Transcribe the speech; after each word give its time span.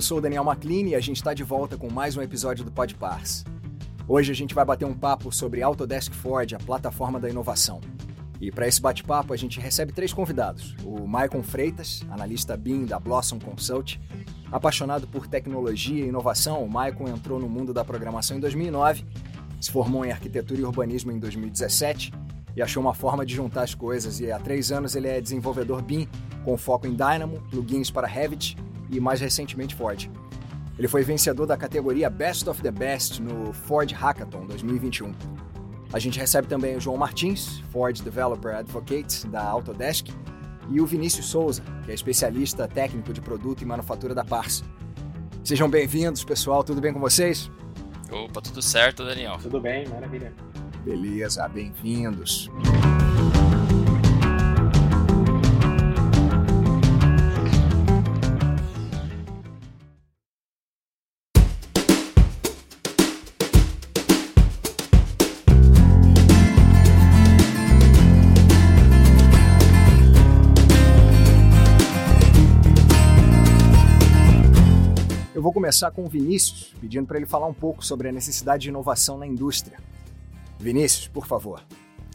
Eu 0.00 0.02
sou 0.02 0.16
o 0.16 0.20
Daniel 0.22 0.46
McLean 0.50 0.88
e 0.88 0.94
a 0.94 1.00
gente 1.00 1.18
está 1.18 1.34
de 1.34 1.44
volta 1.44 1.76
com 1.76 1.92
mais 1.92 2.16
um 2.16 2.22
episódio 2.22 2.64
do 2.64 2.72
Podpars. 2.72 3.44
Hoje 4.08 4.32
a 4.32 4.34
gente 4.34 4.54
vai 4.54 4.64
bater 4.64 4.86
um 4.86 4.94
papo 4.94 5.30
sobre 5.30 5.62
Autodesk 5.62 6.14
Ford, 6.14 6.54
a 6.54 6.58
plataforma 6.58 7.20
da 7.20 7.28
inovação. 7.28 7.82
E 8.40 8.50
para 8.50 8.66
esse 8.66 8.80
bate-papo 8.80 9.34
a 9.34 9.36
gente 9.36 9.60
recebe 9.60 9.92
três 9.92 10.10
convidados: 10.10 10.74
o 10.86 11.06
Maicon 11.06 11.42
Freitas, 11.42 12.02
analista 12.10 12.56
BIM 12.56 12.86
da 12.86 12.98
Blossom 12.98 13.38
Consult. 13.38 14.00
Apaixonado 14.50 15.06
por 15.06 15.26
tecnologia 15.26 16.02
e 16.02 16.08
inovação, 16.08 16.64
o 16.64 16.70
Maicon 16.70 17.06
entrou 17.06 17.38
no 17.38 17.46
mundo 17.46 17.74
da 17.74 17.84
programação 17.84 18.38
em 18.38 18.40
2009, 18.40 19.04
se 19.60 19.70
formou 19.70 20.02
em 20.02 20.10
arquitetura 20.10 20.62
e 20.62 20.64
urbanismo 20.64 21.12
em 21.12 21.18
2017 21.18 22.10
e 22.56 22.62
achou 22.62 22.82
uma 22.82 22.94
forma 22.94 23.26
de 23.26 23.34
juntar 23.34 23.64
as 23.64 23.74
coisas. 23.74 24.18
E 24.18 24.32
há 24.32 24.38
três 24.38 24.72
anos 24.72 24.96
ele 24.96 25.08
é 25.08 25.20
desenvolvedor 25.20 25.82
BIM, 25.82 26.08
com 26.42 26.56
foco 26.56 26.86
em 26.86 26.94
Dynamo, 26.94 27.42
plugins 27.50 27.90
para 27.90 28.06
Revit 28.06 28.56
e 28.90 29.00
mais 29.00 29.20
recentemente 29.20 29.74
Ford. 29.74 30.10
Ele 30.78 30.88
foi 30.88 31.02
vencedor 31.02 31.46
da 31.46 31.56
categoria 31.56 32.08
Best 32.08 32.48
of 32.48 32.62
the 32.62 32.70
Best 32.70 33.20
no 33.20 33.52
Ford 33.52 33.90
Hackathon 33.92 34.46
2021. 34.46 35.12
A 35.92 35.98
gente 35.98 36.18
recebe 36.18 36.48
também 36.48 36.76
o 36.76 36.80
João 36.80 36.96
Martins, 36.96 37.60
Ford 37.70 38.00
Developer 38.00 38.54
Advocate 38.54 39.26
da 39.26 39.42
Autodesk, 39.42 40.08
e 40.70 40.80
o 40.80 40.86
Vinícius 40.86 41.26
Souza, 41.26 41.62
que 41.84 41.90
é 41.90 41.94
especialista 41.94 42.68
técnico 42.68 43.12
de 43.12 43.20
produto 43.20 43.62
e 43.62 43.64
manufatura 43.64 44.14
da 44.14 44.24
Pars. 44.24 44.62
Sejam 45.42 45.68
bem-vindos, 45.68 46.22
pessoal. 46.22 46.62
Tudo 46.62 46.80
bem 46.80 46.92
com 46.92 47.00
vocês? 47.00 47.50
Opa, 48.10 48.40
tudo 48.40 48.62
certo, 48.62 49.04
Daniel? 49.04 49.36
Tudo 49.42 49.60
bem, 49.60 49.88
maravilha. 49.88 50.32
Beleza, 50.84 51.46
bem-vindos. 51.48 52.50
Vou 75.50 75.54
começar 75.54 75.90
com 75.90 76.04
o 76.04 76.08
Vinícius, 76.08 76.72
pedindo 76.80 77.08
para 77.08 77.16
ele 77.16 77.26
falar 77.26 77.48
um 77.48 77.52
pouco 77.52 77.84
sobre 77.84 78.08
a 78.08 78.12
necessidade 78.12 78.62
de 78.62 78.68
inovação 78.68 79.18
na 79.18 79.26
indústria. 79.26 79.78
Vinícius, 80.60 81.08
por 81.08 81.26
favor. 81.26 81.60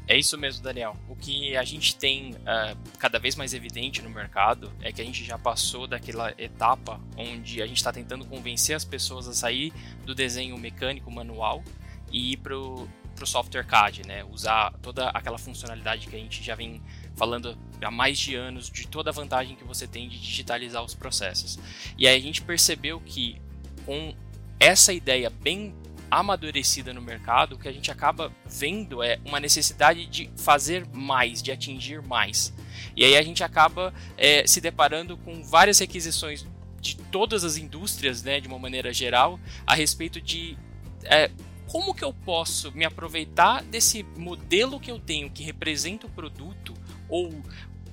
É 0.08 0.18
isso 0.18 0.38
mesmo, 0.38 0.64
Daniel. 0.64 0.96
O 1.10 1.18
que 1.18 1.58
a 1.58 1.64
gente 1.64 1.98
tem 1.98 2.32
uh, 2.32 2.78
cada 2.98 3.20
vez 3.20 3.36
mais 3.36 3.54
evidente 3.54 4.02
no 4.02 4.10
mercado 4.10 4.72
é 4.82 4.90
que 4.94 5.02
a 5.02 5.04
gente 5.04 5.26
já 5.26 5.38
passou 5.38 5.86
daquela 5.86 6.34
etapa 6.38 7.02
onde 7.18 7.62
a 7.62 7.68
gente 7.68 7.78
está 7.78 7.92
tentando 7.92 8.26
convencer 8.26 8.74
as 8.74 8.86
pessoas 8.86 9.28
a 9.28 9.34
sair 9.34 9.74
do 10.06 10.16
desenho 10.16 10.58
mecânico 10.58 11.12
manual 11.12 11.62
e 12.10 12.34
ir 12.34 12.38
para 12.38 12.56
o 12.56 12.88
software 13.26 13.66
CAD, 13.66 14.08
né? 14.08 14.24
Usar 14.24 14.72
toda 14.82 15.10
aquela 15.10 15.38
funcionalidade 15.38 16.08
que 16.08 16.16
a 16.16 16.20
gente 16.20 16.42
já 16.42 16.56
vem 16.56 16.82
falando 17.16 17.58
há 17.82 17.92
mais 17.92 18.18
de 18.18 18.36
anos 18.36 18.70
de 18.70 18.88
toda 18.88 19.10
a 19.10 19.14
vantagem 19.14 19.56
que 19.56 19.64
você 19.64 19.88
tem 19.88 20.10
de 20.10 20.20
digitalizar 20.20 20.84
os 20.84 20.94
processos. 20.94 21.58
E 21.98 22.08
aí 22.08 22.18
a 22.18 22.22
gente 22.22 22.42
percebeu 22.42 23.00
que 23.00 23.42
com 23.86 24.14
essa 24.60 24.94
ideia 24.94 25.30
bem 25.30 25.74
amadurecida 26.10 26.94
no 26.94 27.02
mercado, 27.02 27.56
o 27.56 27.60
que 27.60 27.68
a 27.68 27.72
gente 27.72 27.92
acaba 27.92 28.32
vendo 28.46 29.04
é 29.04 29.20
uma 29.26 29.40
necessidade 29.40 30.06
de 30.06 30.30
fazer 30.38 30.86
mais, 30.94 31.42
de 31.42 31.52
atingir 31.52 32.02
mais. 32.02 32.54
E 32.96 33.04
aí 33.04 33.18
a 33.18 33.22
gente 33.22 33.44
acaba 33.44 33.94
é, 34.18 34.46
se 34.48 34.62
deparando 34.62 35.18
com 35.18 35.44
várias 35.44 35.80
requisições 35.80 36.46
de 36.80 36.96
todas 36.96 37.44
as 37.44 37.58
indústrias, 37.58 38.22
né, 38.24 38.40
de 38.40 38.48
uma 38.48 38.60
maneira 38.60 38.94
geral, 38.94 39.40
a 39.66 39.74
respeito 39.74 40.22
de 40.22 40.58
é, 41.04 41.32
como 41.68 41.94
que 41.94 42.04
eu 42.04 42.14
posso 42.14 42.72
me 42.72 42.86
aproveitar 42.86 43.64
desse 43.64 44.04
modelo 44.16 44.80
que 44.80 44.92
eu 44.92 45.00
tenho 45.00 45.30
que 45.30 45.44
representa 45.44 46.06
o 46.06 46.10
produto 46.10 46.74
ou 47.10 47.34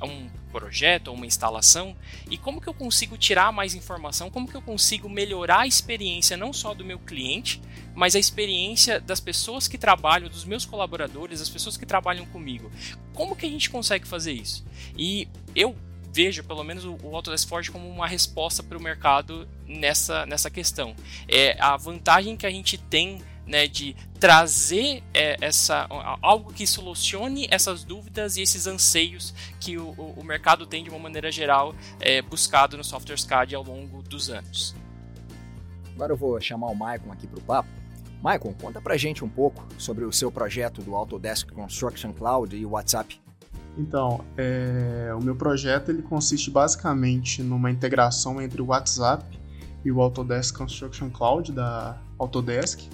um 0.05 0.29
projeto 0.51 1.09
ou 1.09 1.15
uma 1.15 1.27
instalação 1.27 1.97
e 2.31 2.37
como 2.37 2.61
que 2.61 2.69
eu 2.69 2.75
consigo 2.75 3.17
tirar 3.17 3.53
mais 3.53 3.75
informação, 3.75 4.31
como 4.31 4.49
que 4.49 4.55
eu 4.55 4.63
consigo 4.63 5.09
melhorar 5.09 5.61
a 5.61 5.67
experiência 5.67 6.37
não 6.37 6.53
só 6.53 6.75
do 6.75 6.85
meu 6.85 6.99
cliente, 6.99 7.63
mas 7.95 8.17
a 8.17 8.19
experiência 8.19 9.01
das 9.01 9.21
pessoas 9.21 9.69
que 9.69 9.79
trabalham, 9.79 10.29
dos 10.29 10.45
meus 10.45 10.65
colaboradores, 10.65 11.41
das 11.41 11.49
pessoas 11.49 11.77
que 11.77 11.87
trabalham 11.87 12.27
comigo. 12.27 12.71
Como 13.15 13.37
que 13.37 13.47
a 13.47 13.49
gente 13.49 13.71
consegue 13.71 14.07
fazer 14.07 14.33
isso? 14.33 14.65
E 14.97 15.29
eu 15.55 15.77
vejo 16.13 16.45
pelo 16.45 16.63
menos 16.63 16.85
o 16.85 16.99
Autodesk 17.15 17.49
Forge 17.49 17.71
como 17.71 17.89
uma 17.89 18.07
resposta 18.07 18.63
para 18.63 18.77
o 18.77 18.83
mercado 18.83 19.49
nessa, 19.67 20.27
nessa 20.27 20.51
questão. 20.51 20.95
É 21.27 21.57
a 21.61 21.77
vantagem 21.77 22.37
que 22.37 22.47
a 22.47 22.51
gente 22.51 22.77
tem 22.77 23.23
né, 23.47 23.67
de 23.67 23.97
trazer 24.19 25.03
é, 25.13 25.37
essa 25.41 25.87
algo 26.21 26.53
que 26.53 26.67
solucione 26.67 27.47
essas 27.51 27.85
dúvidas 27.85 28.37
e 28.37 28.43
esses 28.43 28.67
anseios 28.67 29.35
que 29.59 29.77
o, 29.79 29.91
o 29.91 30.25
mercado 30.25 30.67
tem 30.67 30.85
de 30.85 30.91
uma 30.91 30.99
maneira 30.99 31.31
geral 31.31 31.75
é, 32.01 32.23
buscado 32.23 32.77
no 32.77 32.85
software 32.85 33.17
CAD 33.27 33.55
ao 33.55 33.63
longo 33.63 34.03
dos 34.03 34.31
anos. 34.31 34.75
Agora 35.95 36.13
eu 36.13 36.17
vou 36.17 36.41
chamar 36.41 36.69
o 36.69 36.75
Maicon 36.75 37.13
aqui 37.13 37.27
para 37.27 37.39
o 37.39 37.43
papo. 37.43 37.69
Maicon, 38.23 38.55
conta 38.55 38.81
pra 38.81 38.97
gente 38.97 39.25
um 39.25 39.29
pouco 39.29 39.67
sobre 39.77 40.05
o 40.05 40.13
seu 40.13 40.31
projeto 40.31 40.81
do 40.81 40.95
Autodesk 40.95 41.51
Construction 41.51 42.13
Cloud 42.13 42.57
e 42.57 42.65
o 42.65 42.71
WhatsApp. 42.71 43.21
Então, 43.77 44.25
é, 44.37 45.13
o 45.19 45.23
meu 45.23 45.35
projeto 45.35 45.91
ele 45.91 46.03
consiste 46.03 46.51
basicamente 46.51 47.43
numa 47.43 47.71
integração 47.71 48.41
entre 48.41 48.61
o 48.61 48.67
WhatsApp 48.67 49.25
e 49.85 49.91
o 49.91 50.01
Autodesk 50.01 50.57
Construction 50.57 51.11
Cloud 51.11 51.53
da 51.53 51.99
Autodesk, 52.19 52.89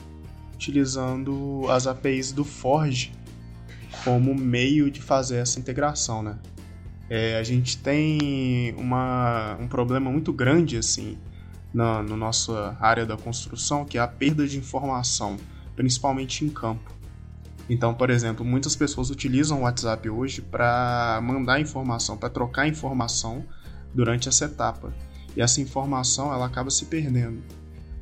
utilizando 0.59 1.65
as 1.71 1.87
APIs 1.87 2.33
do 2.33 2.45
Forge 2.45 3.13
como 4.03 4.35
meio 4.35 4.91
de 4.91 5.01
fazer 5.01 5.37
essa 5.37 5.61
integração, 5.61 6.21
né? 6.21 6.37
É, 7.09 7.39
a 7.39 7.43
gente 7.45 7.79
tem 7.79 8.75
uma, 8.77 9.57
um 9.61 9.69
problema 9.69 10.11
muito 10.11 10.33
grande 10.33 10.77
assim 10.77 11.17
na 11.73 12.03
no 12.03 12.17
nossa 12.17 12.77
área 12.81 13.07
da 13.07 13.17
construção, 13.17 13.85
que 13.85 13.97
é 13.97 14.01
a 14.01 14.09
perda 14.09 14.47
de 14.47 14.59
informação, 14.59 15.37
principalmente 15.77 16.45
em 16.45 16.49
campo. 16.49 16.93
Então, 17.71 17.95
por 17.95 18.11
exemplo, 18.11 18.45
muitas 18.45 18.75
pessoas 18.75 19.11
utilizam 19.11 19.61
o 19.61 19.63
WhatsApp 19.63 20.11
hoje 20.11 20.43
para 20.43 21.21
mandar 21.23 21.61
informação, 21.61 22.17
para 22.17 22.29
trocar 22.29 22.67
informação 22.67 23.45
durante 23.95 24.29
essa 24.29 24.47
etapa. 24.47 24.93
E 25.37 25.41
essa 25.41 25.61
informação 25.61 26.33
ela 26.33 26.47
acaba 26.47 26.71
se 26.71 26.87
perdendo. 26.87 27.43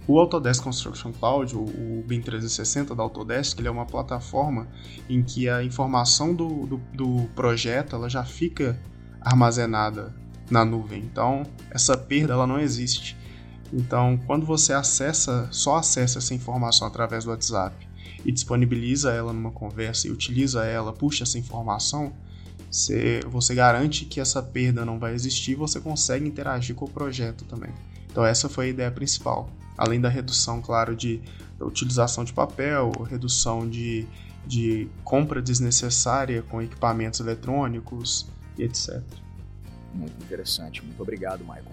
O 0.09 0.21
Autodesk 0.21 0.63
Construction 0.63 1.11
Cloud, 1.13 1.57
o 1.57 2.05
BIM 2.07 2.21
360 2.21 2.95
da 2.95 3.03
Autodesk, 3.03 3.59
ele 3.59 3.67
é 3.67 3.71
uma 3.71 3.85
plataforma 3.85 4.69
em 5.09 5.21
que 5.21 5.49
a 5.49 5.65
informação 5.65 6.33
do, 6.33 6.65
do, 6.65 6.81
do 6.95 7.29
projeto 7.35 7.97
ela 7.97 8.09
já 8.09 8.25
fica 8.25 8.79
armazenada 9.21 10.15
na 10.49 10.65
nuvem. 10.65 11.03
Então, 11.03 11.43
essa 11.73 11.97
perda 11.97 12.35
ela 12.35 12.47
não 12.47 12.61
existe. 12.61 13.17
Então, 13.73 14.17
quando 14.29 14.47
você 14.47 14.73
acessa, 14.73 15.49
só 15.51 15.79
acessa 15.79 16.19
essa 16.19 16.33
informação 16.33 16.87
através 16.87 17.25
do 17.25 17.31
WhatsApp 17.31 17.89
e 18.25 18.31
disponibiliza 18.31 19.11
ela 19.11 19.33
numa 19.33 19.51
conversa 19.51 20.07
e 20.07 20.13
utiliza 20.13 20.65
ela, 20.65 20.93
puxa 20.93 21.25
essa 21.25 21.37
informação, 21.37 22.13
você, 22.71 23.23
você 23.27 23.57
garante 23.57 24.05
que 24.05 24.21
essa 24.21 24.41
perda 24.41 24.85
não 24.85 25.01
vai 25.01 25.15
existir 25.15 25.57
você 25.57 25.81
consegue 25.81 26.29
interagir 26.29 26.77
com 26.77 26.85
o 26.85 26.91
projeto 26.91 27.45
também. 27.45 27.71
Então, 28.09 28.25
essa 28.25 28.49
foi 28.49 28.67
a 28.67 28.69
ideia 28.69 28.91
principal 28.93 29.51
além 29.77 30.01
da 30.01 30.09
redução, 30.09 30.61
claro, 30.61 30.95
de 30.95 31.21
utilização 31.61 32.25
de 32.25 32.33
papel, 32.33 32.91
redução 33.09 33.69
de, 33.69 34.07
de 34.47 34.89
compra 35.05 35.41
desnecessária 35.41 36.43
com 36.43 36.61
equipamentos 36.61 37.21
eletrônicos 37.21 38.27
e 38.59 38.65
etc. 38.65 39.03
Muito 39.95 40.23
interessante, 40.23 40.85
muito 40.85 41.03
obrigado, 41.03 41.41
Michael. 41.41 41.65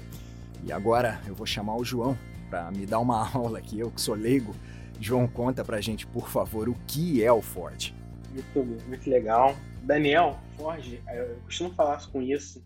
E 0.65 0.71
agora 0.71 1.21
eu 1.27 1.35
vou 1.35 1.45
chamar 1.45 1.75
o 1.75 1.83
João 1.83 2.17
para 2.49 2.71
me 2.71 2.85
dar 2.85 2.99
uma 2.99 3.29
aula 3.33 3.59
aqui, 3.59 3.79
eu 3.79 3.91
que 3.91 4.01
sou 4.01 4.15
leigo. 4.15 4.55
João, 4.99 5.27
conta 5.27 5.65
pra 5.65 5.81
gente, 5.81 6.07
por 6.07 6.29
favor, 6.29 6.69
o 6.69 6.75
que 6.87 7.23
é 7.23 7.31
o 7.31 7.41
Ford. 7.41 7.93
Muito, 8.31 8.87
muito 8.87 9.09
legal. 9.09 9.55
Daniel, 9.81 10.39
Ford, 10.55 10.99
eu 11.13 11.35
costumo 11.45 11.73
falar 11.73 12.01
com 12.07 12.21
isso 12.21 12.63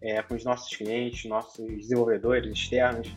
é, 0.00 0.22
com 0.22 0.34
os 0.34 0.44
nossos 0.44 0.74
clientes, 0.76 1.28
nossos 1.28 1.66
desenvolvedores 1.66 2.52
externos, 2.52 3.08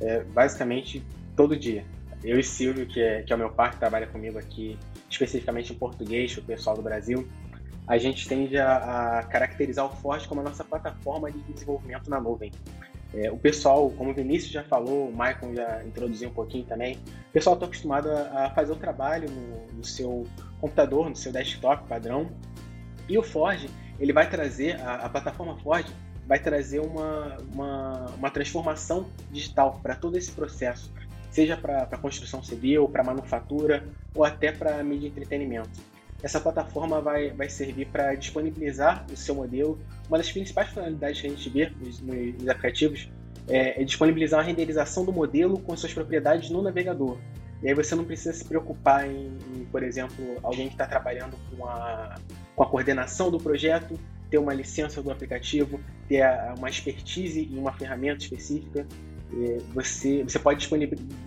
é, 0.00 0.22
basicamente 0.24 1.02
todo 1.38 1.56
dia. 1.56 1.84
Eu 2.24 2.36
e 2.36 2.42
Silvio, 2.42 2.84
que 2.84 3.00
é, 3.00 3.22
que 3.22 3.32
é 3.32 3.36
o 3.36 3.38
meu 3.38 3.48
par, 3.48 3.70
que 3.70 3.76
trabalha 3.76 4.08
comigo 4.08 4.36
aqui, 4.36 4.76
especificamente 5.08 5.72
em 5.72 5.76
português, 5.76 6.36
o 6.36 6.42
pessoal 6.42 6.74
do 6.74 6.82
Brasil, 6.82 7.28
a 7.86 7.96
gente 7.96 8.28
tende 8.28 8.58
a, 8.58 9.20
a 9.20 9.22
caracterizar 9.22 9.86
o 9.86 9.88
Forte 9.88 10.26
como 10.26 10.40
a 10.40 10.44
nossa 10.44 10.64
plataforma 10.64 11.30
de 11.30 11.38
desenvolvimento 11.52 12.10
na 12.10 12.20
nuvem. 12.20 12.50
É, 13.14 13.30
o 13.30 13.38
pessoal, 13.38 13.88
como 13.92 14.10
o 14.10 14.14
Vinícius 14.14 14.50
já 14.50 14.64
falou, 14.64 15.08
o 15.08 15.12
Michael 15.12 15.54
já 15.54 15.84
introduziu 15.84 16.28
um 16.28 16.32
pouquinho 16.32 16.64
também, 16.64 16.96
o 16.96 17.32
pessoal 17.32 17.54
está 17.54 17.66
acostumado 17.66 18.10
a, 18.10 18.46
a, 18.46 18.50
fazer 18.50 18.72
o 18.72 18.76
trabalho 18.76 19.30
no, 19.30 19.78
no, 19.78 19.84
seu 19.84 20.26
computador, 20.60 21.08
no 21.08 21.14
seu 21.14 21.30
desktop 21.30 21.86
padrão, 21.88 22.32
e 23.08 23.16
o 23.16 23.22
Forge, 23.22 23.70
ele 24.00 24.12
vai 24.12 24.28
trazer, 24.28 24.78
a, 24.80 25.06
a 25.06 25.08
plataforma 25.08 25.56
Forge 25.60 25.88
vai 26.26 26.38
trazer 26.38 26.80
uma, 26.80 27.36
uma, 27.54 28.06
uma 28.18 28.30
transformação 28.30 29.08
digital 29.30 29.80
para 29.82 29.94
todo 29.94 30.18
esse 30.18 30.32
processo, 30.32 30.92
seja 31.38 31.56
para 31.56 31.82
a 31.82 31.96
construção 31.96 32.42
civil, 32.42 32.88
para 32.88 33.04
manufatura 33.04 33.86
ou 34.12 34.24
até 34.24 34.50
para 34.50 34.82
mídia 34.82 35.06
e 35.06 35.10
entretenimento. 35.10 35.70
Essa 36.20 36.40
plataforma 36.40 37.00
vai, 37.00 37.30
vai 37.30 37.48
servir 37.48 37.86
para 37.86 38.12
disponibilizar 38.16 39.06
o 39.12 39.16
seu 39.16 39.36
modelo. 39.36 39.78
Uma 40.08 40.18
das 40.18 40.32
principais 40.32 40.66
funcionalidades 40.66 41.20
que 41.20 41.28
a 41.28 41.30
gente 41.30 41.48
vê 41.48 41.70
nos, 41.80 42.00
nos 42.00 42.48
aplicativos 42.48 43.08
é, 43.46 43.80
é 43.80 43.84
disponibilizar 43.84 44.40
a 44.40 44.42
renderização 44.42 45.04
do 45.04 45.12
modelo 45.12 45.60
com 45.60 45.76
suas 45.76 45.94
propriedades 45.94 46.50
no 46.50 46.60
navegador. 46.60 47.16
E 47.62 47.68
aí 47.68 47.74
você 47.74 47.94
não 47.94 48.04
precisa 48.04 48.32
se 48.32 48.44
preocupar 48.44 49.08
em, 49.08 49.28
em 49.54 49.64
por 49.70 49.84
exemplo, 49.84 50.38
alguém 50.42 50.66
que 50.66 50.74
está 50.74 50.88
trabalhando 50.88 51.36
com 51.50 51.64
a, 51.68 52.16
com 52.56 52.64
a 52.64 52.66
coordenação 52.66 53.30
do 53.30 53.38
projeto, 53.38 53.94
ter 54.28 54.38
uma 54.38 54.52
licença 54.52 55.00
do 55.00 55.10
aplicativo, 55.12 55.78
ter 56.08 56.24
uma 56.56 56.68
expertise 56.68 57.48
em 57.48 57.58
uma 57.58 57.72
ferramenta 57.72 58.24
específica. 58.24 58.84
Você, 59.74 60.22
você 60.22 60.38
pode 60.38 60.66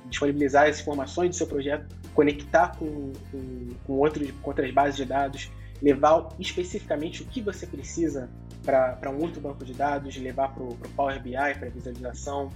disponibilizar 0.09 0.67
as 0.67 0.79
informações 0.81 1.29
do 1.29 1.35
seu 1.35 1.47
projeto, 1.47 1.95
conectar 2.13 2.75
com, 2.77 3.13
com, 3.31 3.67
com, 3.85 3.93
outros, 3.93 4.31
com 4.41 4.49
outras 4.49 4.71
bases 4.71 4.95
de 4.97 5.05
dados, 5.05 5.51
levar 5.81 6.29
especificamente 6.39 7.21
o 7.21 7.25
que 7.25 7.41
você 7.41 7.65
precisa 7.65 8.29
para 8.63 9.09
um 9.09 9.19
outro 9.21 9.41
banco 9.41 9.63
de 9.65 9.73
dados, 9.73 10.15
levar 10.17 10.53
para 10.53 10.63
o 10.63 10.75
Power 10.95 11.21
BI, 11.21 11.31
para 11.31 11.69
visualização. 11.69 12.49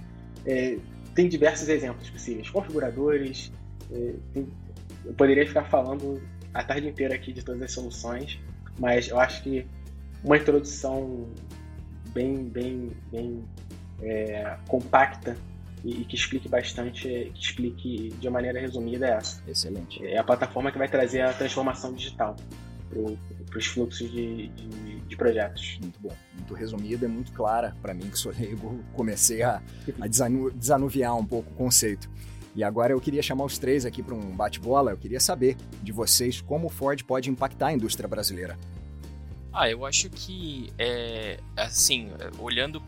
É, 0.44 0.78
tem 1.14 1.28
diversos 1.28 1.68
exemplos 1.68 2.08
possíveis, 2.10 2.50
configuradores. 2.50 3.52
É, 3.92 4.14
tem, 4.32 4.48
eu 5.04 5.14
poderia 5.14 5.46
ficar 5.46 5.64
falando 5.64 6.22
a 6.52 6.62
tarde 6.62 6.88
inteira 6.88 7.14
aqui 7.14 7.32
de 7.32 7.44
todas 7.44 7.62
as 7.62 7.72
soluções, 7.72 8.40
mas 8.78 9.08
eu 9.08 9.18
acho 9.18 9.42
que 9.42 9.66
uma 10.24 10.36
introdução 10.36 11.28
bem, 12.12 12.44
bem, 12.44 12.90
bem 13.10 13.44
é, 14.02 14.56
compacta 14.68 15.36
e, 15.84 16.02
e, 16.02 16.04
que 16.04 16.16
explique 16.16 16.48
bastante, 16.48 17.30
que 17.34 17.40
explique 17.40 18.08
de 18.18 18.30
maneira 18.30 18.60
resumida 18.60 19.06
é 19.06 19.10
essa. 19.10 19.42
Excelente. 19.48 20.04
É 20.04 20.18
a 20.18 20.24
plataforma 20.24 20.72
que 20.72 20.78
vai 20.78 20.88
trazer 20.88 21.22
a 21.22 21.32
transformação 21.32 21.92
digital 21.92 22.36
para 22.90 23.58
os 23.58 23.66
fluxos 23.66 24.10
de, 24.10 24.48
de, 24.48 25.00
de, 25.00 25.16
projetos. 25.16 25.78
Muito 25.80 26.00
bom, 26.00 26.12
muito 26.34 26.54
resumida 26.54 27.06
e 27.06 27.08
muito 27.08 27.32
clara 27.32 27.76
para 27.82 27.92
mim 27.92 28.08
que 28.08 28.18
sou 28.18 28.32
leigo, 28.32 28.80
comecei 28.94 29.42
a, 29.42 29.60
a 30.00 30.06
desanu, 30.06 30.50
desanuviar 30.50 31.16
um 31.16 31.24
pouco 31.24 31.50
o 31.50 31.54
conceito. 31.54 32.08
E 32.54 32.64
agora 32.64 32.92
eu 32.92 33.00
queria 33.00 33.22
chamar 33.22 33.44
os 33.44 33.58
três 33.58 33.84
aqui 33.84 34.02
para 34.02 34.14
um 34.14 34.34
bate-bola. 34.34 34.90
Eu 34.90 34.96
queria 34.96 35.20
saber 35.20 35.56
de 35.82 35.92
vocês 35.92 36.40
como 36.40 36.68
o 36.68 36.70
Ford 36.70 37.02
pode 37.04 37.28
impactar 37.28 37.66
a 37.66 37.72
indústria 37.74 38.08
brasileira. 38.08 38.58
Ah, 39.52 39.70
eu 39.70 39.84
acho 39.84 40.08
que, 40.08 40.70
é, 40.78 41.38
assim, 41.54 42.10
olhando 42.38 42.82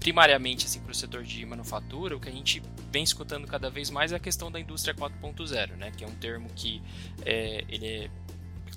primariamente 0.00 0.66
assim, 0.66 0.80
para 0.80 0.90
o 0.90 0.94
setor 0.94 1.22
de 1.22 1.44
manufatura, 1.46 2.16
o 2.16 2.20
que 2.20 2.28
a 2.28 2.32
gente 2.32 2.62
vem 2.90 3.04
escutando 3.04 3.46
cada 3.46 3.70
vez 3.70 3.90
mais 3.90 4.12
é 4.12 4.16
a 4.16 4.18
questão 4.18 4.50
da 4.50 4.58
indústria 4.58 4.94
4.0, 4.94 5.76
né? 5.76 5.92
Que 5.96 6.02
é 6.02 6.08
um 6.08 6.14
termo 6.14 6.48
que 6.56 6.82
é, 7.24 7.64
ele 7.68 7.86
é 7.86 8.10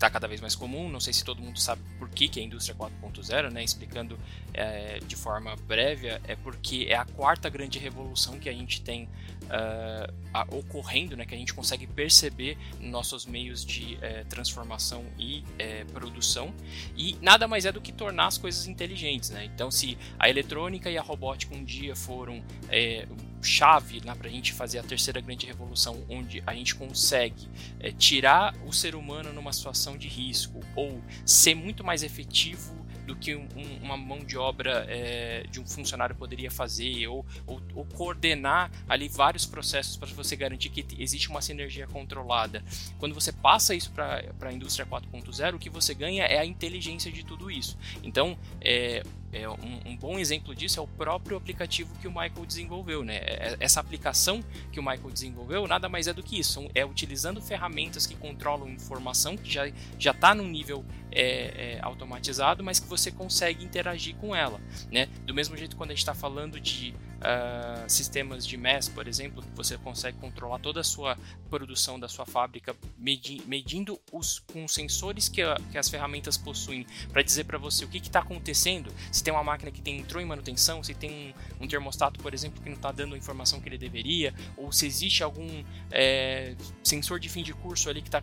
está 0.03 0.09
cada 0.09 0.27
vez 0.27 0.41
mais 0.41 0.55
comum. 0.55 0.89
Não 0.89 0.99
sei 0.99 1.13
se 1.13 1.23
todo 1.23 1.41
mundo 1.41 1.59
sabe 1.59 1.81
por 1.97 2.09
que, 2.09 2.27
que 2.27 2.39
é 2.39 2.43
a 2.43 2.45
indústria 2.45 2.75
4.0, 2.75 3.49
né? 3.49 3.63
Explicando 3.63 4.19
é, 4.53 4.99
de 4.99 5.15
forma 5.15 5.55
breve, 5.67 6.07
é 6.07 6.35
porque 6.43 6.87
é 6.89 6.95
a 6.95 7.05
quarta 7.05 7.49
grande 7.49 7.79
revolução 7.79 8.37
que 8.37 8.49
a 8.49 8.53
gente 8.53 8.81
tem 8.81 9.07
uh, 9.53 10.57
ocorrendo, 10.57 11.15
né? 11.15 11.25
Que 11.25 11.35
a 11.35 11.37
gente 11.37 11.53
consegue 11.53 11.85
perceber 11.85 12.57
nos 12.79 12.89
nossos 12.89 13.25
meios 13.25 13.63
de 13.65 13.97
é, 14.01 14.23
transformação 14.23 15.05
e 15.17 15.43
é, 15.59 15.83
produção. 15.85 16.53
E 16.95 17.15
nada 17.21 17.47
mais 17.47 17.65
é 17.65 17.71
do 17.71 17.79
que 17.79 17.91
tornar 17.91 18.27
as 18.27 18.37
coisas 18.37 18.67
inteligentes, 18.67 19.29
né? 19.29 19.45
Então, 19.45 19.69
se 19.69 19.97
a 20.17 20.29
eletrônica 20.29 20.89
e 20.89 20.97
a 20.97 21.01
robótica 21.01 21.55
um 21.55 21.63
dia 21.63 21.95
foram 21.95 22.43
é, 22.69 23.07
chave 23.41 24.01
né, 24.05 24.15
para 24.15 24.27
a 24.27 24.31
gente 24.31 24.53
fazer 24.53 24.79
a 24.79 24.83
terceira 24.83 25.19
grande 25.19 25.45
revolução, 25.45 26.03
onde 26.09 26.41
a 26.47 26.53
gente 26.53 26.75
consegue 26.75 27.49
tirar 27.97 28.55
o 28.65 28.71
ser 28.71 28.95
humano 28.95 29.33
numa 29.33 29.51
situação 29.51 29.97
de 29.97 30.07
risco 30.07 30.61
ou 30.75 31.01
ser 31.25 31.53
muito 31.53 31.83
mais 31.83 32.03
efetivo 32.03 32.82
do 33.05 33.15
que 33.15 33.35
um, 33.35 33.47
uma 33.81 33.97
mão 33.97 34.19
de 34.19 34.37
obra 34.37 34.85
é, 34.87 35.45
de 35.49 35.59
um 35.59 35.65
funcionário 35.65 36.15
poderia 36.15 36.49
fazer, 36.49 37.07
ou, 37.07 37.25
ou, 37.45 37.61
ou 37.75 37.85
coordenar 37.85 38.71
ali 38.87 39.07
vários 39.07 39.45
processos 39.45 39.97
para 39.97 40.07
você 40.09 40.35
garantir 40.35 40.69
que 40.69 40.85
existe 41.01 41.29
uma 41.29 41.41
sinergia 41.41 41.87
controlada. 41.87 42.63
Quando 42.97 43.13
você 43.13 43.31
passa 43.31 43.75
isso 43.75 43.91
para 43.91 44.23
a 44.41 44.53
indústria 44.53 44.85
4.0, 44.85 45.55
o 45.55 45.59
que 45.59 45.69
você 45.69 45.93
ganha 45.93 46.23
é 46.23 46.39
a 46.39 46.45
inteligência 46.45 47.11
de 47.11 47.23
tudo 47.23 47.51
isso. 47.51 47.77
Então, 48.03 48.37
é, 48.61 49.03
é, 49.33 49.49
um, 49.49 49.79
um, 49.85 49.97
bom 49.97 50.19
exemplo 50.19 50.53
disso 50.53 50.79
é 50.79 50.83
o 50.83 50.87
próprio 50.87 51.35
aplicativo 51.35 51.93
que 51.99 52.07
o 52.07 52.11
Michael 52.11 52.45
desenvolveu. 52.45 53.03
Né? 53.03 53.17
É, 53.17 53.57
essa 53.59 53.79
aplicação 53.79 54.43
que 54.71 54.79
o 54.79 54.83
Michael 54.83 55.09
desenvolveu 55.11 55.67
nada 55.67 55.89
mais 55.89 56.07
é 56.07 56.13
do 56.13 56.21
que 56.21 56.39
isso. 56.39 56.69
É 56.75 56.85
utilizando 56.85 57.41
ferramentas 57.41 58.05
que 58.05 58.15
controlam 58.15 58.69
informação, 58.69 59.35
que 59.35 59.51
já 59.51 59.71
está 59.97 60.35
num 60.35 60.47
nível 60.47 60.85
é, 61.11 61.75
é, 61.75 61.79
automatizado, 61.81 62.63
mas 62.63 62.79
que 62.79 62.87
você 62.87 63.11
consegue 63.11 63.63
interagir 63.63 64.15
com 64.15 64.35
ela. 64.35 64.61
Né? 64.91 65.07
Do 65.25 65.33
mesmo 65.33 65.57
jeito 65.57 65.75
quando 65.75 65.89
a 65.89 65.93
gente 65.93 65.99
está 65.99 66.13
falando 66.13 66.59
de 66.59 66.93
uh, 67.23 67.89
sistemas 67.89 68.45
de 68.45 68.57
MES, 68.57 68.89
por 68.89 69.07
exemplo, 69.07 69.41
que 69.41 69.49
você 69.55 69.77
consegue 69.77 70.17
controlar 70.19 70.59
toda 70.59 70.81
a 70.81 70.83
sua 70.83 71.17
produção 71.49 71.99
da 71.99 72.07
sua 72.07 72.25
fábrica, 72.25 72.75
medi 72.97 73.41
medindo 73.45 73.99
os, 74.11 74.39
com 74.39 74.67
sensores 74.67 75.29
que, 75.29 75.41
a, 75.41 75.55
que 75.71 75.77
as 75.77 75.89
ferramentas 75.89 76.37
possuem 76.37 76.85
para 77.11 77.21
dizer 77.21 77.45
para 77.45 77.57
você 77.57 77.85
o 77.85 77.87
que 77.87 77.97
está 77.97 78.19
acontecendo, 78.19 78.91
se 79.11 79.23
tem 79.23 79.33
uma 79.33 79.43
máquina 79.43 79.71
que 79.71 79.81
tem, 79.81 79.99
entrou 79.99 80.21
em 80.21 80.25
manutenção, 80.25 80.83
se 80.83 80.93
tem 80.93 81.33
um, 81.59 81.65
um 81.65 81.67
termostato, 81.67 82.19
por 82.19 82.33
exemplo, 82.33 82.61
que 82.61 82.69
não 82.69 82.75
está 82.75 82.91
dando 82.91 83.15
a 83.15 83.17
informação 83.17 83.59
que 83.59 83.69
ele 83.69 83.77
deveria, 83.77 84.33
ou 84.57 84.71
se 84.71 84.85
existe 84.85 85.23
algum 85.23 85.63
é, 85.91 86.55
sensor 86.83 87.19
de 87.19 87.29
fim 87.29 87.43
de 87.43 87.53
curso 87.53 87.89
ali 87.89 88.01
que 88.01 88.09
está 88.09 88.21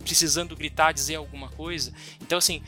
precisando 0.00 0.54
gritar, 0.54 0.92
dizer 0.92 1.16
alguma 1.16 1.48
coisa. 1.48 1.92
Então, 2.20 2.36
assim, 2.36 2.62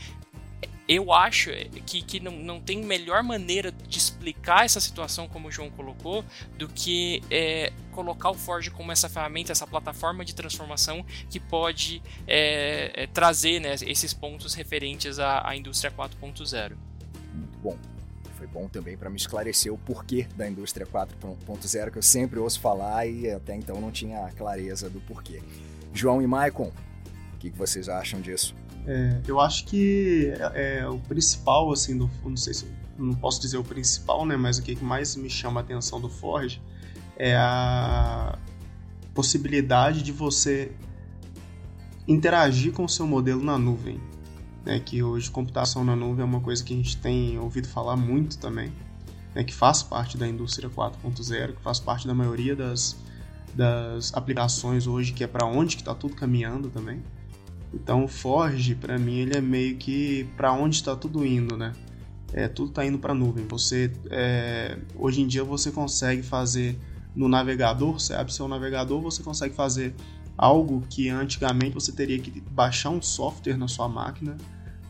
eu 0.88 1.12
acho 1.12 1.50
que, 1.84 2.00
que 2.02 2.20
não, 2.20 2.32
não 2.32 2.60
tem 2.60 2.82
melhor 2.84 3.22
maneira 3.22 3.72
de 3.72 3.98
explicar 3.98 4.64
essa 4.64 4.80
situação, 4.80 5.28
como 5.28 5.48
o 5.48 5.50
João 5.50 5.68
colocou, 5.70 6.24
do 6.56 6.68
que 6.68 7.22
é, 7.30 7.72
colocar 7.92 8.30
o 8.30 8.34
Forge 8.34 8.70
como 8.70 8.92
essa 8.92 9.08
ferramenta, 9.08 9.50
essa 9.50 9.66
plataforma 9.66 10.24
de 10.24 10.34
transformação 10.34 11.04
que 11.28 11.40
pode 11.40 12.00
é, 12.26 13.02
é, 13.02 13.06
trazer 13.08 13.61
né, 13.61 13.75
esses 13.82 14.14
pontos 14.14 14.54
referentes 14.54 15.18
à, 15.18 15.49
à 15.49 15.56
indústria 15.56 15.90
4.0. 15.90 16.76
Muito 17.34 17.58
bom. 17.58 17.76
Foi 18.37 18.46
bom 18.46 18.68
também 18.68 18.96
para 18.96 19.11
me 19.11 19.16
esclarecer 19.16 19.72
o 19.72 19.78
porquê 19.78 20.28
da 20.37 20.49
indústria 20.49 20.87
4.0, 20.87 21.90
que 21.90 21.99
eu 21.99 22.02
sempre 22.02 22.38
ouço 22.38 22.61
falar 22.61 23.06
e 23.06 23.30
até 23.30 23.56
então 23.56 23.80
não 23.80 23.90
tinha 23.90 24.30
clareza 24.37 24.88
do 24.88 25.00
porquê. 25.00 25.42
João 25.92 26.20
e 26.20 26.26
Maicon, 26.26 26.70
o 27.34 27.38
que, 27.38 27.50
que 27.50 27.56
vocês 27.56 27.88
acham 27.88 28.20
disso? 28.20 28.54
É, 28.87 29.21
eu 29.26 29.40
acho 29.40 29.64
que 29.64 30.33
é, 30.55 30.78
é, 30.78 30.88
o 30.88 30.99
principal, 30.99 31.73
assim, 31.73 31.99
do, 31.99 32.09
não 32.25 32.37
sei 32.37 32.55
se 32.55 32.66
não 32.97 33.14
posso 33.14 33.40
dizer 33.40 33.59
o 33.59 33.64
principal, 33.64 34.25
né, 34.25 34.37
mas 34.37 34.59
o 34.59 34.62
que 34.62 34.76
mais 34.83 35.16
me 35.16 35.28
chama 35.28 35.61
a 35.61 35.62
atenção 35.62 36.00
do 36.00 36.09
Forge 36.09 36.62
é 37.16 37.35
a 37.37 38.38
possibilidade 39.12 40.02
de 40.02 40.12
você 40.12 40.73
interagir 42.07 42.73
com 42.73 42.85
o 42.85 42.88
seu 42.88 43.07
modelo 43.07 43.43
na 43.43 43.59
nuvem, 43.59 44.00
né, 44.64 44.78
que 44.78 45.02
hoje 45.02 45.31
computação 45.31 45.85
na 45.85 45.97
nuvem 45.97 46.23
é 46.23 46.25
uma 46.25 46.40
coisa 46.40 46.62
que 46.62 46.73
a 46.73 46.76
gente 46.76 46.97
tem 46.97 47.38
ouvido 47.38 47.69
falar 47.69 47.97
muito 47.97 48.38
também, 48.38 48.73
né, 49.35 49.43
que 49.43 49.52
faz 49.52 49.83
parte 49.83 50.16
da 50.16 50.28
indústria 50.28 50.71
4.0, 50.71 51.55
que 51.55 51.62
faz 51.62 51.81
parte 51.81 52.07
da 52.07 52.14
maioria 52.14 52.55
das, 52.55 52.97
das 53.52 54.14
aplicações 54.14 54.87
hoje, 54.87 55.12
que 55.12 55.25
é 55.25 55.26
para 55.26 55.45
onde 55.45 55.76
que 55.76 55.83
está 55.83 55.95
tudo 55.95 56.14
caminhando 56.14 56.71
também. 56.71 57.02
Então 57.73 58.06
Forge, 58.08 58.75
para 58.75 58.99
mim, 58.99 59.18
ele 59.18 59.37
é 59.37 59.40
meio 59.40 59.76
que 59.76 60.25
para 60.37 60.52
onde 60.52 60.76
está 60.76 60.96
tudo 60.96 61.25
indo, 61.25 61.56
né? 61.56 61.73
É, 62.32 62.49
tudo 62.49 62.70
está 62.70 62.85
indo 62.85 62.99
para 62.99 63.14
nuvem. 63.14 63.46
Você, 63.46 63.92
é, 64.11 64.78
hoje 64.96 65.23
em 65.23 65.26
dia 65.26 65.44
você 65.44 65.70
consegue 65.70 66.23
fazer 66.23 66.78
no 67.14 67.28
navegador, 67.28 67.94
você 67.94 68.14
abre 68.14 68.32
seu 68.32 68.46
navegador, 68.46 69.00
você 69.00 69.23
consegue 69.23 69.54
fazer 69.54 69.94
algo 70.37 70.82
que 70.90 71.08
antigamente 71.08 71.75
você 71.75 71.92
teria 71.92 72.18
que 72.18 72.40
baixar 72.50 72.90
um 72.90 73.00
software 73.00 73.56
na 73.56 73.68
sua 73.68 73.88
máquina 73.88 74.37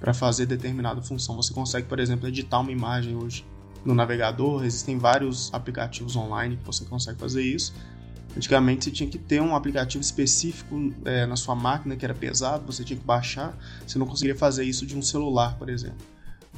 para 0.00 0.12
fazer 0.12 0.46
determinada 0.46 1.00
função. 1.02 1.36
Você 1.36 1.54
consegue, 1.54 1.86
por 1.86 2.00
exemplo, 2.00 2.26
editar 2.26 2.60
uma 2.60 2.72
imagem 2.72 3.16
hoje 3.16 3.44
no 3.84 3.94
navegador. 3.94 4.64
Existem 4.64 4.98
vários 4.98 5.52
aplicativos 5.54 6.16
online 6.16 6.56
que 6.56 6.64
você 6.64 6.84
consegue 6.84 7.18
fazer 7.18 7.42
isso. 7.42 7.72
Antigamente 8.36 8.84
você 8.84 8.90
tinha 8.90 9.08
que 9.08 9.16
ter 9.16 9.40
um 9.40 9.56
aplicativo 9.56 10.02
específico 10.02 10.92
é, 11.06 11.24
na 11.24 11.36
sua 11.36 11.54
máquina 11.54 11.96
que 11.96 12.04
era 12.04 12.14
pesado, 12.14 12.70
você 12.70 12.84
tinha 12.84 12.98
que 12.98 13.04
baixar, 13.04 13.56
você 13.86 13.98
não 13.98 14.06
conseguiria 14.06 14.38
fazer 14.38 14.64
isso 14.64 14.84
de 14.84 14.94
um 14.94 15.00
celular, 15.00 15.56
por 15.56 15.70
exemplo. 15.70 16.04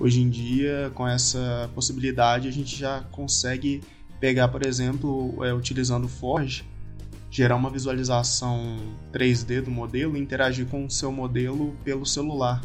Hoje 0.01 0.21
em 0.21 0.29
dia, 0.29 0.91
com 0.95 1.07
essa 1.07 1.71
possibilidade, 1.75 2.49
a 2.49 2.51
gente 2.51 2.77
já 2.77 3.03
consegue 3.13 3.81
pegar, 4.19 4.49
por 4.49 4.67
exemplo, 4.67 5.45
é, 5.45 5.55
utilizando 5.55 6.07
o 6.07 6.09
Forge, 6.09 6.65
gerar 7.31 7.55
uma 7.55 7.71
visualização 7.71 8.77
3D 9.13 9.63
do 9.63 9.71
modelo 9.71 10.17
e 10.17 10.21
interagir 10.21 10.67
com 10.67 10.85
o 10.85 10.91
seu 10.91 11.13
modelo 11.13 11.77
pelo 11.85 12.05
celular. 12.05 12.61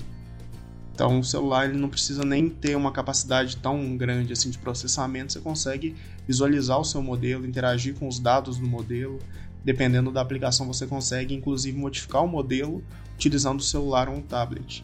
Então 0.94 1.20
o 1.20 1.24
celular 1.24 1.68
ele 1.68 1.78
não 1.78 1.90
precisa 1.90 2.24
nem 2.24 2.50
ter 2.50 2.76
uma 2.76 2.92
capacidade 2.92 3.58
tão 3.58 3.98
grande 3.98 4.32
assim 4.32 4.50
de 4.50 4.60
processamento, 4.60 5.34
você 5.34 5.40
consegue 5.40 5.96
visualizar 6.28 6.80
o 6.80 6.86
seu 6.86 7.02
modelo, 7.02 7.46
interagir 7.46 7.96
com 7.96 8.08
os 8.08 8.20
dados 8.20 8.58
do 8.58 8.68
modelo. 8.68 9.20
Dependendo 9.64 10.12
da 10.12 10.22
aplicação, 10.22 10.68
você 10.68 10.86
consegue 10.86 11.34
inclusive 11.34 11.78
modificar 11.78 12.24
o 12.24 12.28
modelo 12.28 12.84
utilizando 13.16 13.60
o 13.60 13.64
celular 13.64 14.10
ou 14.10 14.16
um 14.16 14.22
tablet, 14.22 14.84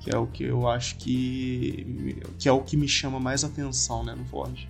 que 0.00 0.14
é 0.14 0.18
o 0.18 0.26
que 0.26 0.44
eu 0.44 0.68
acho 0.68 0.96
que, 0.96 2.22
que 2.38 2.48
é 2.48 2.52
o 2.52 2.60
que 2.60 2.76
me 2.76 2.86
chama 2.86 3.18
mais 3.18 3.42
atenção 3.42 4.04
né, 4.04 4.14
no 4.14 4.24
Forge. 4.26 4.68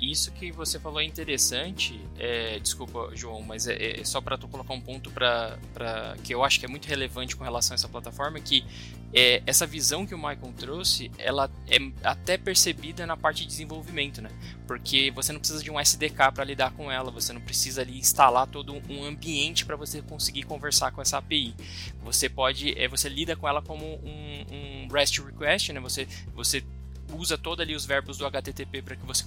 Isso 0.00 0.32
que 0.32 0.50
você 0.50 0.78
falou 0.78 0.98
é 0.98 1.04
interessante. 1.04 2.00
É, 2.18 2.58
desculpa, 2.58 3.10
João, 3.14 3.42
mas 3.42 3.66
é, 3.66 4.00
é 4.00 4.04
só 4.04 4.18
para 4.20 4.38
tu 4.38 4.48
colocar 4.48 4.72
um 4.72 4.80
ponto 4.80 5.10
para 5.10 5.58
que 6.24 6.34
eu 6.34 6.42
acho 6.42 6.58
que 6.58 6.64
é 6.64 6.68
muito 6.68 6.86
relevante 6.86 7.36
com 7.36 7.44
relação 7.44 7.74
a 7.74 7.76
essa 7.76 7.88
plataforma, 7.88 8.40
que 8.40 8.64
é, 9.12 9.42
essa 9.44 9.66
visão 9.66 10.06
que 10.06 10.14
o 10.14 10.18
Michael 10.18 10.54
trouxe, 10.56 11.10
ela 11.18 11.50
é 11.68 11.78
até 12.02 12.38
percebida 12.38 13.06
na 13.06 13.16
parte 13.16 13.42
de 13.42 13.48
desenvolvimento, 13.48 14.22
né? 14.22 14.30
Porque 14.66 15.10
você 15.10 15.32
não 15.32 15.40
precisa 15.40 15.62
de 15.62 15.70
um 15.70 15.78
SDK 15.78 16.32
para 16.32 16.44
lidar 16.44 16.72
com 16.72 16.90
ela, 16.90 17.10
você 17.10 17.32
não 17.34 17.40
precisa 17.40 17.82
ali 17.82 17.98
instalar 17.98 18.46
todo 18.46 18.72
um 18.88 19.04
ambiente 19.04 19.66
para 19.66 19.76
você 19.76 20.00
conseguir 20.00 20.44
conversar 20.44 20.92
com 20.92 21.02
essa 21.02 21.18
API. 21.18 21.54
Você 22.04 22.28
pode, 22.28 22.78
é, 22.78 22.88
você 22.88 23.08
lida 23.08 23.36
com 23.36 23.46
ela 23.46 23.60
como 23.60 23.84
um, 23.84 24.46
um 24.50 24.88
REST 24.90 25.18
request, 25.18 25.72
né? 25.74 25.80
Você, 25.80 26.08
você 26.34 26.64
usa 27.12 27.36
todos 27.36 27.62
ali 27.62 27.74
os 27.74 27.84
verbos 27.84 28.16
do 28.16 28.24
HTTP 28.24 28.80
para 28.80 28.96
que 28.96 29.04
você 29.04 29.24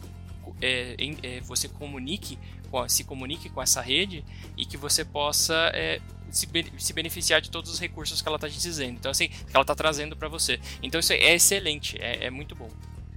é, 0.64 0.96
é, 1.22 1.42
você 1.42 1.68
comunique 1.68 2.38
com, 2.72 2.88
se 2.88 3.04
comunique 3.04 3.50
com 3.50 3.62
essa 3.62 3.82
rede 3.82 4.24
e 4.58 4.66
que 4.66 4.78
você 4.78 5.04
possa 5.04 5.54
é, 5.74 6.00
se, 6.30 6.48
se, 6.78 6.94
beneficiar 6.94 7.42
de 7.42 7.52
todos 7.52 7.72
os 7.72 7.80
recursos 7.80 8.22
que 8.22 8.28
ela 8.28 8.38
está 8.38 8.50
te 8.50 8.60
dizendo. 8.60 8.98
Então, 8.98 9.12
assim, 9.12 9.28
que 9.28 9.54
ela 9.54 9.62
está 9.62 9.76
trazendo 9.76 10.16
para 10.16 10.28
você. 10.28 10.60
Então, 10.82 11.00
isso 11.00 11.14
é 11.14 11.36
excelente, 11.36 11.98
é, 12.00 12.26
é 12.26 12.30
muito 12.30 12.56
bom. 12.56 12.70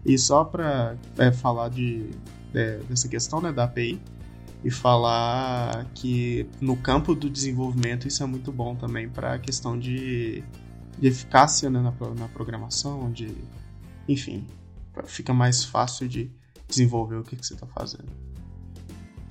E 0.04 0.18
só 0.18 0.44
para 0.44 0.96
é, 1.18 1.32
falar 1.32 1.68
de, 1.70 2.10
é, 2.54 2.78
dessa 2.88 3.08
questão 3.08 3.40
né, 3.40 3.52
da 3.52 3.64
API 3.64 4.00
e 4.64 4.70
falar 4.70 5.86
que 5.94 6.46
no 6.60 6.76
campo 6.76 7.14
do 7.14 7.30
desenvolvimento 7.30 8.08
isso 8.08 8.22
é 8.22 8.26
muito 8.26 8.50
bom 8.52 8.74
também 8.74 9.08
para 9.08 9.34
a 9.34 9.38
questão 9.38 9.78
de, 9.78 10.42
de 10.98 11.08
eficácia 11.08 11.70
né, 11.70 11.80
na, 11.80 11.92
na 12.14 12.28
programação, 12.28 13.10
de 13.10 13.34
enfim, 14.08 14.46
fica 15.06 15.32
mais 15.34 15.64
fácil 15.64 16.08
de 16.08 16.30
desenvolver 16.68 17.16
o 17.16 17.22
que, 17.22 17.36
que 17.36 17.46
você 17.46 17.54
está 17.54 17.66
fazendo. 17.66 18.10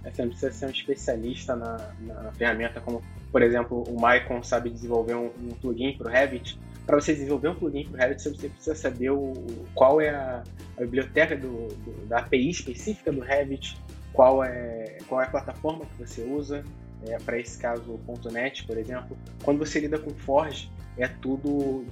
É, 0.04 0.12
você 0.12 0.22
não 0.22 0.30
precisa 0.30 0.52
ser 0.52 0.66
um 0.68 0.70
especialista 0.70 1.56
na, 1.56 1.94
na 2.02 2.32
ferramenta, 2.34 2.80
como, 2.80 3.02
por 3.32 3.42
exemplo, 3.42 3.84
o 3.88 4.00
Maicon 4.00 4.44
sabe 4.44 4.70
desenvolver 4.70 5.16
um, 5.16 5.28
um 5.28 5.50
plugin 5.60 5.98
para 5.98 6.08
o 6.08 6.12
Revit. 6.12 6.60
Para 6.86 7.02
você 7.02 7.14
desenvolver 7.14 7.50
um 7.50 7.56
plugin 7.56 7.86
para 7.86 7.98
o 7.98 8.02
Revit, 8.02 8.22
você 8.24 8.50
precisa 8.50 8.76
saber 8.76 9.10
o, 9.10 9.34
qual 9.74 10.00
é 10.00 10.10
a, 10.10 10.44
a 10.78 10.82
biblioteca 10.82 11.36
do, 11.36 11.68
do, 11.68 12.06
da 12.08 12.20
API 12.20 12.50
específica 12.50 13.12
do 13.12 13.22
Revit, 13.22 13.82
qual 14.14 14.44
é, 14.44 14.98
qual 15.08 15.22
é 15.22 15.26
a 15.26 15.30
plataforma 15.30 15.86
que 15.86 16.06
você 16.06 16.24
usa, 16.24 16.64
é, 17.08 17.18
para 17.18 17.40
esse 17.40 17.58
caso 17.58 17.84
o 17.92 18.32
.NET, 18.32 18.66
por 18.66 18.78
exemplo. 18.78 19.18
Quando 19.44 19.60
você 19.60 19.80
lida 19.80 20.00
com 20.00 20.12
Forge, 20.12 20.72
é 20.98 21.08
tudo, 21.08 21.86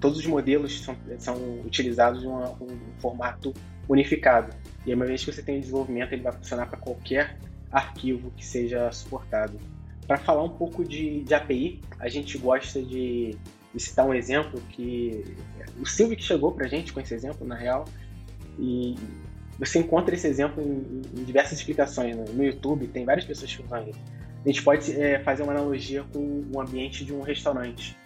todos 0.00 0.18
os 0.18 0.26
modelos 0.26 0.82
são, 0.82 0.96
são 1.18 1.60
utilizados 1.60 2.24
em 2.24 2.26
um 2.26 2.80
formato 2.98 3.54
unificado. 3.90 4.54
E 4.86 4.94
uma 4.94 5.04
vez 5.04 5.24
que 5.24 5.32
você 5.32 5.42
tem 5.42 5.58
o 5.58 5.60
desenvolvimento, 5.60 6.12
ele 6.12 6.22
vai 6.22 6.32
funcionar 6.32 6.66
para 6.66 6.78
qualquer 6.78 7.36
arquivo 7.70 8.30
que 8.36 8.46
seja 8.46 8.90
suportado. 8.92 9.58
Para 10.06 10.16
falar 10.16 10.44
um 10.44 10.48
pouco 10.48 10.84
de, 10.84 11.22
de, 11.24 11.34
API, 11.34 11.80
a 11.98 12.08
gente 12.08 12.38
gosta 12.38 12.80
de, 12.80 13.36
de, 13.74 13.82
citar 13.82 14.06
um 14.06 14.14
exemplo 14.14 14.60
que 14.70 15.24
o 15.78 15.86
Silvio 15.86 16.16
que 16.16 16.22
chegou 16.22 16.52
para 16.52 16.66
a 16.66 16.68
gente 16.68 16.92
com 16.92 17.00
esse 17.00 17.12
exemplo, 17.14 17.46
na 17.46 17.56
real, 17.56 17.84
e 18.58 18.94
você 19.58 19.80
encontra 19.80 20.14
esse 20.14 20.26
exemplo 20.26 20.62
em, 20.62 21.20
em 21.20 21.24
diversas 21.24 21.58
explicações 21.58 22.16
no, 22.16 22.24
no, 22.24 22.44
YouTube, 22.44 22.86
tem 22.88 23.04
várias 23.04 23.24
pessoas 23.24 23.54
que 23.54 23.62
usam 23.62 23.82
ele. 23.82 23.94
A 24.44 24.48
gente 24.48 24.62
pode 24.62 25.00
é, 25.00 25.18
fazer 25.18 25.42
uma 25.42 25.52
analogia 25.52 26.04
com 26.12 26.44
o 26.52 26.60
ambiente 26.60 27.04
de 27.04 27.12
um 27.12 27.22
restaurante. 27.22 27.96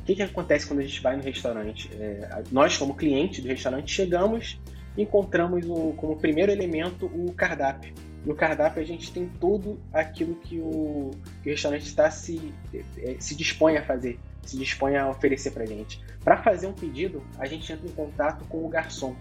O 0.00 0.04
que, 0.04 0.16
que 0.16 0.22
acontece 0.22 0.66
quando 0.66 0.80
a 0.80 0.82
gente 0.82 1.00
vai 1.00 1.16
no 1.16 1.22
restaurante? 1.22 1.88
É, 1.94 2.42
nós, 2.50 2.76
como 2.76 2.94
cliente 2.94 3.40
do 3.40 3.48
restaurante, 3.48 3.92
chegamos 3.92 4.58
encontramos 5.02 5.64
o, 5.66 5.92
como 5.96 6.16
primeiro 6.16 6.50
elemento 6.50 7.06
o 7.06 7.32
cardápio. 7.32 7.94
No 8.24 8.34
cardápio 8.34 8.82
a 8.82 8.84
gente 8.84 9.12
tem 9.12 9.28
tudo 9.40 9.78
aquilo 9.92 10.34
que 10.34 10.58
o, 10.58 11.12
que 11.42 11.48
o 11.48 11.52
restaurante 11.52 11.86
está 11.86 12.10
se, 12.10 12.52
eh, 12.74 13.16
se 13.18 13.34
dispõe 13.34 13.76
a 13.76 13.84
fazer, 13.84 14.18
se 14.42 14.58
dispõe 14.58 14.96
a 14.96 15.08
oferecer 15.08 15.52
para 15.52 15.64
gente. 15.64 16.02
Para 16.24 16.42
fazer 16.42 16.66
um 16.66 16.72
pedido, 16.72 17.22
a 17.38 17.46
gente 17.46 17.72
entra 17.72 17.86
em 17.86 17.92
contato 17.92 18.44
com 18.46 18.66
o 18.66 18.68
garçom. 18.68 19.14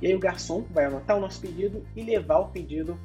E 0.00 0.06
aí 0.06 0.14
o 0.14 0.18
garçom 0.18 0.64
vai 0.70 0.84
anotar 0.84 1.16
o 1.16 1.20
nosso 1.20 1.40
pedido 1.40 1.84
e 1.96 2.02
levar 2.02 2.38
o 2.38 2.48
pedido 2.48 2.98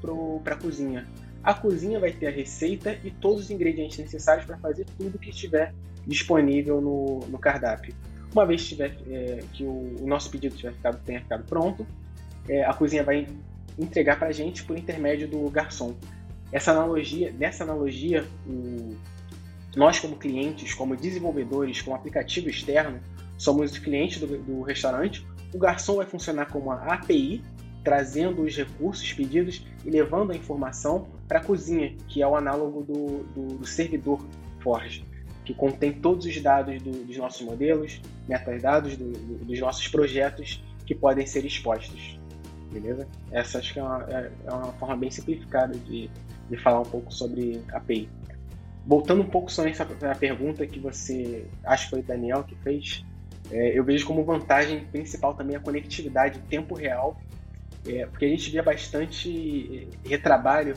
para 0.44 0.56
a 0.56 0.58
cozinha. 0.58 1.08
A 1.44 1.54
cozinha 1.54 2.00
vai 2.00 2.12
ter 2.12 2.28
a 2.28 2.32
receita 2.32 2.98
e 3.04 3.10
todos 3.10 3.46
os 3.46 3.52
ingredientes 3.52 3.98
necessários 3.98 4.46
para 4.46 4.58
fazer 4.58 4.86
tudo 4.98 5.18
que 5.18 5.32
estiver 5.32 5.74
disponível 6.06 6.80
no, 6.80 7.20
no 7.28 7.40
cardápio. 7.40 7.96
Uma 8.34 8.46
vez 8.46 8.68
tiver, 8.68 8.96
é, 9.10 9.40
que 9.52 9.64
o, 9.64 9.96
o, 10.02 10.08
nosso 10.08 10.30
pedido 10.30 10.56
tiver 10.56 10.74
ficado, 10.74 11.02
tenha 11.04 11.20
ficado 11.20 11.44
pronto, 11.44 11.86
é, 12.48 12.64
a 12.66 12.74
cozinha 12.74 13.04
vai 13.04 13.28
entregar 13.78 14.18
para 14.18 14.28
a 14.28 14.32
gente 14.32 14.64
por 14.64 14.78
intermédio 14.78 15.28
do 15.28 15.50
garçom. 15.50 15.96
Essa 16.52 16.72
analogia, 16.72 17.34
nessa 17.38 17.64
analogia, 17.64 18.26
o, 18.46 18.96
nós 19.76 20.00
como 20.00 20.18
clientes, 20.18 20.74
como 20.74 20.96
desenvolvedores, 20.96 21.82
como 21.82 21.96
aplicativo 21.96 22.50
externo, 22.50 23.00
somos 23.38 23.72
os 23.72 23.80
clientes 23.80 24.20
do, 24.20 24.38
do 24.38 24.62
restaurante. 24.62 25.26
O 25.54 25.58
garçom 25.58 25.96
vai 25.96 26.06
funcionar 26.06 26.48
como 26.48 26.66
uma 26.66 26.76
API, 26.94 27.42
trazendo 27.84 28.44
os 28.44 28.56
recursos 28.56 29.12
pedidos 29.14 29.66
e 29.84 29.90
levando 29.90 30.32
a 30.32 30.36
informação 30.36 31.08
para 31.28 31.40
a 31.40 31.44
cozinha, 31.44 31.96
que 32.08 32.22
é 32.22 32.28
o 32.28 32.36
análogo 32.36 32.84
do, 32.84 33.24
do, 33.34 33.58
do 33.58 33.66
servidor 33.66 34.24
Forge, 34.60 35.04
que 35.44 35.54
contém 35.54 35.92
todos 35.92 36.26
os 36.26 36.40
dados 36.40 36.80
do, 36.84 36.92
dos 37.06 37.18
nossos 37.18 37.42
modelos, 37.42 38.00
metadados 38.28 38.96
dos 38.96 39.60
nossos 39.60 39.88
projetos 39.88 40.64
que 40.86 40.94
podem 40.94 41.26
ser 41.26 41.46
expostos 41.46 42.21
beleza? 42.72 43.08
Essa 43.32 43.60
acho 43.60 43.74
que 43.74 43.80
é 43.80 43.84
uma, 43.84 44.06
é, 44.10 44.32
é 44.46 44.52
uma 44.52 44.74
forma 44.74 44.98
bem 44.98 45.12
simplificada 45.12 45.76
de, 45.78 46.10
de 46.50 46.58
falar 46.58 46.80
um 46.80 46.86
pouco 46.86 47.14
sobre 47.14 47.62
API. 47.72 48.10
Voltando 48.86 49.22
um 49.22 49.30
pouco 49.30 49.52
só 49.52 49.64
nessa 49.64 49.86
pergunta 50.20 50.66
que 50.66 50.80
você, 50.80 51.46
acho 51.64 51.86
que 51.86 51.90
foi 51.92 52.00
o 52.00 52.04
Daniel 52.04 52.44
que 52.44 52.56
fez, 52.56 53.06
é, 53.52 53.78
eu 53.78 53.84
vejo 53.84 54.06
como 54.06 54.24
vantagem 54.24 54.86
principal 54.86 55.34
também 55.34 55.56
a 55.56 55.60
conectividade 55.60 56.40
em 56.40 56.42
tempo 56.42 56.74
real, 56.74 57.20
é, 57.86 58.06
porque 58.06 58.26
a 58.26 58.30
gente 58.30 58.50
vê 58.50 58.62
bastante 58.62 59.90
é, 60.06 60.10
retrabalho, 60.10 60.76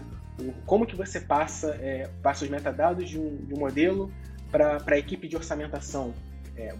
como 0.67 0.85
que 0.85 0.97
você 0.97 1.21
passa, 1.21 1.79
passa 2.21 2.45
os 2.45 2.51
metadados 2.51 3.09
de 3.09 3.21
um, 3.21 3.37
de 3.37 3.55
um 3.55 3.59
modelo 3.59 4.11
para 4.51 4.83
a 4.85 4.99
equipe 4.99 5.29
de 5.29 5.37
orçamentação, 5.37 6.13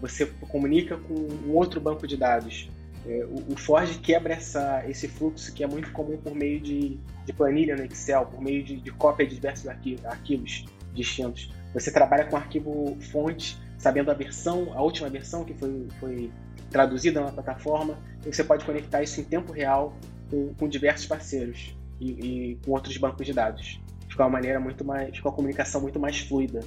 você 0.01 0.25
comunica 0.49 0.97
com 0.97 1.13
um 1.13 1.53
outro 1.53 1.79
banco 1.79 2.05
de 2.05 2.17
dados, 2.17 2.69
é, 3.07 3.25
o, 3.25 3.53
o, 3.53 3.57
Forge 3.57 3.99
quebra 3.99 4.33
essa, 4.33 4.83
esse 4.87 5.07
fluxo 5.07 5.53
que 5.53 5.63
é 5.63 5.67
muito 5.67 5.91
comum 5.91 6.17
por 6.17 6.33
meio 6.33 6.59
de, 6.59 6.99
de 7.25 7.33
planilha 7.33 7.75
no 7.75 7.83
Excel, 7.83 8.25
por 8.25 8.41
meio 8.41 8.63
de, 8.63 8.77
de 8.77 8.91
cópia 8.91 9.27
de 9.27 9.35
diversos 9.35 9.67
arquivos, 9.67 10.05
arquivos 10.05 10.65
distintos. 10.93 11.51
Você 11.73 11.91
trabalha 11.91 12.25
com 12.25 12.35
arquivo 12.35 12.97
fonte, 13.11 13.57
sabendo 13.77 14.09
a 14.09 14.13
versão, 14.13 14.73
a 14.73 14.81
última 14.81 15.09
versão 15.09 15.43
que 15.43 15.53
foi, 15.53 15.87
foi 15.99 16.31
traduzida 16.71 17.21
na 17.21 17.31
plataforma, 17.31 17.97
e 18.25 18.33
você 18.33 18.43
pode 18.43 18.65
conectar 18.65 19.03
isso 19.03 19.19
em 19.21 19.23
tempo 19.23 19.51
real 19.51 19.95
com, 20.29 20.53
com 20.55 20.67
diversos 20.67 21.05
parceiros 21.05 21.75
e, 21.99 22.11
e, 22.11 22.55
com 22.65 22.71
outros 22.71 22.97
bancos 22.97 23.25
de 23.25 23.33
dados. 23.33 23.79
Fica 24.09 24.23
uma 24.23 24.29
maneira 24.29 24.59
muito 24.59 24.83
mais, 24.83 25.15
fica 25.15 25.27
uma 25.27 25.35
comunicação 25.35 25.81
muito 25.81 25.99
mais 25.99 26.19
fluida. 26.19 26.61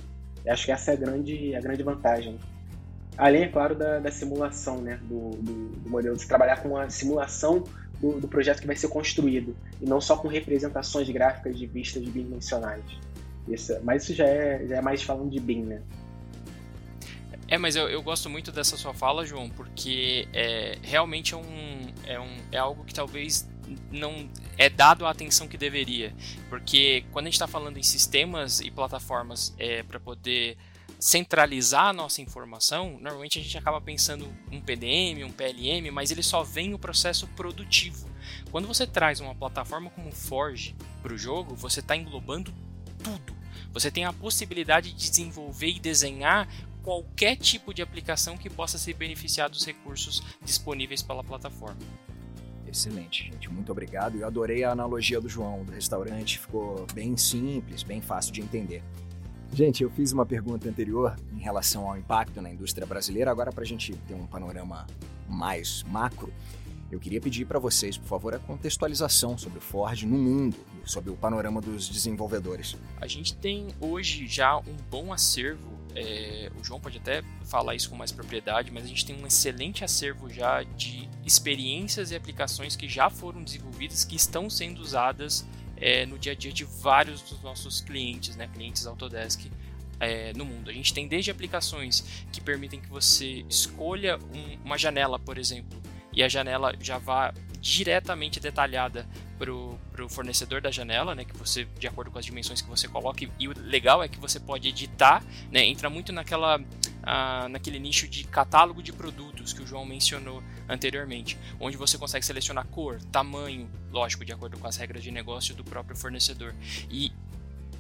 Eu 0.45 0.53
acho 0.53 0.67
que 0.67 0.73
essa 0.73 0.93
é 0.93 0.95
a 0.95 0.97
grande, 0.97 1.55
a 1.57 1.61
grande 1.61 1.83
vantagem. 1.83 2.39
Além, 3.19 3.43
é 3.43 3.49
claro, 3.49 3.75
da, 3.75 3.99
da 3.99 4.13
simulação 4.13 4.81
né, 4.81 5.01
do, 5.03 5.31
do, 5.31 5.69
do, 5.71 5.91
modelo, 5.91 6.17
de 6.17 6.25
trabalhar 6.25 6.63
com 6.63 6.77
a 6.77 6.89
simulação 6.89 7.65
do, 8.01 8.21
do, 8.21 8.29
projeto 8.29 8.61
que 8.61 8.67
vai 8.67 8.77
ser 8.77 8.87
construído, 8.87 9.57
e 9.83 9.85
não 9.85 10.01
só 10.01 10.17
com 10.17 10.29
representações 10.29 11.11
gráficas 11.11 11.59
de 11.59 11.67
vistas 11.67 12.05
bidimensionais. 12.05 12.85
Isso, 13.49 13.77
mas 13.83 14.05
isso 14.05 14.15
já 14.15 14.25
é, 14.25 14.65
já 14.69 14.77
é 14.77 14.81
mais 14.81 15.03
falando 15.03 15.31
de 15.31 15.41
BIM, 15.41 15.65
né? 15.65 15.83
É, 17.49 17.59
mas 17.59 17.75
eu, 17.75 17.89
eu 17.89 18.01
gosto 18.03 18.31
muito 18.31 18.53
dessa 18.53 18.77
sua 18.77 18.95
fala, 18.95 19.27
João, 19.27 19.51
porque 19.51 20.29
é, 20.33 20.79
realmente 20.83 21.35
é, 21.35 21.37
um, 21.37 21.87
é, 22.07 22.21
um, 22.21 22.37
é 22.53 22.59
algo 22.59 22.85
que 22.85 22.95
talvez 22.95 23.49
não 23.91 24.29
é 24.57 24.69
dado 24.69 25.07
a 25.07 25.11
atenção 25.11 25.49
que 25.49 25.57
deveria. 25.57 26.15
Porque 26.49 27.05
quando 27.11 27.25
a 27.25 27.29
gente 27.29 27.35
está 27.35 27.49
falando 27.49 27.79
em 27.79 27.83
sistemas 27.83 28.61
e 28.61 28.71
plataformas 28.71 29.55
é, 29.59 29.83
para 29.83 29.99
poder 29.99 30.57
centralizar 30.99 31.87
a 31.87 31.93
nossa 31.93 32.21
informação, 32.21 32.99
normalmente 33.01 33.39
a 33.39 33.43
gente 33.43 33.57
acaba 33.57 33.81
pensando 33.81 34.27
um 34.51 34.61
PDM, 34.61 35.25
um 35.25 35.31
PLM, 35.31 35.91
mas 35.93 36.11
ele 36.11 36.23
só 36.23 36.43
vem 36.43 36.71
no 36.71 36.79
processo 36.79 37.27
produtivo. 37.29 38.09
Quando 38.51 38.67
você 38.67 38.87
traz 38.87 39.21
uma 39.21 39.35
plataforma 39.35 39.91
como 39.91 40.09
o 40.09 40.13
Forge 40.13 40.75
para 41.03 41.13
o 41.13 41.19
jogo, 41.19 41.55
você 41.55 41.81
está 41.81 41.97
englobando 41.97 42.53
tudo. 43.03 43.37
Você 43.73 43.91
tem 43.91 44.05
a 44.05 44.13
possibilidade 44.13 44.93
de 44.93 45.11
desenvolver 45.11 45.69
e 45.69 45.81
desenhar 45.81 46.49
qualquer 46.83 47.37
tipo 47.37 47.73
de 47.75 47.83
aplicação 47.83 48.37
que 48.37 48.49
possa 48.49 48.79
se 48.79 48.93
beneficiar 48.93 49.49
dos 49.49 49.65
recursos 49.65 50.23
disponíveis 50.43 51.03
pela 51.03 51.23
plataforma. 51.23 51.79
Excelente, 52.67 53.25
gente. 53.31 53.49
Muito 53.51 53.73
obrigado. 53.73 54.17
Eu 54.17 54.27
adorei 54.27 54.65
a 54.65 54.73
analogia 54.73 55.21
do 55.21 55.29
João 55.29 55.65
do 55.65 55.73
restaurante, 55.73 56.39
ficou 56.39 56.87
bem 56.93 57.17
simples, 57.17 57.83
bem 57.83 58.01
fácil 58.01 58.33
de 58.33 58.41
entender. 58.41 58.83
Gente, 59.53 59.83
eu 59.83 59.91
fiz 59.91 60.13
uma 60.13 60.27
pergunta 60.27 60.69
anterior 60.69 61.17
em 61.33 61.39
relação 61.39 61.89
ao 61.89 61.97
impacto 61.97 62.41
na 62.41 62.51
indústria 62.51 62.87
brasileira. 62.87 63.31
Agora, 63.31 63.51
para 63.51 63.65
a 63.65 63.67
gente 63.67 63.95
ter 64.07 64.15
um 64.15 64.27
panorama 64.27 64.87
mais 65.29 65.83
macro, 65.85 66.33
eu 66.91 66.99
queria 66.99 67.21
pedir 67.21 67.45
para 67.45 67.59
vocês, 67.59 67.99
por 67.99 68.07
favor, 68.07 68.35
a 68.35 68.39
contextualização 68.39 69.37
sobre 69.37 69.59
o 69.59 69.63
Ford 69.63 70.03
no 70.05 70.17
mundo 70.17 70.57
sobre 70.85 71.11
o 71.11 71.17
panorama 71.17 71.61
dos 71.61 71.89
desenvolvedores. 71.89 72.75
A 72.99 73.07
gente 73.07 73.35
tem 73.37 73.69
hoje 73.79 74.27
já 74.27 74.57
um 74.57 74.77
bom 74.91 75.13
acervo 75.13 75.79
é, 75.95 76.51
o 76.59 76.63
João 76.63 76.79
pode 76.79 76.99
até 76.99 77.23
falar 77.45 77.75
isso 77.75 77.91
com 77.91 77.97
mais 77.97 78.13
propriedade, 78.13 78.71
mas 78.71 78.85
a 78.85 78.87
gente 78.87 79.05
tem 79.05 79.21
um 79.21 79.27
excelente 79.27 79.85
acervo 79.85 80.31
já 80.31 80.63
de 80.63 81.09
experiências 81.27 82.13
e 82.13 82.17
aplicações 82.17 82.77
que 82.77 82.89
já 82.89 83.11
foram 83.11 83.43
desenvolvidas, 83.43 84.05
que 84.05 84.15
estão 84.15 84.49
sendo 84.49 84.81
usadas 84.81 85.45
é, 85.81 86.07
no 86.07 86.19
dia 86.19 86.33
a 86.33 86.35
dia 86.35 86.53
de 86.53 86.65
vários 86.65 87.23
dos 87.23 87.41
nossos 87.43 87.81
clientes, 87.81 88.37
né, 88.37 88.49
clientes 88.53 88.87
Autodesk 88.87 89.47
é, 90.01 90.33
no 90.35 90.45
mundo. 90.45 90.71
A 90.71 90.73
gente 90.73 90.93
tem 90.93 91.07
desde 91.09 91.31
aplicações 91.31 92.25
que 92.33 92.41
permitem 92.41 92.81
que 92.81 92.89
você 92.89 93.45
escolha 93.49 94.19
um, 94.19 94.59
uma 94.65 94.79
janela, 94.79 95.19
por 95.19 95.39
exemplo, 95.39 95.81
e 96.13 96.23
a 96.23 96.29
janela 96.29 96.75
já 96.81 96.99
vá 96.99 97.33
diretamente 97.61 98.41
detalhada 98.41 99.07
para 99.39 99.53
o 99.53 100.09
fornecedor 100.09 100.61
da 100.61 100.71
janela, 100.71 101.15
né, 101.15 101.25
que 101.25 101.37
você 101.37 101.67
de 101.79 101.87
acordo 101.87 102.11
com 102.11 102.19
as 102.19 102.25
dimensões 102.25 102.61
que 102.61 102.69
você 102.69 102.89
coloca 102.89 103.25
e, 103.39 103.49
o 103.49 103.55
legal 103.59 104.03
é 104.03 104.09
que 104.09 104.19
você 104.19 104.41
pode 104.41 104.69
editar, 104.69 105.25
né, 105.51 105.65
entra 105.65 105.89
muito 105.89 106.13
naquela 106.13 106.61
ah, 107.03 107.49
naquele 107.49 107.79
nicho 107.79 108.07
de 108.07 108.25
catálogo 108.25 108.83
de 108.83 108.93
produtos 108.93 109.53
que 109.53 109.63
o 109.63 109.67
João 109.67 109.85
mencionou 109.85 110.43
anteriormente, 110.69 111.39
onde 111.59 111.77
você 111.77 111.97
consegue 111.97 112.25
selecionar 112.25 112.67
cor, 112.67 113.01
tamanho, 113.05 113.71
lógico 113.91 114.25
de 114.25 114.33
acordo 114.33 114.59
com 114.59 114.67
as 114.67 114.77
regras 114.77 115.03
de 115.03 115.11
negócio 115.11 115.55
do 115.55 115.65
próprio 115.65 115.97
fornecedor. 115.97 116.55
E 116.91 117.11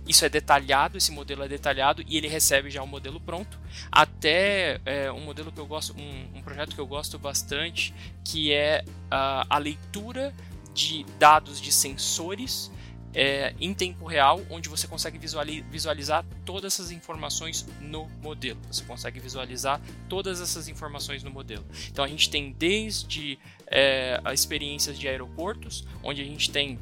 isso 0.09 0.25
é 0.25 0.29
detalhado, 0.29 0.97
esse 0.97 1.12
modelo 1.12 1.43
é 1.43 1.49
detalhado 1.49 2.03
e 2.07 2.17
ele 2.17 2.27
recebe 2.27 2.71
já 2.71 2.83
um 2.83 2.87
modelo 2.87 3.21
pronto. 3.21 3.61
Até 3.93 4.81
é, 4.87 5.12
um 5.12 5.21
modelo 5.21 5.53
que 5.53 5.61
eu 5.61 5.67
gosto, 5.67 5.95
um, 5.97 6.38
um, 6.38 6.43
projeto 6.43 6.75
que 6.75 6.81
eu 6.81 6.87
gosto 6.87 7.19
bastante, 7.19 7.95
que 8.25 8.53
é 8.53 8.83
a, 9.11 9.47
a 9.49 9.59
leitura 9.59 10.35
de 10.73 11.05
dados 11.19 11.61
de 11.61 11.71
sensores 11.71 12.71
é, 13.15 13.55
em 13.61 13.75
tempo 13.75 14.07
real, 14.07 14.41
onde 14.50 14.69
você 14.69 14.87
consegue 14.87 15.19
visualizar 15.19 16.25
todas 16.45 16.75
essas 16.75 16.91
informações 16.91 17.67
no 17.81 18.09
modelo. 18.23 18.61
Você 18.71 18.85
consegue 18.85 19.21
visualizar 19.21 19.81
todas 20.09 20.41
essas 20.41 20.69
informações 20.69 21.23
no 21.23 21.31
modelo. 21.31 21.67
Então 21.91 22.05
a 22.05 22.09
gente 22.09 22.31
tem 22.31 22.53
desde 22.53 23.38
é, 23.67 24.21
experiências 24.33 24.99
de 24.99 25.09
aeroportos, 25.09 25.87
onde 26.03 26.23
a 26.23 26.25
gente 26.25 26.50
tem 26.50 26.79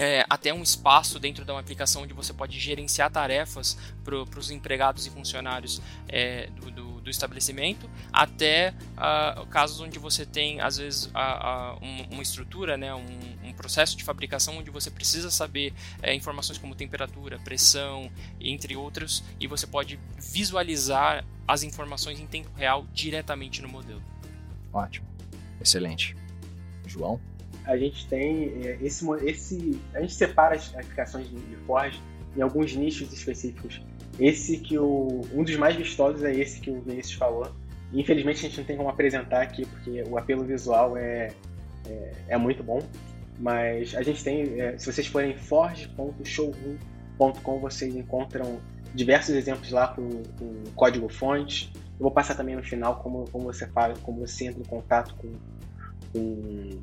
é, 0.00 0.24
até 0.30 0.50
um 0.54 0.62
espaço 0.62 1.20
dentro 1.20 1.44
de 1.44 1.50
uma 1.50 1.60
aplicação 1.60 2.04
onde 2.04 2.14
você 2.14 2.32
pode 2.32 2.58
gerenciar 2.58 3.10
tarefas 3.10 3.76
para 4.02 4.40
os 4.40 4.50
empregados 4.50 5.06
e 5.06 5.10
funcionários 5.10 5.82
é, 6.08 6.46
do, 6.58 6.70
do, 6.70 7.00
do, 7.02 7.10
estabelecimento, 7.10 7.88
até 8.10 8.72
uh, 8.96 9.44
casos 9.48 9.78
onde 9.78 9.98
você 9.98 10.24
tem, 10.24 10.58
às 10.62 10.78
vezes, 10.78 11.04
uh, 11.04 11.10
uh, 11.10 11.84
um, 11.84 12.14
uma 12.14 12.22
estrutura, 12.22 12.78
né, 12.78 12.94
um, 12.94 13.04
um, 13.44 13.52
processo 13.52 13.94
de 13.94 14.02
fabricação 14.02 14.56
onde 14.56 14.70
você 14.70 14.90
precisa 14.90 15.30
saber 15.30 15.74
é, 16.00 16.14
informações 16.14 16.56
como 16.56 16.74
temperatura, 16.74 17.38
pressão, 17.38 18.10
entre 18.40 18.74
outros, 18.74 19.22
e 19.38 19.46
você 19.46 19.66
pode 19.66 20.00
visualizar 20.16 21.26
as 21.46 21.62
informações 21.62 22.18
em 22.18 22.26
tempo 22.26 22.50
real 22.56 22.86
diretamente 22.94 23.60
no 23.60 23.68
modelo. 23.68 24.02
Ótimo, 24.72 25.06
excelente. 25.60 26.16
João? 26.86 27.20
A 27.70 27.76
gente 27.76 28.06
tem 28.08 28.50
é, 28.64 28.78
esse, 28.82 29.06
esse. 29.24 29.80
A 29.94 30.00
gente 30.00 30.12
separa 30.12 30.56
as 30.56 30.74
aplicações 30.74 31.30
de, 31.30 31.38
Forge 31.66 32.02
em 32.36 32.42
alguns 32.42 32.74
nichos 32.74 33.12
específicos. 33.12 33.80
Esse 34.18 34.56
que 34.58 34.76
o. 34.76 35.20
Um 35.32 35.44
dos 35.44 35.54
mais 35.56 35.76
vistosos 35.76 36.24
é 36.24 36.34
esse 36.34 36.58
que 36.60 36.68
o 36.70 36.80
Vinícius 36.80 37.14
falou. 37.14 37.54
Infelizmente 37.92 38.38
a 38.38 38.40
gente 38.48 38.58
não 38.58 38.64
tem 38.64 38.76
como 38.76 38.88
apresentar 38.88 39.42
aqui, 39.42 39.64
porque 39.66 40.02
o 40.08 40.18
apelo 40.18 40.42
visual 40.44 40.96
é, 40.96 41.28
é, 41.86 42.12
é 42.28 42.36
muito 42.36 42.64
bom. 42.64 42.80
Mas 43.38 43.94
a 43.94 44.02
gente 44.02 44.24
tem, 44.24 44.60
é, 44.60 44.76
se 44.76 44.92
vocês 44.92 45.06
forem 45.06 45.36
forge.showroom.com, 45.36 47.60
vocês 47.60 47.94
encontram 47.94 48.58
diversos 48.94 49.36
exemplos 49.36 49.70
lá 49.70 49.86
com, 49.88 50.08
com 50.38 50.64
código 50.74 51.08
fonte. 51.08 51.70
Eu 51.74 52.00
vou 52.00 52.10
passar 52.10 52.34
também 52.34 52.56
no 52.56 52.64
final 52.64 52.96
como, 52.96 53.30
como 53.30 53.44
você 53.44 53.68
fala, 53.68 53.94
como 54.02 54.26
você 54.26 54.46
entra 54.46 54.60
em 54.60 54.64
contato 54.64 55.14
com, 55.14 55.30
com 56.12 56.80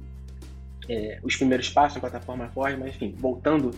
é, 0.89 1.19
os 1.23 1.35
primeiros 1.35 1.69
passos 1.69 1.95
na 1.95 2.01
plataforma 2.01 2.49
Forge, 2.49 2.77
mas 2.77 2.89
enfim, 2.95 3.13
voltando, 3.17 3.71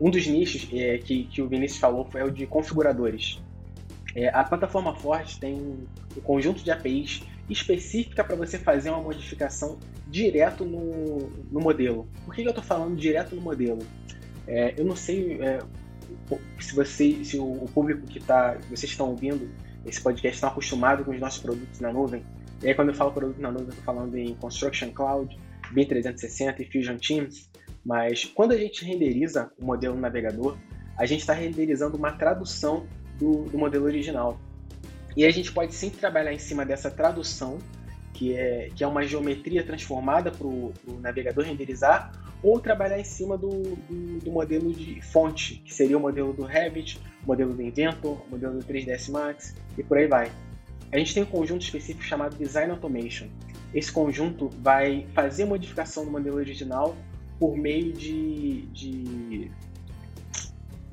um 0.00 0.10
dos 0.10 0.26
nichos 0.26 0.68
é, 0.72 0.98
que, 0.98 1.24
que 1.24 1.42
o 1.42 1.48
Vinícius 1.48 1.78
falou 1.78 2.04
foi 2.04 2.22
o 2.22 2.30
de 2.30 2.46
configuradores. 2.46 3.40
É, 4.14 4.28
a 4.28 4.44
plataforma 4.44 4.94
Forge 4.94 5.38
tem 5.38 5.54
um 5.54 6.20
conjunto 6.22 6.62
de 6.62 6.70
APIs 6.70 7.22
específica 7.48 8.24
para 8.24 8.36
você 8.36 8.58
fazer 8.58 8.90
uma 8.90 9.02
modificação 9.02 9.78
direto 10.08 10.64
no, 10.64 11.30
no 11.50 11.60
modelo. 11.60 12.08
Por 12.24 12.34
que, 12.34 12.42
que 12.42 12.48
eu 12.48 12.50
estou 12.50 12.64
falando 12.64 12.96
direto 12.96 13.34
no 13.34 13.42
modelo? 13.42 13.80
É, 14.46 14.74
eu 14.76 14.84
não 14.84 14.96
sei 14.96 15.40
é, 15.42 15.58
se 16.60 16.74
você, 16.74 17.24
se 17.24 17.38
o, 17.38 17.66
público 17.74 18.06
que 18.06 18.18
está, 18.18 18.56
vocês 18.70 18.84
estão 18.84 19.10
ouvindo 19.10 19.50
esse 19.84 20.00
podcast 20.00 20.36
estão 20.36 20.48
acostumados 20.48 21.04
com 21.04 21.12
os 21.12 21.20
nossos 21.20 21.40
produtos 21.40 21.80
na 21.80 21.92
nuvem. 21.92 22.24
E 22.62 22.68
aí 22.68 22.74
quando 22.74 22.88
eu 22.88 22.94
falo 22.94 23.12
produto 23.12 23.38
na 23.40 23.50
nuvem, 23.50 23.66
eu 23.66 23.70
estou 23.70 23.84
falando 23.84 24.16
em 24.16 24.34
Construction 24.36 24.90
Cloud, 24.92 25.36
B360 25.74 26.60
e 26.60 26.64
Fusion 26.64 26.96
Teams, 26.96 27.50
mas 27.84 28.24
quando 28.24 28.52
a 28.52 28.56
gente 28.56 28.84
renderiza 28.84 29.50
o 29.58 29.64
modelo 29.64 29.98
navegador, 29.98 30.56
a 30.96 31.04
gente 31.06 31.20
está 31.20 31.32
renderizando 31.32 31.96
uma 31.96 32.12
tradução 32.12 32.86
do, 33.18 33.44
do, 33.44 33.58
modelo 33.58 33.84
original. 33.84 34.38
E 35.16 35.24
a 35.24 35.30
gente 35.30 35.52
pode 35.52 35.74
sempre 35.74 35.98
trabalhar 35.98 36.32
em 36.32 36.38
cima 36.38 36.64
dessa 36.64 36.90
tradução, 36.90 37.58
que 38.12 38.34
é, 38.34 38.70
que 38.74 38.82
é 38.82 38.86
uma 38.86 39.04
geometria 39.04 39.62
transformada 39.64 40.30
para 40.30 40.46
o 40.46 40.72
navegador 41.00 41.44
renderizar, 41.44 42.12
ou 42.42 42.60
trabalhar 42.60 42.98
em 42.98 43.04
cima 43.04 43.38
do, 43.38 43.48
do, 43.48 44.18
do, 44.18 44.30
modelo 44.30 44.72
de 44.72 45.00
fonte, 45.00 45.56
que 45.64 45.72
seria 45.72 45.96
o 45.96 46.00
modelo 46.00 46.32
do 46.32 46.44
Revit, 46.44 47.00
o 47.22 47.26
modelo 47.26 47.54
do 47.54 47.62
Inventor, 47.62 48.22
o 48.26 48.30
modelo 48.30 48.58
do 48.58 48.64
3ds 48.64 49.10
Max 49.10 49.54
e 49.78 49.82
por 49.82 49.96
aí 49.96 50.06
vai. 50.06 50.30
A 50.92 50.98
gente 50.98 51.14
tem 51.14 51.22
um 51.22 51.26
conjunto 51.26 51.62
específico 51.62 52.04
chamado 52.04 52.36
Design 52.36 52.70
Automation, 52.70 53.28
esse 53.74 53.90
conjunto 53.90 54.48
vai 54.60 55.06
fazer 55.12 55.44
modificação 55.44 56.04
do 56.04 56.10
modelo 56.10 56.36
original 56.36 56.96
por 57.40 57.56
meio 57.56 57.92
de, 57.92 58.62
de, 58.66 59.50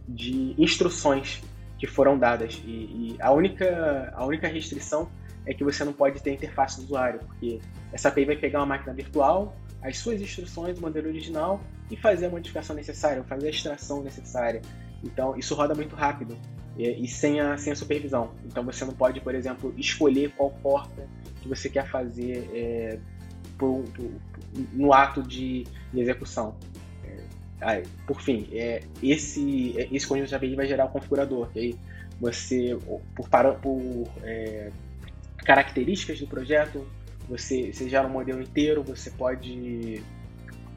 de 0.08 0.56
instruções 0.58 1.42
que 1.78 1.86
foram 1.86 2.18
dadas. 2.18 2.62
E, 2.66 2.70
e, 2.70 3.16
a, 3.20 3.32
única, 3.32 4.12
a 4.16 4.26
única 4.26 4.48
restrição 4.48 5.10
é 5.46 5.54
que 5.54 5.64
você 5.64 5.84
não 5.84 5.94
pode 5.94 6.22
ter 6.22 6.34
interface 6.34 6.78
do 6.78 6.84
usuário, 6.84 7.20
porque 7.20 7.60
essa 7.94 8.10
API 8.10 8.26
vai 8.26 8.36
pegar 8.36 8.60
uma 8.60 8.66
máquina 8.66 8.94
virtual, 8.94 9.56
as 9.82 9.98
suas 9.98 10.20
instruções 10.22 10.76
do 10.76 10.82
modelo 10.82 11.08
original 11.08 11.62
e 11.90 11.96
fazer 11.96 12.28
a 12.28 12.30
modificação 12.30 12.76
necessária, 12.76 13.24
fazer 13.24 13.48
a 13.48 13.50
extração 13.50 14.04
necessária. 14.04 14.62
Então, 15.04 15.36
isso 15.38 15.54
roda 15.56 15.74
muito 15.74 15.96
rápido 15.96 16.38
e, 16.78 17.04
e 17.04 17.08
sem, 17.08 17.40
a, 17.40 17.58
sem 17.58 17.74
a 17.74 17.76
supervisão. 17.76 18.32
Então, 18.46 18.64
você 18.64 18.86
não 18.86 18.94
pode, 18.94 19.20
por 19.22 19.34
exemplo, 19.36 19.74
escolher 19.78 20.32
qual 20.38 20.52
porta 20.64 21.08
que 21.42 21.48
você 21.48 21.70
quer 21.70 21.90
fazer 21.90 22.50
é, 22.54 23.00
por, 23.58 23.84
por, 23.94 24.12
no 24.74 24.94
ato 24.94 25.22
de, 25.22 25.66
de 25.94 26.00
execução. 26.00 26.56
É, 27.62 27.84
por 28.08 28.22
fim, 28.22 28.48
é, 28.54 28.82
esse, 29.04 29.76
é, 29.78 29.88
esse 29.92 30.08
conjunto 30.08 30.30
de 30.30 30.36
API 30.36 30.56
vai 30.56 30.66
gerar 30.66 30.86
o 30.86 30.90
configurador, 30.90 31.50
que 31.50 31.60
aí 31.60 31.76
você, 32.20 32.78
por, 33.16 33.30
por 33.62 34.08
é, 34.24 34.72
características 35.46 36.20
do 36.20 36.28
projeto, 36.28 36.88
você, 37.30 37.72
você 37.72 37.88
gera 37.88 38.08
um 38.08 38.12
modelo 38.12 38.42
inteiro, 38.42 38.84
você 38.84 39.12
pode 39.12 40.04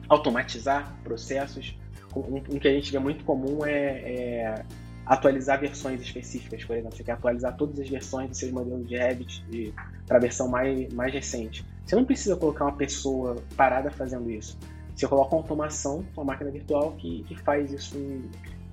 automatizar 0.07 0.95
processos. 1.03 1.75
Um, 2.15 2.37
um 2.37 2.59
que 2.59 2.67
a 2.67 2.71
gente 2.71 2.91
vê 2.91 2.99
muito 2.99 3.25
comum 3.25 3.65
é, 3.65 3.73
é 3.73 4.65
atualizar 5.05 5.59
versões 5.59 6.01
específicas, 6.01 6.63
por 6.63 6.75
exemplo. 6.75 6.95
Você 6.95 7.03
quer 7.03 7.13
atualizar 7.13 7.55
todas 7.55 7.79
as 7.79 7.87
versões 7.87 8.29
do 8.29 8.35
seu 8.35 8.51
modelo 8.51 8.83
de 8.83 8.97
Revit 8.97 9.73
para 10.07 10.17
a 10.17 10.19
versão 10.19 10.47
mais, 10.47 10.91
mais 10.93 11.13
recente. 11.13 11.65
Você 11.85 11.95
não 11.95 12.05
precisa 12.05 12.35
colocar 12.35 12.65
uma 12.65 12.75
pessoa 12.75 13.35
parada 13.55 13.91
fazendo 13.91 14.29
isso. 14.31 14.57
Você 14.95 15.07
coloca 15.07 15.35
uma 15.35 15.41
automação, 15.41 16.05
uma 16.15 16.23
máquina 16.25 16.49
virtual 16.49 16.93
que, 16.93 17.23
que 17.23 17.35
faz 17.35 17.71
isso 17.71 17.97
em, 17.97 18.23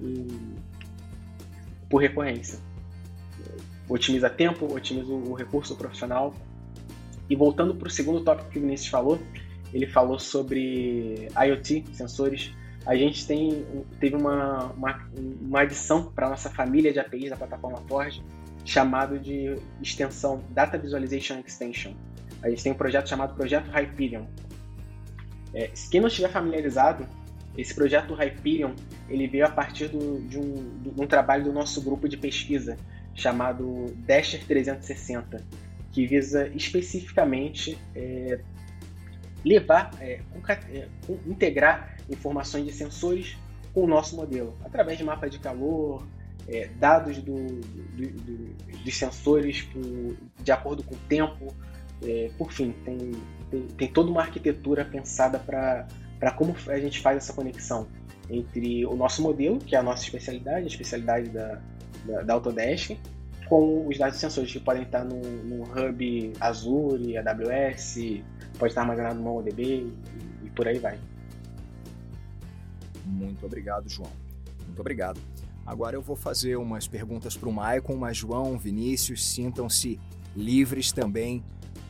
em, 0.01 0.29
por 1.91 2.01
recorrência. 2.01 2.59
Otimiza 3.89 4.31
tempo, 4.31 4.73
otimiza 4.73 5.13
o 5.13 5.35
recurso 5.35 5.77
profissional. 5.77 6.33
E 7.29 7.37
voltando 7.37 7.75
para 7.75 7.89
o 7.89 7.91
segundo 7.91 8.21
tópico 8.23 8.51
que 8.51 8.59
o 8.59 8.63
Vinícius 8.63 8.89
falou, 8.89 9.19
ele 9.73 9.87
falou 9.87 10.19
sobre 10.19 11.29
IoT, 11.37 11.85
sensores 11.93 12.53
a 12.87 12.97
gente 12.97 13.27
tem, 13.27 13.65
teve 14.01 14.17
uma, 14.17 14.73
uma, 14.73 15.09
uma 15.41 15.61
adição 15.61 16.11
para 16.13 16.29
nossa 16.29 16.51
família 16.51 16.93
de 16.93 16.99
APIs 16.99 17.31
da 17.31 17.37
plataforma 17.37 17.79
Forge, 17.89 18.23
chamado 18.65 19.19
de 19.19 19.57
extensão 19.81 20.43
Data 20.51 20.77
Visualization 20.79 21.41
Extension. 21.47 21.93
A 22.43 22.51
gente 22.51 22.63
tem 22.63 22.73
um 22.73 22.77
projeto 22.77 23.09
chamado 23.09 23.35
Projeto 23.35 23.71
Hyperion. 23.71 24.25
É, 25.55 25.71
quem 25.91 26.01
não 26.01 26.09
estiver 26.09 26.29
familiarizado, 26.29 27.07
esse 27.57 27.75
projeto 27.75 28.15
Hyperion 28.15 28.73
ele 29.09 29.29
veio 29.29 29.47
a 29.47 29.51
partir 29.51 29.89
do, 29.89 30.21
de, 30.27 30.39
um, 30.39 30.79
de 30.81 31.01
um 31.01 31.07
trabalho 31.07 31.45
do 31.45 31.53
nosso 31.53 31.83
grupo 31.83 32.09
de 32.09 32.17
pesquisa 32.17 32.77
chamado 33.15 33.95
Dasher 34.07 34.45
360, 34.45 35.45
que 35.93 36.07
visa 36.07 36.49
especificamente 36.49 37.79
é, 37.95 38.41
levar, 39.45 39.91
é, 40.01 40.21
é 40.71 40.89
integrar 41.27 41.92
informações 42.09 42.65
de 42.65 42.73
sensores 42.73 43.37
com 43.73 43.85
o 43.85 43.87
nosso 43.87 44.17
modelo, 44.17 44.55
através 44.65 44.99
de 44.99 45.05
mapa 45.05 45.29
de 45.29 45.39
calor, 45.39 46.07
é, 46.49 46.69
dados 46.79 47.19
do, 47.19 47.47
do, 47.47 48.85
do, 48.85 48.91
sensores 48.91 49.63
por, 49.63 50.17
de 50.43 50.53
acordo 50.53 50.83
com 50.83 50.95
o 50.95 50.99
tempo, 51.09 51.55
é, 52.03 52.31
por 52.37 52.53
fim, 52.53 52.73
tem, 52.85 53.13
tem, 53.51 53.63
tem, 53.69 53.89
toda 53.89 54.11
uma 54.11 54.23
arquitetura 54.23 54.85
pensada 54.85 55.39
para 55.39 56.33
como 56.33 56.55
a 56.69 56.79
gente 56.79 57.01
faz 57.01 57.17
essa 57.17 57.33
conexão 57.33 57.87
entre 58.29 58.85
o 58.87 58.95
nosso 58.95 59.23
modelo, 59.23 59.59
que 59.59 59.75
é 59.75 59.79
a 59.79 59.83
nossa 59.83 60.03
especialidade, 60.03 60.65
a 60.65 60.69
especialidade 60.69 61.29
da, 61.31 61.61
da, 62.05 62.23
da 62.23 62.35
Autodesk, 62.35 62.97
com 63.49 63.87
os 63.87 63.99
dados 63.99 64.19
sensores 64.19 64.53
que 64.53 64.61
podem 64.61 64.83
estar 64.83 65.05
no, 65.05 65.21
no 65.21 65.63
hub 65.65 66.33
Azure, 66.41 67.19
AWS, 67.19 68.23
pode 68.59 68.71
estar 68.73 68.83
armazenado 68.83 69.17
no 69.17 69.23
MongoDB 69.23 69.63
e, 69.63 69.93
e 70.47 70.51
por 70.51 70.67
aí 70.67 70.79
vai. 70.79 70.99
Muito 73.05 73.45
obrigado, 73.45 73.89
João. 73.89 74.11
Muito 74.67 74.81
obrigado. 74.81 75.21
Agora 75.65 75.97
eu 75.97 76.03
vou 76.03 76.17
fazer 76.17 76.57
umas 76.57 76.89
perguntas 76.89 77.37
para 77.37 77.49
o 77.49 77.53
Maicon, 77.53 77.97
mas 77.97 78.17
João, 78.17 78.59
Vinícius, 78.59 79.25
sintam-se 79.25 79.99
livres 80.35 80.91
também 80.93 81.43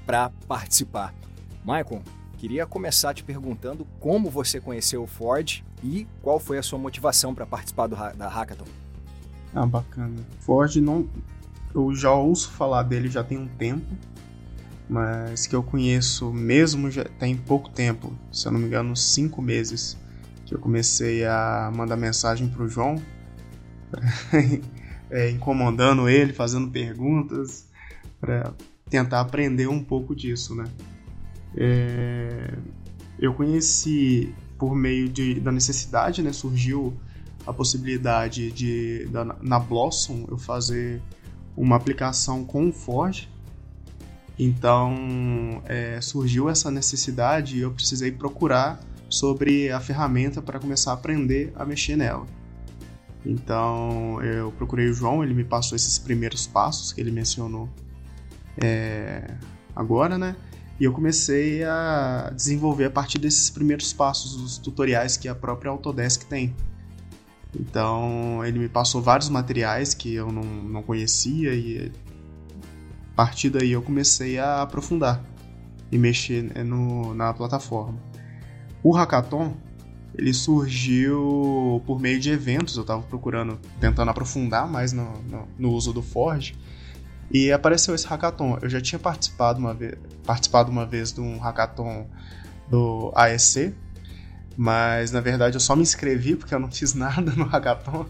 para 0.05 0.31
participar. 0.47 1.15
Maicon, 1.65 2.03
queria 2.37 2.67
começar 2.67 3.15
te 3.15 3.25
perguntando 3.25 3.87
como 3.99 4.29
você 4.29 4.61
conheceu 4.61 5.03
o 5.03 5.07
Ford 5.07 5.63
e 5.83 6.07
qual 6.21 6.39
foi 6.39 6.59
a 6.59 6.63
sua 6.63 6.79
motivação 6.79 7.35
para 7.35 7.47
participar 7.47 7.87
do, 7.87 7.97
da 7.97 8.29
Hackathon. 8.29 8.67
Ah, 9.55 9.67
bacana. 9.67 10.17
Ford 10.41 10.77
não. 10.77 11.09
Eu 11.75 11.95
já 11.95 12.13
ouço 12.13 12.51
falar 12.51 12.83
dele 12.83 13.09
já 13.09 13.25
tem 13.25 13.39
um 13.39 13.49
tempo, 13.49 13.87
mas 14.89 15.47
que 15.47 15.57
eu 15.57 15.63
conheço 15.63 16.31
mesmo 16.33 16.91
já 16.91 17.05
tem 17.05 17.35
pouco 17.37 17.71
tempo, 17.71 18.13
se 18.31 18.47
eu 18.47 18.53
não 18.53 18.61
me 18.61 18.67
engano, 18.67 18.95
cinco 18.95 19.41
meses, 19.41 19.97
que 20.53 20.57
eu 20.57 20.61
comecei 20.61 21.25
a 21.25 21.73
mandar 21.75 21.97
mensagem 21.97 22.47
pro 22.47 22.69
João 22.69 23.03
é, 25.11 25.31
incomodando 25.31 26.09
ele, 26.09 26.33
fazendo 26.33 26.71
perguntas, 26.71 27.67
para 28.21 28.53
tentar 28.89 29.21
aprender 29.21 29.67
um 29.67 29.83
pouco 29.83 30.15
disso, 30.15 30.55
né? 30.55 30.65
É, 31.57 32.55
eu 33.19 33.35
conheci 33.35 34.35
por 34.59 34.75
meio 34.75 35.09
de, 35.09 35.41
da 35.41 35.51
necessidade, 35.51 36.23
né? 36.23 36.33
Surgiu 36.33 36.95
a 37.47 37.53
possibilidade 37.53 38.51
de 38.53 39.07
da, 39.07 39.25
na 39.41 39.59
Blossom 39.59 40.27
eu 40.29 40.39
fazer 40.39 41.03
uma 41.57 41.77
aplicação 41.77 42.45
com 42.45 42.69
o 42.69 42.73
Forge. 42.73 43.29
Então 44.39 45.63
é, 45.67 46.01
surgiu 46.01 46.49
essa 46.49 46.71
necessidade 46.71 47.59
e 47.59 47.61
eu 47.61 47.71
precisei 47.73 48.11
procurar 48.11 48.81
sobre 49.13 49.71
a 49.71 49.79
ferramenta 49.79 50.41
para 50.41 50.59
começar 50.59 50.93
a 50.93 50.95
aprender 50.95 51.53
a 51.55 51.65
mexer 51.65 51.97
nela. 51.97 52.27
Então 53.25 54.21
eu 54.23 54.51
procurei 54.53 54.89
o 54.89 54.95
João, 54.95 55.23
ele 55.23 55.35
me 55.35 55.45
passou 55.45 55.77
esses 55.77 55.99
primeiros 55.99 56.47
passos 56.47 56.93
que 56.93 57.01
ele 57.01 57.11
mencionou 57.11 57.69
é, 58.61 59.35
agora, 59.77 60.19
né? 60.19 60.35
E 60.81 60.85
eu 60.85 60.93
comecei 60.93 61.63
a 61.63 62.33
desenvolver 62.35 62.87
a 62.87 62.91
partir 62.91 63.19
desses 63.19 63.51
primeiros 63.51 63.93
passos, 63.93 64.35
os 64.35 64.59
tutoriais 64.59 65.17
que 65.17 65.29
a 65.29 65.35
própria 65.35 65.71
Autodesk 65.71 66.25
tem. 66.25 66.57
Então 67.55 68.45
ele 68.45 68.59
me 68.59 68.69
passou 68.69 69.03
vários 69.03 69.29
materiais 69.29 69.95
que 69.95 70.15
eu 70.15 70.33
não, 70.33 70.43
não 70.43 70.83
conhecia 70.83 71.55
e 71.55 71.93
a 73.13 73.15
partir 73.15 73.51
daí 73.51 73.73
eu 73.73 73.83
comecei 73.83 74.39
a 74.39 74.63
aprofundar 74.63 75.23
e 75.91 75.99
mexer 75.99 76.43
né, 76.43 76.65
no, 76.65 77.15
na 77.15 77.33
plataforma. 77.35 78.01
O 78.83 78.93
Hackathon 78.93 79.55
ele 80.15 80.35
surgiu 80.35 81.83
por 81.87 82.01
meio 82.01 82.21
de 82.21 82.31
eventos. 82.31 82.77
Eu 82.77 82.83
estava 82.83 83.03
procurando, 83.03 83.59
tentando 83.81 84.11
aprofundar 84.11 84.69
mais 84.69 84.93
no, 84.93 85.23
no, 85.23 85.49
no, 85.59 85.71
uso 85.73 85.93
do 85.93 86.03
Forge. 86.03 86.55
E 87.31 87.51
apareceu 87.51 87.95
esse 87.95 88.07
hackathon. 88.07 88.59
Eu 88.61 88.69
já 88.69 88.81
tinha 88.81 88.99
participado 88.99 89.59
uma 89.59 89.73
vez, 89.73 89.95
participado 90.25 90.71
uma 90.71 90.85
vez 90.85 91.13
de 91.13 91.21
um 91.21 91.39
hackathon 91.39 92.07
do 92.69 93.11
AEC, 93.15 93.75
mas 94.57 95.13
na 95.13 95.21
verdade 95.21 95.57
eu 95.57 95.61
só 95.61 95.75
me 95.75 95.83
inscrevi 95.83 96.37
porque 96.37 96.55
eu 96.55 96.61
não 96.61 96.71
fiz 96.71 96.93
nada 96.95 97.33
no 97.33 97.45
hackathon. 97.45 98.07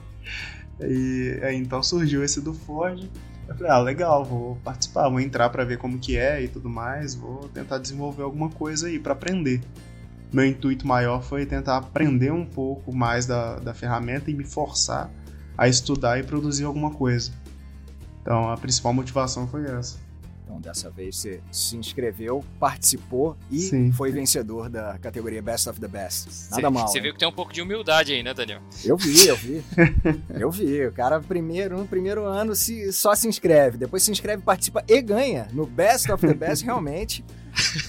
E 0.81 1.39
aí, 1.43 1.57
então 1.57 1.83
surgiu 1.83 2.25
esse 2.25 2.41
do 2.41 2.53
Forge. 2.53 3.09
Eu 3.47 3.55
falei, 3.55 3.71
ah, 3.71 3.79
legal, 3.79 4.25
vou 4.25 4.57
participar, 4.65 5.09
vou 5.09 5.21
entrar 5.21 5.51
para 5.51 5.65
ver 5.65 5.79
como 5.79 5.99
que 5.99 6.17
é 6.17 6.43
e 6.43 6.49
tudo 6.49 6.69
mais, 6.69 7.15
vou 7.15 7.49
tentar 7.49 7.79
desenvolver 7.79 8.23
alguma 8.23 8.49
coisa 8.49 8.87
aí 8.89 8.99
para 8.99 9.13
aprender 9.13 9.61
meu 10.33 10.47
intuito 10.47 10.87
maior 10.87 11.23
foi 11.23 11.45
tentar 11.45 11.77
aprender 11.77 12.33
um 12.33 12.45
pouco 12.45 12.95
mais 12.95 13.27
da, 13.27 13.57
da 13.57 13.75
ferramenta 13.75 14.31
e 14.31 14.35
me 14.35 14.45
forçar 14.45 15.11
a 15.57 15.69
estudar 15.69 16.19
e 16.19 16.23
produzir 16.23 16.65
alguma 16.65 16.91
coisa. 16.91 17.31
Então 18.23 18.51
a 18.51 18.57
principal 18.57 18.95
motivação 18.95 19.47
foi 19.47 19.65
essa. 19.65 20.01
Então 20.45 20.61
dessa 20.61 20.91
vez 20.91 21.17
você 21.17 21.41
se 21.51 21.77
inscreveu, 21.77 22.45
participou 22.59 23.37
e 23.51 23.61
Sim. 23.61 23.93
foi 23.93 24.11
vencedor 24.11 24.69
da 24.69 24.99
categoria 24.99 25.41
Best 25.43 25.69
of 25.69 25.81
the 25.81 25.89
Best. 25.89 26.51
Nada 26.51 26.63
cê, 26.63 26.71
mal. 26.71 26.89
Você 26.89 27.01
viu 27.01 27.13
que 27.13 27.19
tem 27.19 27.29
um 27.29 27.33
pouco 27.33 27.53
de 27.53 27.63
humildade 27.63 28.13
aí, 28.13 28.23
né, 28.23 28.35
Daniel? 28.35 28.61
Eu 28.85 28.97
vi, 28.97 29.27
eu 29.27 29.37
vi. 29.37 29.63
eu 30.39 30.51
vi. 30.51 30.87
O 30.87 30.93
cara 30.93 31.21
primeiro, 31.21 31.79
no 31.79 31.87
primeiro 31.87 32.25
ano 32.25 32.55
se, 32.55 32.93
só 32.93 33.15
se 33.15 33.29
inscreve, 33.29 33.79
depois 33.79 34.03
se 34.03 34.11
inscreve, 34.11 34.43
participa 34.43 34.83
e 34.89 35.01
ganha. 35.01 35.49
No 35.53 35.67
Best 35.67 36.11
of 36.11 36.27
the 36.27 36.35
Best 36.35 36.65
realmente 36.67 37.25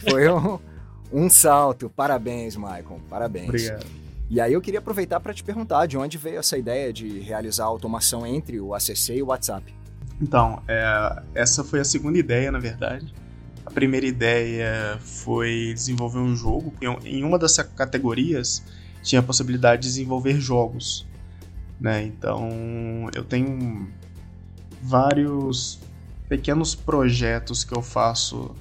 foi 0.10 0.30
um 0.30 0.60
um 1.14 1.30
salto. 1.30 1.90
Parabéns, 1.90 2.56
Maicon. 2.56 3.00
Parabéns. 3.10 3.48
Obrigado. 3.50 3.86
E 4.30 4.42
aí 4.42 4.52
eu 4.52 4.62
queria 4.62 4.80
aproveitar 4.80 5.20
para 5.20 5.34
te 5.34 5.44
perguntar 5.44 5.86
de 5.86 5.98
onde 5.98 6.18
veio 6.18 6.40
essa 6.40 6.58
ideia 6.58 6.92
de 6.92 7.20
realizar 7.20 7.66
a 7.66 7.68
automação 7.68 8.26
entre 8.26 8.60
o 8.60 8.74
ACC 8.74 9.18
e 9.18 9.22
o 9.22 9.28
WhatsApp. 9.28 9.74
Então, 10.20 10.62
é, 10.68 11.22
essa 11.36 11.64
foi 11.64 11.80
a 11.80 11.86
segunda 11.86 12.18
ideia, 12.18 12.52
na 12.52 12.60
verdade. 12.60 13.14
A 13.66 13.70
primeira 13.70 14.06
ideia 14.06 14.98
foi 15.00 15.72
desenvolver 15.74 16.20
um 16.20 16.36
jogo. 16.36 16.74
Em 17.04 17.24
uma 17.24 17.38
das 17.38 17.56
categorias 17.58 18.64
tinha 19.04 19.20
a 19.20 19.24
possibilidade 19.24 19.84
de 19.84 19.90
desenvolver 19.90 20.40
jogos. 20.40 21.06
Né? 21.80 22.04
Então, 22.04 23.10
eu 23.14 23.24
tenho 23.24 23.88
vários 24.82 25.80
pequenos 26.28 26.74
projetos 26.74 27.64
que 27.64 27.76
eu 27.76 27.82
faço 27.82 28.56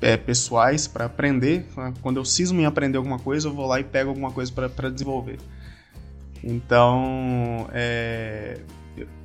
é, 0.00 0.16
pessoais 0.16 0.86
para 0.86 1.04
aprender. 1.04 1.66
Quando 2.00 2.16
eu 2.16 2.24
cismo 2.24 2.60
em 2.60 2.64
aprender 2.64 2.98
alguma 2.98 3.18
coisa, 3.18 3.48
eu 3.48 3.54
vou 3.54 3.66
lá 3.66 3.80
e 3.80 3.84
pego 3.84 4.08
alguma 4.10 4.30
coisa 4.30 4.50
para 4.52 4.90
desenvolver. 4.90 5.38
Então, 6.42 7.68
é, 7.72 8.60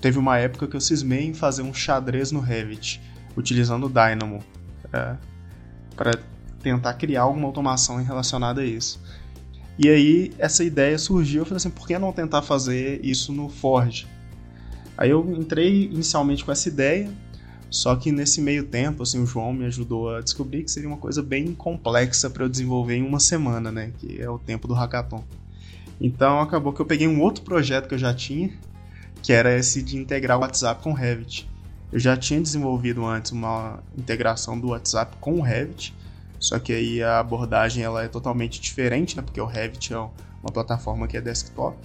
teve 0.01 0.19
uma 0.19 0.37
época 0.37 0.67
que 0.67 0.75
eu 0.75 0.81
cismei 0.81 1.25
em 1.25 1.33
fazer 1.33 1.61
um 1.61 1.73
xadrez 1.73 2.31
no 2.31 2.39
Revit, 2.39 3.01
utilizando 3.37 3.85
o 3.85 3.89
Dynamo, 3.89 4.43
para 5.95 6.11
tentar 6.61 6.93
criar 6.95 7.21
alguma 7.21 7.47
automação 7.47 7.97
relacionada 8.03 8.61
a 8.61 8.65
isso. 8.65 9.01
E 9.77 9.89
aí, 9.89 10.33
essa 10.37 10.63
ideia 10.63 10.97
surgiu, 10.97 11.41
eu 11.41 11.45
falei 11.45 11.57
assim, 11.57 11.69
por 11.69 11.85
que 11.87 11.97
não 11.99 12.11
tentar 12.11 12.41
fazer 12.41 12.99
isso 13.03 13.33
no 13.33 13.49
Forge? 13.49 14.07
Aí 14.97 15.09
eu 15.09 15.29
entrei 15.37 15.85
inicialmente 15.85 16.45
com 16.45 16.51
essa 16.51 16.69
ideia, 16.69 17.09
só 17.75 17.93
que 17.93 18.09
nesse 18.09 18.39
meio 18.39 18.63
tempo, 18.63 19.03
assim, 19.03 19.21
o 19.21 19.25
João 19.25 19.51
me 19.51 19.65
ajudou 19.65 20.15
a 20.15 20.21
descobrir 20.21 20.63
que 20.63 20.71
seria 20.71 20.87
uma 20.87 20.95
coisa 20.95 21.21
bem 21.21 21.53
complexa 21.53 22.29
para 22.29 22.45
eu 22.45 22.49
desenvolver 22.49 22.95
em 22.95 23.03
uma 23.03 23.19
semana, 23.19 23.69
né? 23.69 23.91
Que 23.99 24.21
é 24.21 24.29
o 24.29 24.39
tempo 24.39 24.65
do 24.65 24.73
hackathon. 24.73 25.21
Então 25.99 26.39
acabou 26.39 26.71
que 26.71 26.79
eu 26.79 26.85
peguei 26.85 27.05
um 27.05 27.21
outro 27.21 27.43
projeto 27.43 27.89
que 27.89 27.93
eu 27.93 27.99
já 27.99 28.13
tinha, 28.13 28.49
que 29.21 29.33
era 29.33 29.53
esse 29.53 29.83
de 29.83 29.97
integrar 29.97 30.37
o 30.37 30.41
WhatsApp 30.41 30.81
com 30.81 30.91
o 30.91 30.93
Revit. 30.93 31.49
Eu 31.91 31.99
já 31.99 32.15
tinha 32.15 32.39
desenvolvido 32.39 33.05
antes 33.05 33.33
uma 33.33 33.83
integração 33.97 34.57
do 34.57 34.69
WhatsApp 34.69 35.17
com 35.19 35.33
o 35.33 35.41
Revit, 35.41 35.93
só 36.39 36.57
que 36.57 36.71
aí 36.71 37.03
a 37.03 37.19
abordagem 37.19 37.83
ela 37.83 38.05
é 38.05 38.07
totalmente 38.07 38.61
diferente, 38.61 39.17
né? 39.17 39.21
Porque 39.21 39.41
o 39.41 39.45
Revit 39.45 39.93
é 39.93 39.97
uma 39.97 40.51
plataforma 40.53 41.09
que 41.09 41.17
é 41.17 41.21
desktop. 41.21 41.77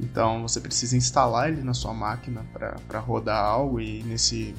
Então 0.00 0.42
você 0.42 0.60
precisa 0.60 0.96
instalar 0.96 1.52
ele 1.52 1.62
na 1.62 1.72
sua 1.72 1.94
máquina 1.94 2.44
para 2.52 2.98
rodar 2.98 3.44
algo 3.44 3.80
e 3.80 4.02
nesse 4.02 4.56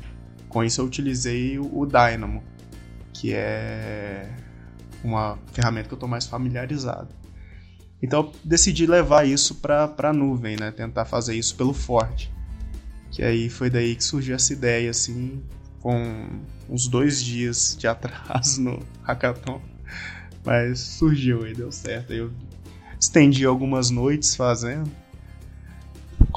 com 0.50 0.64
isso 0.64 0.82
eu 0.82 0.86
utilizei 0.86 1.58
o 1.60 1.86
Dynamo, 1.86 2.44
que 3.14 3.34
é 3.34 4.30
uma 5.04 5.38
ferramenta 5.54 5.88
que 5.88 5.94
eu 5.94 5.98
estou 5.98 6.10
mais 6.10 6.26
familiarizado. 6.26 7.08
Então 8.02 8.32
decidi 8.44 8.86
levar 8.86 9.28
isso 9.28 9.56
para 9.56 9.94
a 9.98 10.14
nuvem, 10.14 10.58
né? 10.58 10.72
tentar 10.72 11.06
fazer 11.06 11.36
isso 11.36 11.56
pelo 11.56 11.74
Ford. 11.74 12.30
Que 13.12 13.24
aí 13.24 13.50
foi 13.50 13.70
daí 13.70 13.96
que 13.96 14.04
surgiu 14.04 14.36
essa 14.36 14.54
ideia, 14.54 14.90
assim, 14.90 15.42
com 15.82 16.42
uns 16.70 16.88
dois 16.88 17.24
dias 17.24 17.76
de 17.78 17.88
atraso 17.88 18.62
no 18.62 18.80
hackathon. 19.04 19.62
Mas 20.46 20.80
surgiu 20.80 21.46
e 21.48 21.54
deu 21.54 21.72
certo. 21.72 22.14
Eu 22.14 22.32
estendi 23.00 23.46
algumas 23.46 23.90
noites 23.90 24.36
fazendo. 24.36 24.90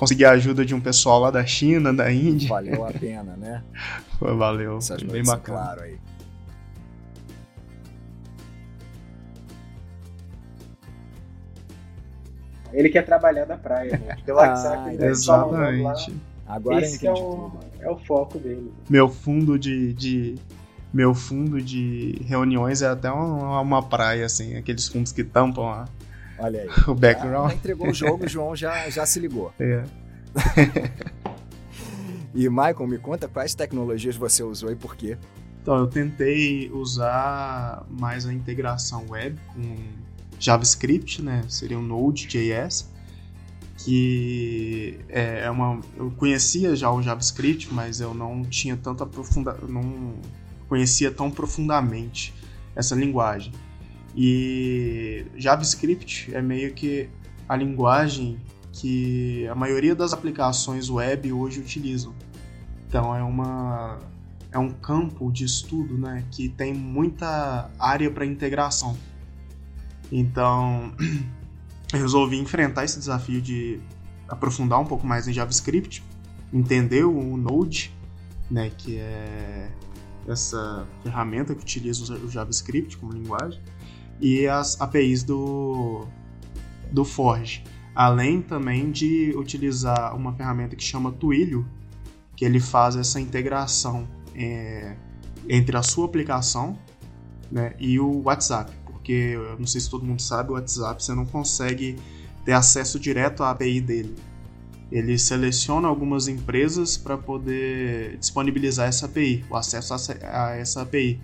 Consegui 0.03 0.25
a 0.25 0.33
ajuda 0.33 0.65
de 0.65 0.75
um 0.75 0.81
pessoal 0.81 1.21
lá 1.21 1.31
da 1.31 1.47
China, 1.47 1.95
da 1.95 2.13
Índia. 2.13 2.49
Valeu 2.49 2.85
a 2.85 2.91
pena, 2.91 3.37
né? 3.37 3.63
Foi, 4.19 4.37
valeu. 4.37 4.79
Essas 4.79 5.01
bem 5.01 5.23
bacana. 5.23 5.59
Claro 5.59 5.83
aí. 5.83 5.99
Ele 12.73 12.89
quer 12.89 13.05
trabalhar 13.05 13.45
da 13.45 13.57
praia, 13.57 13.97
né? 13.97 14.17
Pelo 14.27 14.41
ah, 14.41 14.49
WhatsApp, 14.49 14.93
ele 14.93 15.05
exatamente. 15.05 16.13
Agora 16.49 16.81
Esse 16.81 17.07
é 17.07 17.13
o, 17.13 17.53
é 17.79 17.89
o 17.89 17.97
foco 17.97 18.41
dele. 18.41 18.73
Meu 18.91 19.09
fundo 19.09 19.57
de, 19.57 19.93
de 19.93 20.35
meu 20.93 21.15
fundo 21.15 21.63
de 21.63 22.21
reuniões 22.27 22.83
é 22.83 22.89
até 22.89 23.09
uma, 23.09 23.61
uma 23.61 23.83
praia, 23.85 24.27
assim, 24.27 24.57
aqueles 24.57 24.89
fundos 24.89 25.13
que 25.13 25.23
tampam 25.23 25.69
a, 25.69 25.85
Olha 26.43 26.63
aí. 26.63 26.69
o 26.89 26.95
background. 26.95 27.51
Já, 27.51 27.57
entregou 27.57 27.89
o 27.89 27.95
jogo, 27.95 28.25
o 28.25 28.29
João 28.29 28.57
já, 28.57 28.91
já 28.91 29.07
se 29.07 29.21
ligou. 29.21 29.53
É. 29.61 29.85
e 32.35 32.49
Michael, 32.49 32.87
me 32.89 32.99
conta 32.99 33.29
quais 33.29 33.55
tecnologias 33.55 34.17
você 34.17 34.43
usou 34.43 34.71
e 34.71 34.77
por 34.77 34.97
quê? 34.97 35.17
Então, 35.63 35.77
eu 35.77 35.87
tentei 35.87 36.71
usar 36.73 37.87
mais 37.89 38.27
a 38.27 38.33
integração 38.33 39.07
web 39.09 39.39
com 39.55 39.77
JavaScript, 40.41 41.23
né? 41.23 41.45
Seria 41.49 41.79
o 41.79 41.83
Node.js, 41.83 42.91
que 43.79 44.99
é, 45.09 45.45
é 45.45 45.51
uma. 45.51 45.81
Eu 45.97 46.11
conhecia 46.17 46.75
já 46.75 46.91
o 46.91 47.01
JavaScript, 47.01 47.73
mas 47.73 48.01
eu 48.01 48.13
não 48.13 48.43
tinha 48.43 48.77
tanta 48.77 49.07
profunda, 49.07 49.57
não 49.69 50.15
conhecia 50.69 51.13
tão 51.13 51.31
profundamente 51.31 52.35
essa 52.75 52.97
linguagem. 52.97 53.53
E 54.15 55.25
JavaScript 55.37 56.35
é 56.35 56.43
meio 56.43 56.75
que 56.75 57.09
a 57.49 57.57
linguagem 57.57 58.39
que 58.73 59.47
a 59.49 59.55
maioria 59.55 59.95
das 59.95 60.13
aplicações 60.13 60.89
web 60.89 61.33
hoje 61.33 61.61
utilizam. 61.61 62.15
Então 62.89 63.15
é 63.15 63.23
uma 63.23 63.99
é 64.51 64.59
um 64.59 64.71
campo 64.71 65.33
de 65.33 65.45
estudo, 65.45 65.97
né, 65.97 66.25
que 66.31 66.49
tem 66.51 66.75
muita 66.75 67.71
área 67.79 68.11
para 68.11 68.27
integração. 68.27 68.97
Então, 70.11 70.93
eu 71.93 71.99
resolvi 71.99 72.39
enfrentar 72.39 72.85
esse 72.85 72.99
desafio 72.99 73.41
de 73.41 73.81
aprofundar 74.29 74.79
um 74.79 74.85
pouco 74.85 75.07
mais 75.07 75.27
em 75.27 75.33
JavaScript, 75.33 76.05
entender 76.53 77.05
o 77.05 77.37
Node, 77.39 77.95
né, 78.51 78.71
que 78.77 78.99
é 78.99 79.71
essa 80.29 80.87
ferramenta 81.03 81.55
que 81.55 81.63
utiliza 81.63 82.15
o 82.15 82.29
JavaScript 82.29 82.99
como 82.99 83.13
linguagem, 83.13 83.61
e 84.23 84.47
as 84.47 84.81
APIs 84.81 85.23
do, 85.23 86.07
do 86.91 87.05
Forge. 87.05 87.63
Além 87.95 88.41
também 88.41 88.91
de 88.91 89.35
utilizar 89.37 90.17
uma 90.17 90.33
ferramenta 90.33 90.75
que 90.75 90.83
chama 90.83 91.13
Twilio, 91.13 91.67
que 92.35 92.45
ele 92.47 92.61
faz 92.61 92.97
essa 92.97 93.21
integração 93.21 94.09
é, 94.35 94.97
entre 95.47 95.77
a 95.77 95.83
sua 95.83 96.07
aplicação 96.07 96.79
né, 97.51 97.75
e 97.79 98.01
o 98.01 98.23
WhatsApp 98.23 98.73
porque 99.03 99.13
eu 99.35 99.59
não 99.59 99.67
sei 99.67 99.81
se 99.81 99.91
todo 99.91 100.07
mundo 100.07 100.23
sabe, 100.23 100.51
o 100.51 100.55
WhatsApp 100.55 101.03
você 101.03 101.13
não 101.13 101.27
consegue 101.27 101.97
ter 102.45 102.53
acesso 102.53 103.01
direto 103.01 103.43
à 103.43 103.51
API 103.51 103.81
dele. 103.81 104.15
Ele 104.93 105.19
seleciona 105.19 105.89
algumas 105.89 106.29
empresas 106.29 106.97
para 106.97 107.19
poder 107.19 108.17
disponibilizar 108.19 108.87
essa 108.87 109.07
API, 109.07 109.45
o 109.51 109.57
acesso 109.57 109.93
a 109.93 110.51
essa 110.51 110.83
API. 110.83 111.21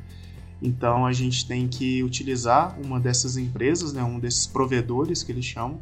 Então 0.61 1.07
a 1.07 1.13
gente 1.13 1.47
tem 1.47 1.69
que 1.69 2.03
utilizar 2.03 2.79
uma 2.85 2.99
dessas 2.99 3.37
empresas, 3.37 3.93
né, 3.93 4.03
um 4.03 4.19
desses 4.19 4.47
provedores 4.47 5.23
que 5.23 5.31
eles 5.31 5.45
chamam, 5.45 5.81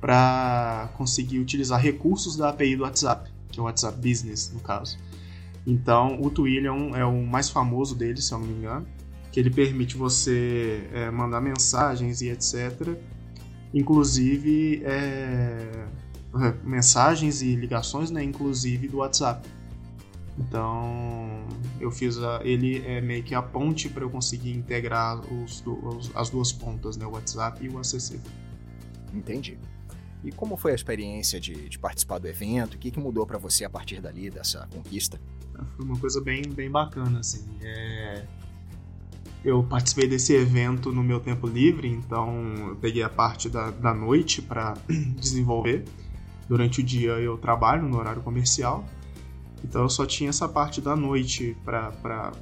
para 0.00 0.90
conseguir 0.96 1.40
utilizar 1.40 1.80
recursos 1.80 2.36
da 2.36 2.50
API 2.50 2.76
do 2.76 2.84
WhatsApp, 2.84 3.30
que 3.50 3.58
é 3.58 3.62
o 3.62 3.66
WhatsApp 3.66 3.96
Business 3.96 4.52
no 4.52 4.60
caso. 4.60 4.98
Então 5.66 6.20
o 6.22 6.30
Twilio 6.30 6.94
é 6.94 7.04
o 7.04 7.26
mais 7.26 7.50
famoso 7.50 7.94
deles, 7.96 8.26
se 8.26 8.32
eu 8.32 8.38
não 8.38 8.46
me 8.46 8.54
engano 8.54 8.86
que 9.36 9.40
ele 9.40 9.50
permite 9.50 9.98
você 9.98 10.88
é, 10.94 11.10
mandar 11.10 11.42
mensagens 11.42 12.22
e 12.22 12.30
etc. 12.30 12.96
Inclusive 13.74 14.82
é, 14.82 15.86
mensagens 16.64 17.42
e 17.42 17.54
ligações, 17.54 18.10
né? 18.10 18.24
Inclusive 18.24 18.88
do 18.88 18.96
WhatsApp. 18.96 19.46
Então 20.38 21.46
eu 21.80 21.90
fiz 21.90 22.18
a, 22.18 22.40
ele 22.44 22.84
é 22.86 23.00
meio 23.00 23.22
que 23.22 23.34
a 23.34 23.42
ponte 23.42 23.88
para 23.88 24.04
eu 24.04 24.10
conseguir 24.10 24.52
integrar 24.52 25.20
os, 25.32 25.64
os, 25.66 26.14
as 26.14 26.30
duas 26.30 26.52
pontas, 26.52 26.96
né? 26.96 27.06
O 27.06 27.10
WhatsApp 27.10 27.64
e 27.64 27.68
o 27.68 27.78
ACC. 27.78 28.20
Entendi. 29.14 29.58
E 30.22 30.32
como 30.32 30.56
foi 30.56 30.72
a 30.72 30.74
experiência 30.74 31.40
de, 31.40 31.68
de 31.68 31.78
participar 31.78 32.18
do 32.18 32.26
evento? 32.26 32.74
O 32.74 32.78
que, 32.78 32.90
que 32.90 32.98
mudou 32.98 33.26
para 33.26 33.38
você 33.38 33.64
a 33.64 33.70
partir 33.70 34.00
dali, 34.00 34.30
dessa 34.30 34.66
conquista? 34.72 35.20
Foi 35.76 35.84
uma 35.84 35.98
coisa 35.98 36.20
bem, 36.20 36.42
bem 36.42 36.70
bacana, 36.70 37.20
assim. 37.20 37.46
É, 37.62 38.24
eu 39.44 39.62
participei 39.62 40.08
desse 40.08 40.34
evento 40.34 40.90
no 40.90 41.02
meu 41.02 41.20
tempo 41.20 41.46
livre, 41.46 41.88
então 41.88 42.68
eu 42.70 42.76
peguei 42.76 43.02
a 43.02 43.08
parte 43.08 43.48
da, 43.48 43.70
da 43.70 43.94
noite 43.94 44.42
para 44.42 44.74
desenvolver. 45.16 45.84
Durante 46.48 46.80
o 46.80 46.82
dia 46.82 47.12
eu 47.12 47.38
trabalho 47.38 47.88
no 47.88 47.96
horário 47.96 48.22
comercial, 48.22 48.84
então 49.68 49.82
eu 49.82 49.88
só 49.88 50.06
tinha 50.06 50.30
essa 50.30 50.48
parte 50.48 50.80
da 50.80 50.94
noite 50.94 51.56
para 51.64 52.32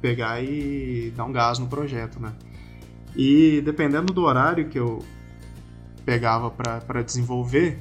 pegar 0.00 0.42
e 0.42 1.12
dar 1.16 1.24
um 1.24 1.32
gás 1.32 1.58
no 1.58 1.66
projeto, 1.66 2.20
né? 2.20 2.32
E 3.16 3.60
dependendo 3.64 4.12
do 4.12 4.22
horário 4.22 4.68
que 4.68 4.78
eu 4.78 5.04
pegava 6.04 6.50
para 6.50 7.02
desenvolver, 7.02 7.78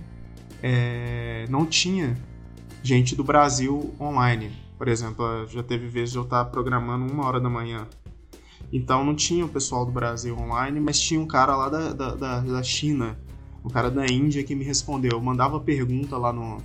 é, 0.62 1.46
não 1.50 1.66
tinha 1.66 2.18
gente 2.84 3.16
do 3.16 3.24
Brasil 3.24 3.94
online. 4.00 4.52
Por 4.78 4.88
exemplo, 4.88 5.48
já 5.48 5.62
teve 5.62 5.88
vezes 5.88 6.16
eu 6.16 6.24
estar 6.24 6.46
programando 6.46 7.12
uma 7.12 7.26
hora 7.26 7.40
da 7.40 7.50
manhã 7.50 7.88
então 8.72 9.04
não 9.04 9.16
tinha 9.16 9.46
o 9.46 9.50
pessoal 9.50 9.86
do 9.86 9.92
Brasil 9.92 10.38
online, 10.38 10.80
mas 10.80 11.00
tinha 11.00 11.20
um 11.20 11.26
cara 11.26 11.56
lá 11.56 11.70
da, 11.70 11.94
da, 11.94 12.40
da 12.40 12.64
China, 12.64 13.20
um 13.66 13.70
cara 13.70 13.90
da 13.90 14.06
Índia 14.06 14.44
que 14.44 14.54
me 14.54 14.64
respondeu. 14.64 15.14
Eu 15.14 15.22
mandava 15.22 15.60
pergunta 15.60 16.18
lá 16.18 16.32
no, 16.32 16.58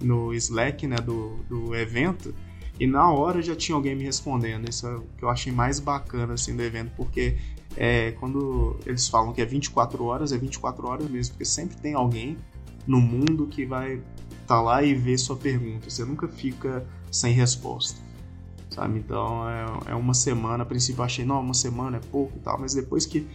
no 0.00 0.32
Slack 0.34 0.86
né, 0.86 0.96
do, 0.96 1.36
do 1.48 1.74
evento 1.74 2.34
e 2.78 2.86
na 2.86 3.10
hora 3.10 3.40
já 3.40 3.56
tinha 3.56 3.74
alguém 3.74 3.94
me 3.94 4.04
respondendo. 4.04 4.68
Isso 4.68 4.86
é 4.86 4.96
o 4.96 5.02
que 5.16 5.22
eu 5.22 5.30
achei 5.30 5.52
mais 5.52 5.80
bacana 5.80 6.34
assim, 6.34 6.54
do 6.54 6.62
evento, 6.62 6.92
porque 6.96 7.36
é, 7.76 8.12
quando 8.12 8.78
eles 8.84 9.08
falam 9.08 9.32
que 9.32 9.40
é 9.40 9.44
24 9.44 10.04
horas, 10.04 10.32
é 10.32 10.38
24 10.38 10.86
horas 10.86 11.08
mesmo, 11.08 11.34
porque 11.34 11.44
sempre 11.44 11.76
tem 11.76 11.94
alguém 11.94 12.36
no 12.86 13.00
mundo 13.00 13.46
que 13.46 13.64
vai 13.64 13.94
estar 13.94 14.04
tá 14.46 14.60
lá 14.60 14.82
e 14.82 14.94
ver 14.94 15.18
sua 15.18 15.36
pergunta. 15.36 15.88
Você 15.88 16.04
nunca 16.04 16.28
fica 16.28 16.86
sem 17.10 17.32
resposta 17.32 18.06
sabe? 18.76 18.98
Então 18.98 19.48
é, 19.48 19.92
é 19.92 19.94
uma 19.94 20.12
semana, 20.12 20.62
a 20.62 20.66
princípio 20.66 21.00
eu 21.00 21.04
achei, 21.04 21.24
não, 21.24 21.40
uma 21.40 21.54
semana 21.54 21.96
é 21.96 22.00
pouco 22.00 22.36
e 22.36 22.40
tal, 22.40 22.60
mas 22.60 22.74
depois 22.74 23.06
que 23.06 23.26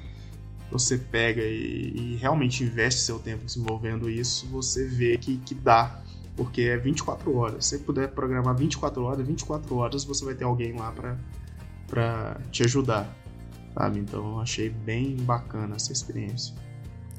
você 0.70 0.98
pega 0.98 1.42
e, 1.42 2.14
e, 2.14 2.16
realmente 2.16 2.64
investe 2.64 3.02
seu 3.02 3.20
tempo 3.20 3.44
desenvolvendo 3.44 4.10
isso, 4.10 4.48
você 4.48 4.88
vê 4.88 5.18
que, 5.18 5.38
que 5.38 5.54
dá, 5.54 6.02
porque 6.36 6.62
é 6.62 6.78
24 6.78 7.36
horas. 7.36 7.66
Se 7.66 7.78
você 7.78 7.84
puder 7.84 8.10
programar 8.10 8.56
24 8.56 9.04
horas, 9.04 9.26
24 9.26 9.76
horas 9.76 10.04
você 10.04 10.26
vai 10.26 10.34
ter 10.34 10.44
alguém 10.44 10.74
lá 10.74 10.94
para 11.88 12.42
te 12.52 12.64
ajudar, 12.64 13.14
sabe? 13.74 14.00
Então 14.00 14.34
eu 14.34 14.40
achei 14.40 14.70
bem 14.70 15.16
bacana 15.18 15.76
essa 15.76 15.92
experiência. 15.92 16.56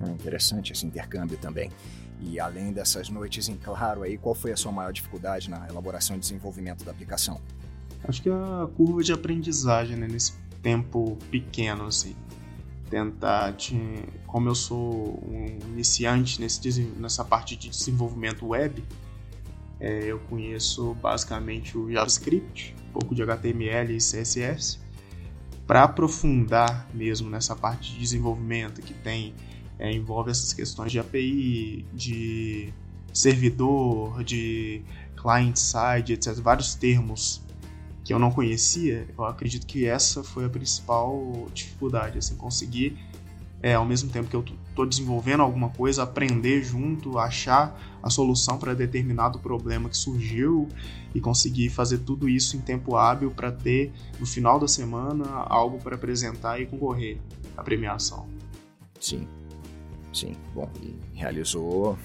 É 0.00 0.10
interessante 0.10 0.72
esse 0.72 0.86
intercâmbio 0.86 1.38
também. 1.38 1.70
E 2.20 2.38
além 2.40 2.72
dessas 2.72 3.08
noites 3.08 3.48
em 3.48 3.56
claro 3.56 4.02
aí, 4.02 4.16
qual 4.16 4.34
foi 4.34 4.52
a 4.52 4.56
sua 4.56 4.72
maior 4.72 4.92
dificuldade 4.92 5.50
na 5.50 5.68
elaboração 5.68 6.16
e 6.16 6.18
desenvolvimento 6.18 6.84
da 6.84 6.90
aplicação? 6.90 7.40
Acho 8.04 8.22
que 8.22 8.30
a 8.30 8.68
curva 8.76 9.02
de 9.02 9.12
aprendizagem, 9.12 9.96
né, 9.96 10.08
nesse 10.08 10.32
tempo 10.62 11.16
pequeno, 11.30 11.86
assim. 11.86 12.16
Tentar, 12.92 13.52
de, 13.52 13.74
como 14.26 14.50
eu 14.50 14.54
sou 14.54 15.18
um 15.26 15.46
iniciante 15.70 16.38
nesse, 16.38 16.82
nessa 16.98 17.24
parte 17.24 17.56
de 17.56 17.70
desenvolvimento 17.70 18.46
web, 18.48 18.84
é, 19.80 20.04
eu 20.04 20.18
conheço 20.18 20.92
basicamente 21.00 21.78
o 21.78 21.90
JavaScript, 21.90 22.76
um 22.90 22.92
pouco 22.92 23.14
de 23.14 23.22
HTML 23.22 23.94
e 23.94 23.96
CSS. 23.96 24.78
Para 25.66 25.84
aprofundar 25.84 26.86
mesmo 26.92 27.30
nessa 27.30 27.56
parte 27.56 27.94
de 27.94 27.98
desenvolvimento 27.98 28.82
que 28.82 28.92
tem, 28.92 29.32
é, 29.78 29.90
envolve 29.90 30.30
essas 30.30 30.52
questões 30.52 30.92
de 30.92 30.98
API, 30.98 31.86
de 31.94 32.74
servidor, 33.10 34.22
de 34.22 34.82
client-side, 35.16 36.12
etc. 36.12 36.34
Vários 36.42 36.74
termos 36.74 37.40
que 38.04 38.12
eu 38.12 38.18
não 38.18 38.30
conhecia, 38.30 39.06
eu 39.16 39.24
acredito 39.24 39.66
que 39.66 39.86
essa 39.86 40.24
foi 40.24 40.44
a 40.44 40.48
principal 40.48 41.48
dificuldade, 41.54 42.18
assim, 42.18 42.34
conseguir 42.36 42.98
é, 43.62 43.74
ao 43.74 43.86
mesmo 43.86 44.10
tempo 44.10 44.28
que 44.28 44.34
eu 44.34 44.44
estou 44.68 44.84
desenvolvendo 44.84 45.40
alguma 45.40 45.70
coisa, 45.70 46.02
aprender 46.02 46.62
junto, 46.64 47.16
achar 47.18 47.80
a 48.02 48.10
solução 48.10 48.58
para 48.58 48.74
determinado 48.74 49.38
problema 49.38 49.88
que 49.88 49.96
surgiu 49.96 50.68
e 51.14 51.20
conseguir 51.20 51.68
fazer 51.68 51.98
tudo 51.98 52.28
isso 52.28 52.56
em 52.56 52.60
tempo 52.60 52.96
hábil 52.96 53.30
para 53.30 53.52
ter 53.52 53.92
no 54.18 54.26
final 54.26 54.58
da 54.58 54.66
semana 54.66 55.24
algo 55.46 55.78
para 55.78 55.94
apresentar 55.94 56.60
e 56.60 56.66
concorrer 56.66 57.18
à 57.56 57.62
premiação. 57.62 58.26
Sim, 58.98 59.28
sim. 60.12 60.34
Bom, 60.52 60.68
e 60.82 60.96
realizou 61.16 61.96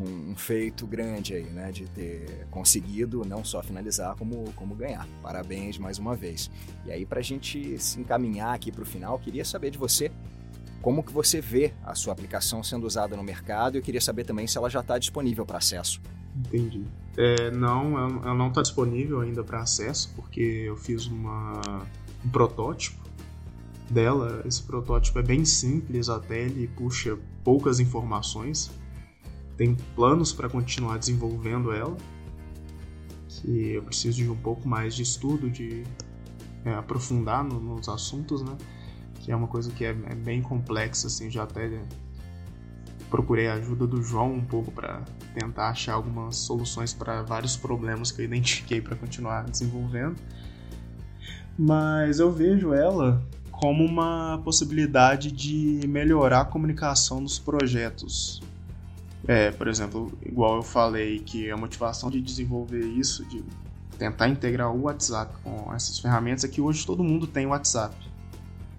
um, 0.00 0.34
feito 0.36 0.86
grande 0.86 1.34
aí, 1.34 1.44
né, 1.44 1.70
de 1.70 1.86
ter 1.88 2.46
conseguido 2.50 3.24
não 3.24 3.44
só 3.44 3.62
finalizar 3.62 4.16
como, 4.16 4.52
como 4.54 4.74
ganhar. 4.74 5.06
Parabéns 5.22 5.78
mais 5.78 5.98
uma 5.98 6.14
vez. 6.14 6.50
E 6.84 6.92
aí 6.92 7.06
para 7.06 7.20
a 7.20 7.22
gente 7.22 7.78
se 7.78 8.00
encaminhar 8.00 8.54
aqui 8.54 8.72
para 8.72 8.82
o 8.82 8.86
final, 8.86 9.18
queria 9.18 9.44
saber 9.44 9.70
de 9.70 9.78
você 9.78 10.10
como 10.82 11.02
que 11.02 11.12
você 11.12 11.40
vê 11.40 11.72
a 11.82 11.94
sua 11.94 12.12
aplicação 12.12 12.62
sendo 12.62 12.86
usada 12.86 13.16
no 13.16 13.22
mercado 13.22 13.76
e 13.76 13.78
eu 13.78 13.82
queria 13.82 14.02
saber 14.02 14.24
também 14.24 14.46
se 14.46 14.58
ela 14.58 14.68
já 14.68 14.80
está 14.80 14.98
disponível 14.98 15.46
para 15.46 15.58
acesso. 15.58 16.00
Entendi. 16.36 16.84
É, 17.16 17.50
não, 17.50 17.96
ela 17.96 18.34
não 18.34 18.48
está 18.48 18.60
disponível 18.60 19.20
ainda 19.20 19.42
para 19.42 19.60
acesso 19.60 20.12
porque 20.14 20.40
eu 20.40 20.76
fiz 20.76 21.06
uma, 21.06 21.60
um 22.24 22.28
protótipo 22.28 23.02
dela. 23.88 24.42
Esse 24.44 24.62
protótipo 24.62 25.18
é 25.18 25.22
bem 25.22 25.44
simples 25.44 26.08
até, 26.08 26.42
ele 26.42 26.68
puxa 26.68 27.16
poucas 27.42 27.80
informações. 27.80 28.70
Tem 29.56 29.74
planos 29.94 30.32
para 30.32 30.48
continuar 30.48 30.98
desenvolvendo 30.98 31.72
ela, 31.72 31.96
que 33.28 33.72
eu 33.72 33.82
preciso 33.82 34.16
de 34.16 34.28
um 34.28 34.36
pouco 34.36 34.66
mais 34.66 34.94
de 34.94 35.02
estudo, 35.02 35.50
de 35.50 35.84
é, 36.64 36.74
aprofundar 36.74 37.44
no, 37.44 37.60
nos 37.60 37.88
assuntos, 37.88 38.42
né? 38.42 38.56
que 39.20 39.32
é 39.32 39.36
uma 39.36 39.48
coisa 39.48 39.70
que 39.70 39.84
é, 39.84 39.90
é 39.90 40.14
bem 40.14 40.42
complexa, 40.42 41.06
assim, 41.06 41.30
já 41.30 41.44
até 41.44 41.82
procurei 43.08 43.48
a 43.48 43.54
ajuda 43.54 43.86
do 43.86 44.02
João 44.02 44.34
um 44.34 44.44
pouco 44.44 44.70
para 44.70 45.02
tentar 45.34 45.68
achar 45.68 45.94
algumas 45.94 46.36
soluções 46.36 46.92
para 46.92 47.22
vários 47.22 47.56
problemas 47.56 48.10
que 48.10 48.20
eu 48.20 48.24
identifiquei 48.24 48.80
para 48.80 48.96
continuar 48.96 49.44
desenvolvendo. 49.44 50.16
Mas 51.56 52.18
eu 52.18 52.32
vejo 52.32 52.74
ela 52.74 53.24
como 53.50 53.84
uma 53.84 54.40
possibilidade 54.44 55.30
de 55.30 55.86
melhorar 55.86 56.40
a 56.40 56.44
comunicação 56.44 57.22
dos 57.22 57.38
projetos. 57.38 58.42
É, 59.26 59.50
por 59.50 59.68
exemplo, 59.68 60.12
igual 60.24 60.56
eu 60.56 60.62
falei 60.62 61.18
que 61.18 61.50
a 61.50 61.56
motivação 61.56 62.10
de 62.10 62.20
desenvolver 62.20 62.84
isso, 62.84 63.24
de 63.24 63.42
tentar 63.98 64.28
integrar 64.28 64.70
o 64.70 64.82
WhatsApp 64.82 65.34
com 65.42 65.72
essas 65.72 65.98
ferramentas, 65.98 66.44
é 66.44 66.48
que 66.48 66.60
hoje 66.60 66.84
todo 66.84 67.02
mundo 67.02 67.26
tem 67.26 67.46
WhatsApp. 67.46 67.94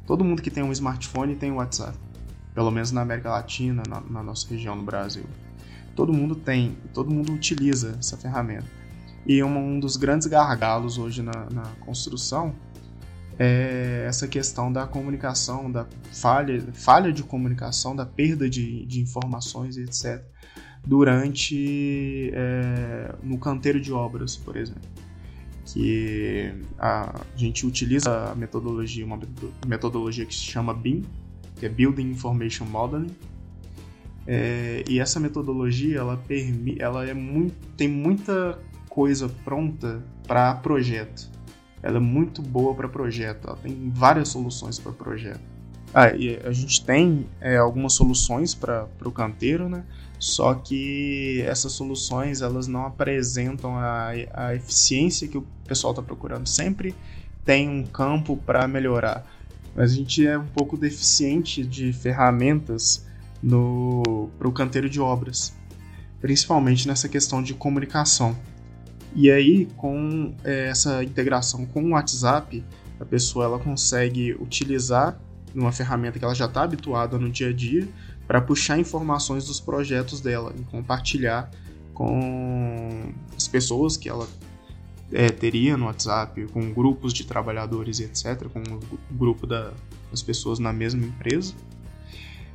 Todo 0.05 0.23
mundo 0.23 0.41
que 0.41 0.51
tem 0.51 0.63
um 0.63 0.71
smartphone 0.71 1.35
tem 1.35 1.51
o 1.51 1.55
WhatsApp. 1.55 1.97
Pelo 2.53 2.69
menos 2.69 2.91
na 2.91 3.01
América 3.01 3.29
Latina, 3.31 3.81
na, 3.89 4.01
na 4.01 4.21
nossa 4.21 4.47
região, 4.47 4.75
no 4.75 4.83
Brasil. 4.83 5.25
Todo 5.95 6.13
mundo 6.13 6.35
tem, 6.35 6.77
todo 6.93 7.09
mundo 7.09 7.33
utiliza 7.33 7.95
essa 7.99 8.15
ferramenta. 8.15 8.67
E 9.25 9.43
um, 9.43 9.57
um 9.57 9.79
dos 9.79 9.97
grandes 9.97 10.27
gargalos 10.27 10.99
hoje 10.99 11.23
na, 11.23 11.47
na 11.51 11.63
construção 11.79 12.53
é 13.37 14.05
essa 14.07 14.27
questão 14.27 14.71
da 14.71 14.85
comunicação, 14.85 15.71
da 15.71 15.85
falha, 16.13 16.61
falha 16.73 17.11
de 17.11 17.23
comunicação, 17.23 17.95
da 17.95 18.05
perda 18.05 18.49
de, 18.49 18.85
de 18.85 19.01
informações, 19.01 19.77
etc. 19.77 20.23
Durante 20.85 22.31
é, 22.33 23.15
no 23.23 23.37
canteiro 23.37 23.79
de 23.79 23.91
obras, 23.91 24.37
por 24.37 24.55
exemplo 24.55 24.95
que 25.65 26.53
a 26.79 27.21
gente 27.35 27.65
utiliza 27.65 28.31
a 28.31 28.35
metodologia, 28.35 29.05
uma 29.05 29.19
metodologia 29.67 30.25
que 30.25 30.33
se 30.33 30.43
chama 30.43 30.73
BIM, 30.73 31.03
que 31.55 31.65
é 31.65 31.69
Building 31.69 32.11
Information 32.11 32.65
Modeling. 32.65 33.13
É, 34.27 34.83
e 34.87 34.99
essa 34.99 35.19
metodologia 35.19 35.99
ela, 35.99 36.17
permi 36.17 36.77
ela 36.79 37.05
é 37.05 37.13
muito, 37.13 37.55
tem 37.75 37.87
muita 37.87 38.57
coisa 38.89 39.27
pronta 39.43 40.03
para 40.27 40.55
projeto. 40.55 41.29
Ela 41.83 41.97
é 41.97 41.99
muito 41.99 42.41
boa 42.41 42.73
para 42.73 42.87
projeto, 42.87 43.47
ela 43.47 43.57
tem 43.57 43.91
várias 43.93 44.29
soluções 44.29 44.79
para 44.79 44.91
projeto. 44.91 45.54
Ah, 45.97 46.07
a 46.43 46.51
gente 46.51 46.83
tem 46.83 47.25
é, 47.39 47.55
algumas 47.55 47.93
soluções 47.93 48.53
para 48.53 48.85
o 49.05 49.11
canteiro, 49.11 49.69
né? 49.69 49.85
Só 50.19 50.53
que 50.53 51.41
essas 51.47 51.71
soluções 51.71 52.41
elas 52.41 52.67
não 52.67 52.85
apresentam 52.85 53.77
a, 53.77 54.09
a 54.33 54.53
eficiência 54.53 55.25
que 55.25 55.37
o 55.37 55.47
pessoal 55.65 55.93
está 55.93 56.03
procurando. 56.03 56.47
Sempre 56.47 56.93
tem 57.45 57.69
um 57.69 57.85
campo 57.85 58.35
para 58.35 58.67
melhorar, 58.67 59.25
mas 59.73 59.93
a 59.93 59.95
gente 59.95 60.27
é 60.27 60.37
um 60.37 60.47
pouco 60.47 60.75
deficiente 60.75 61.65
de 61.65 61.93
ferramentas 61.93 63.05
para 64.37 64.49
o 64.49 64.51
canteiro 64.51 64.89
de 64.89 64.99
obras, 64.99 65.53
principalmente 66.19 66.89
nessa 66.89 67.07
questão 67.07 67.41
de 67.41 67.53
comunicação. 67.53 68.35
E 69.15 69.31
aí, 69.31 69.65
com 69.77 70.33
é, 70.43 70.67
essa 70.67 71.01
integração 71.05 71.65
com 71.65 71.81
o 71.85 71.89
WhatsApp, 71.91 72.61
a 72.99 73.05
pessoa 73.05 73.45
ela 73.45 73.59
consegue 73.59 74.33
utilizar 74.33 75.17
uma 75.55 75.71
ferramenta 75.71 76.19
que 76.19 76.25
ela 76.25 76.35
já 76.35 76.45
está 76.45 76.63
habituada 76.63 77.17
no 77.17 77.29
dia 77.29 77.49
a 77.49 77.53
dia 77.53 77.87
para 78.27 78.41
puxar 78.41 78.77
informações 78.77 79.45
dos 79.45 79.59
projetos 79.59 80.19
dela 80.19 80.53
e 80.57 80.63
compartilhar 80.63 81.49
com 81.93 83.13
as 83.35 83.47
pessoas 83.47 83.95
que 83.95 84.09
ela 84.09 84.27
é, 85.11 85.29
teria 85.29 85.77
no 85.77 85.85
WhatsApp, 85.85 86.45
com 86.47 86.73
grupos 86.73 87.13
de 87.13 87.25
trabalhadores 87.25 87.99
e 87.99 88.03
etc., 88.03 88.47
com 88.49 88.59
o 88.59 88.79
grupo 89.11 89.47
da, 89.47 89.71
das 90.11 90.21
pessoas 90.21 90.59
na 90.59 90.73
mesma 90.73 91.05
empresa, 91.05 91.53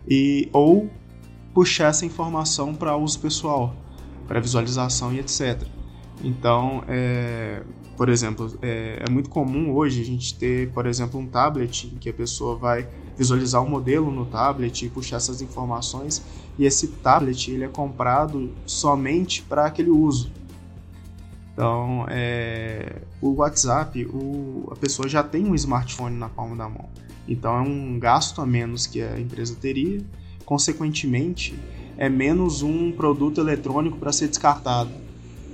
e 0.09 0.49
ou 0.53 0.91
puxar 1.55 1.89
essa 1.89 2.05
informação 2.05 2.75
para 2.75 2.97
uso 2.97 3.19
pessoal, 3.19 3.75
para 4.29 4.41
visualização 4.41 5.13
e 5.13 5.21
etc. 5.21 5.63
Então, 6.23 6.85
é, 6.87 7.63
por 8.01 8.09
exemplo, 8.09 8.51
é, 8.63 9.03
é, 9.07 9.11
muito 9.11 9.29
comum 9.29 9.75
hoje 9.75 10.01
a 10.01 10.05
gente 10.07 10.35
ter, 10.35 10.71
por 10.71 10.87
exemplo, 10.87 11.21
um 11.21 11.27
tablet 11.27 11.87
em 11.87 11.99
que 11.99 12.09
a 12.09 12.15
pessoa 12.15 12.57
vai 12.57 12.89
visualizar 13.15 13.63
um 13.63 13.69
modelo 13.69 14.11
no 14.11 14.25
tablet 14.25 14.87
e 14.87 14.89
puxar 14.89 15.19
essas 15.19 15.43
informações, 15.43 16.25
e 16.59 16.65
esse 16.65 16.89
tablet 16.89 17.51
ele 17.51 17.65
é 17.65 17.69
comprado 17.69 18.53
somente 18.65 19.43
para 19.43 19.67
aquele 19.67 19.91
uso. 19.91 20.33
Então, 21.53 22.07
é, 22.09 23.03
o 23.21 23.35
WhatsApp, 23.35 24.03
o, 24.07 24.67
a 24.73 24.77
pessoa 24.77 25.07
já 25.07 25.23
tem 25.23 25.45
um 25.45 25.55
smartphone 25.55 26.17
na 26.17 26.31
palma 26.31 26.57
da 26.57 26.71
mão. 26.71 26.89
Então, 27.29 27.55
é 27.55 27.61
um 27.61 27.99
gasto 27.99 28.41
a 28.41 28.47
menos 28.47 28.87
que 28.87 29.03
a 29.03 29.21
empresa 29.21 29.55
teria. 29.61 30.03
Consequentemente, 30.47 31.55
é 31.99 32.09
menos 32.09 32.63
um 32.63 32.93
produto 32.93 33.43
eletrônico 33.43 33.99
para 33.99 34.11
ser 34.11 34.29
descartado. 34.29 34.91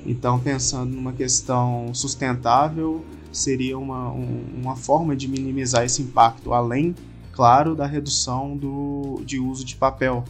Então, 0.07 0.39
pensando 0.39 0.95
numa 0.95 1.13
questão 1.13 1.93
sustentável, 1.93 3.05
seria 3.33 3.77
uma, 3.77 4.13
um, 4.13 4.45
uma 4.57 4.77
forma 4.77 5.17
de 5.17 5.27
minimizar 5.27 5.85
esse 5.85 6.01
impacto, 6.01 6.53
além, 6.53 6.95
claro, 7.33 7.75
da 7.75 7.87
redução 7.87 8.57
do, 8.57 9.21
de 9.25 9.41
uso 9.41 9.65
de 9.65 9.75
papel, 9.75 10.23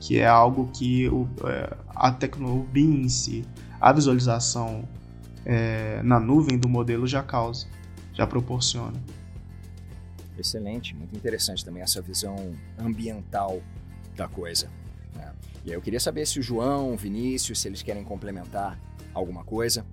que 0.00 0.18
é 0.18 0.26
algo 0.26 0.70
que 0.72 1.08
o, 1.10 1.28
é, 1.44 1.76
a 1.94 2.10
tecnologia, 2.10 2.82
em 2.82 3.08
si, 3.08 3.44
a 3.78 3.92
visualização 3.92 4.88
é, 5.44 6.00
na 6.02 6.18
nuvem 6.18 6.58
do 6.58 6.68
modelo 6.68 7.06
já 7.06 7.22
causa, 7.22 7.66
já 8.14 8.26
proporciona. 8.26 8.96
Excelente, 10.38 10.94
muito 10.94 11.14
interessante 11.14 11.62
também 11.62 11.82
essa 11.82 12.00
visão 12.00 12.34
ambiental 12.78 13.60
da 14.16 14.26
coisa. 14.26 14.70
Né? 15.14 15.32
E 15.66 15.70
aí 15.70 15.76
eu 15.76 15.82
queria 15.82 16.00
saber 16.00 16.26
se 16.26 16.38
o 16.38 16.42
João, 16.42 16.94
o 16.94 16.96
Vinícius, 16.96 17.60
se 17.60 17.68
eles 17.68 17.82
querem 17.82 18.02
complementar 18.02 18.78
alguma 19.16 19.44
coisa. 19.44 19.84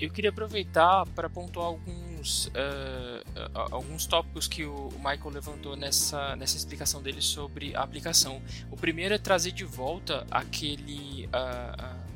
Eu 0.00 0.10
queria 0.10 0.30
aproveitar 0.30 1.06
para 1.06 1.28
pontuar 1.28 1.66
alguns, 1.66 2.46
uh, 2.46 3.70
alguns 3.72 4.06
tópicos 4.06 4.46
que 4.46 4.64
o 4.64 4.90
Michael 4.98 5.30
levantou 5.30 5.76
nessa, 5.76 6.36
nessa 6.36 6.56
explicação 6.56 7.02
dele 7.02 7.20
sobre 7.20 7.74
a 7.74 7.82
aplicação. 7.82 8.40
O 8.70 8.76
primeiro 8.76 9.14
é 9.14 9.18
trazer 9.18 9.50
de 9.50 9.64
volta 9.64 10.24
aquele 10.30 11.26
uh, 11.26 12.08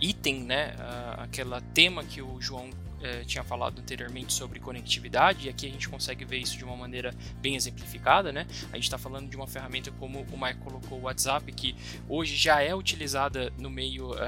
item, 0.00 0.44
né, 0.44 0.76
aquela 1.16 1.60
tema 1.60 2.04
que 2.04 2.22
o 2.22 2.40
João 2.40 2.70
eh, 3.02 3.24
tinha 3.24 3.44
falado 3.44 3.80
anteriormente 3.80 4.32
sobre 4.32 4.58
conectividade, 4.60 5.46
e 5.46 5.48
aqui 5.48 5.66
a 5.66 5.70
gente 5.70 5.88
consegue 5.88 6.24
ver 6.24 6.38
isso 6.38 6.56
de 6.56 6.64
uma 6.64 6.76
maneira 6.76 7.14
bem 7.40 7.54
exemplificada, 7.54 8.32
né? 8.32 8.46
A 8.72 8.76
gente 8.76 8.84
está 8.84 8.98
falando 8.98 9.28
de 9.28 9.36
uma 9.36 9.46
ferramenta 9.46 9.90
como 9.92 10.26
o 10.32 10.40
Mike 10.40 10.60
colocou 10.60 10.98
o 10.98 11.02
WhatsApp, 11.02 11.50
que 11.52 11.74
hoje 12.08 12.36
já 12.36 12.60
é 12.60 12.74
utilizada 12.74 13.52
no 13.58 13.70
meio 13.70 14.12
uh, 14.12 14.18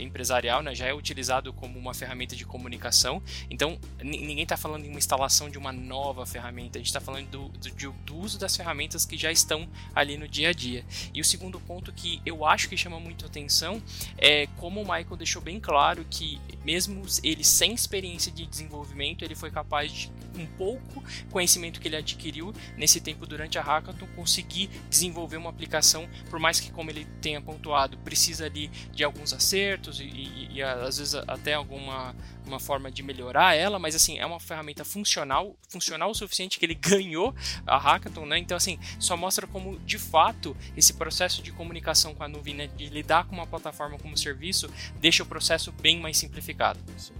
empresarial, 0.00 0.62
né? 0.62 0.74
Já 0.74 0.86
é 0.86 0.94
utilizado 0.94 1.52
como 1.52 1.78
uma 1.78 1.94
ferramenta 1.94 2.36
de 2.36 2.44
comunicação. 2.44 3.22
Então, 3.50 3.78
ninguém 4.02 4.42
está 4.42 4.56
falando 4.56 4.84
em 4.84 4.88
uma 4.88 4.98
instalação 4.98 5.48
de 5.48 5.58
uma 5.58 5.72
nova 5.72 6.26
ferramenta, 6.26 6.78
a 6.78 6.80
gente 6.80 6.88
está 6.88 7.00
falando 7.00 7.28
do, 7.30 7.48
do, 7.48 7.92
do 8.04 8.16
uso 8.16 8.38
das 8.38 8.56
ferramentas 8.56 9.06
que 9.06 9.16
já 9.16 9.30
estão 9.32 9.68
ali 9.94 10.16
no 10.16 10.28
dia 10.28 10.50
a 10.50 10.52
dia. 10.52 10.84
E 11.14 11.20
o 11.20 11.24
segundo 11.24 11.60
ponto 11.60 11.92
que 11.92 12.20
eu 12.24 12.44
acho 12.44 12.68
que 12.68 12.76
chama 12.76 13.00
muito 13.00 13.24
atenção 13.24 13.82
é 14.16 14.46
como 14.56 14.80
o 14.80 14.84
Michael 14.84 15.16
deixou 15.16 15.40
bem 15.40 15.58
claro 15.60 16.04
que 16.10 16.40
mesmo 16.64 17.02
ele 17.22 17.44
sem 17.44 17.72
experiência 17.72 18.17
experiência 18.18 18.32
de 18.32 18.44
desenvolvimento, 18.44 19.24
ele 19.24 19.34
foi 19.34 19.50
capaz 19.50 19.90
de, 19.92 20.12
um 20.36 20.46
pouco 20.46 21.02
conhecimento 21.30 21.80
que 21.80 21.88
ele 21.88 21.96
adquiriu 21.96 22.52
nesse 22.76 23.00
tempo 23.00 23.26
durante 23.26 23.58
a 23.58 23.62
hackathon, 23.62 24.06
conseguir 24.14 24.68
desenvolver 24.90 25.36
uma 25.36 25.50
aplicação, 25.50 26.08
por 26.28 26.38
mais 26.38 26.60
que, 26.60 26.70
como 26.70 26.90
ele 26.90 27.06
tenha 27.22 27.40
pontuado, 27.40 27.96
precisa 27.98 28.46
ali 28.46 28.68
de 28.92 29.04
alguns 29.04 29.32
acertos 29.32 30.00
e, 30.00 30.04
e, 30.04 30.48
e 30.54 30.62
às 30.62 30.98
vezes 30.98 31.14
até 31.14 31.54
alguma 31.54 32.14
uma 32.46 32.58
forma 32.58 32.90
de 32.90 33.02
melhorar 33.02 33.54
ela, 33.54 33.78
mas 33.78 33.94
assim, 33.94 34.18
é 34.18 34.24
uma 34.24 34.40
ferramenta 34.40 34.82
funcional, 34.82 35.54
funcional 35.68 36.10
o 36.10 36.14
suficiente 36.14 36.58
que 36.58 36.64
ele 36.64 36.72
ganhou 36.80 37.34
a 37.66 37.76
hackathon, 37.76 38.24
né? 38.24 38.38
Então 38.38 38.56
assim, 38.56 38.78
só 38.98 39.18
mostra 39.18 39.46
como 39.46 39.78
de 39.80 39.98
fato 39.98 40.56
esse 40.74 40.94
processo 40.94 41.42
de 41.42 41.52
comunicação 41.52 42.14
com 42.14 42.24
a 42.24 42.28
nuvem, 42.28 42.54
né, 42.54 42.66
de 42.66 42.88
lidar 42.88 43.26
com 43.26 43.34
uma 43.34 43.46
plataforma 43.46 43.98
como 43.98 44.16
serviço, 44.16 44.72
deixa 44.98 45.22
o 45.22 45.26
processo 45.26 45.70
bem 45.72 46.00
mais 46.00 46.16
simplificado. 46.16 46.80
Sim. 46.96 47.12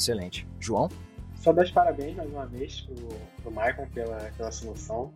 Excelente. 0.00 0.46
João? 0.58 0.88
Só 1.36 1.52
dar 1.52 1.62
os 1.62 1.70
parabéns 1.70 2.16
mais 2.16 2.30
uma 2.30 2.46
vez 2.46 2.80
pro, 2.80 3.08
pro 3.42 3.50
Michael 3.50 3.86
pela, 3.94 4.16
pela 4.34 4.50
solução. 4.50 5.12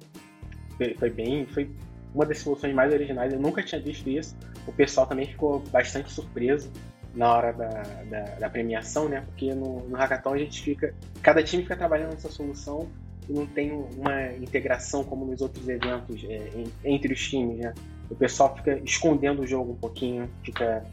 Foi, 0.98 1.08
bem, 1.08 1.46
foi 1.46 1.70
uma 2.14 2.26
das 2.26 2.40
soluções 2.40 2.74
mais 2.74 2.92
originais. 2.92 3.32
Eu 3.32 3.40
nunca 3.40 3.62
tinha 3.62 3.80
visto 3.80 4.08
isso. 4.10 4.36
O 4.66 4.72
pessoal 4.72 5.06
também 5.06 5.26
ficou 5.26 5.60
bastante 5.70 6.12
surpreso 6.12 6.70
na 7.14 7.32
hora 7.32 7.52
da, 7.52 7.68
da, 8.10 8.22
da, 8.40 8.50
premiação, 8.50 9.08
né? 9.08 9.22
Porque 9.22 9.54
no, 9.54 9.88
no 9.88 9.96
hackathon 9.96 10.34
a 10.34 10.38
gente 10.38 10.62
fica. 10.62 10.94
Cada 11.22 11.42
time 11.42 11.62
fica 11.62 11.76
trabalhando 11.76 12.10
nessa 12.10 12.30
solução 12.30 12.88
e 13.28 13.32
não 13.32 13.46
tem 13.46 13.72
uma 13.72 14.32
integração 14.32 15.02
como 15.02 15.24
nos 15.24 15.40
outros 15.40 15.66
eventos 15.66 16.24
é, 16.28 16.50
entre 16.84 17.14
os 17.14 17.26
times, 17.26 17.58
né? 17.58 17.72
O 18.10 18.14
pessoal 18.14 18.54
fica 18.56 18.78
escondendo 18.84 19.42
o 19.42 19.46
jogo 19.46 19.72
um 19.72 19.76
pouquinho, 19.76 20.28
fica. 20.42 20.84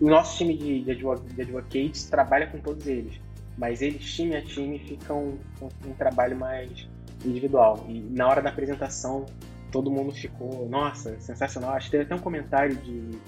O 0.00 0.08
nosso 0.08 0.36
time 0.36 0.56
de, 0.56 0.82
de, 0.82 0.94
de 0.94 1.42
advocates 1.42 2.04
trabalha 2.04 2.46
com 2.46 2.58
todos 2.58 2.86
eles, 2.86 3.20
mas 3.56 3.82
eles, 3.82 4.04
time 4.04 4.36
a 4.36 4.42
time, 4.42 4.78
ficam 4.78 5.38
com 5.58 5.68
um 5.86 5.92
trabalho 5.94 6.36
mais 6.36 6.88
individual. 7.24 7.84
E 7.88 8.00
na 8.00 8.28
hora 8.28 8.42
da 8.42 8.50
apresentação, 8.50 9.26
todo 9.70 9.90
mundo 9.90 10.12
ficou, 10.12 10.68
nossa, 10.68 11.18
sensacional. 11.20 11.72
Acho 11.72 11.86
que 11.86 11.92
teve 11.92 12.04
até 12.04 12.14
um 12.14 12.20
comentário 12.20 12.76
de 12.76 13.18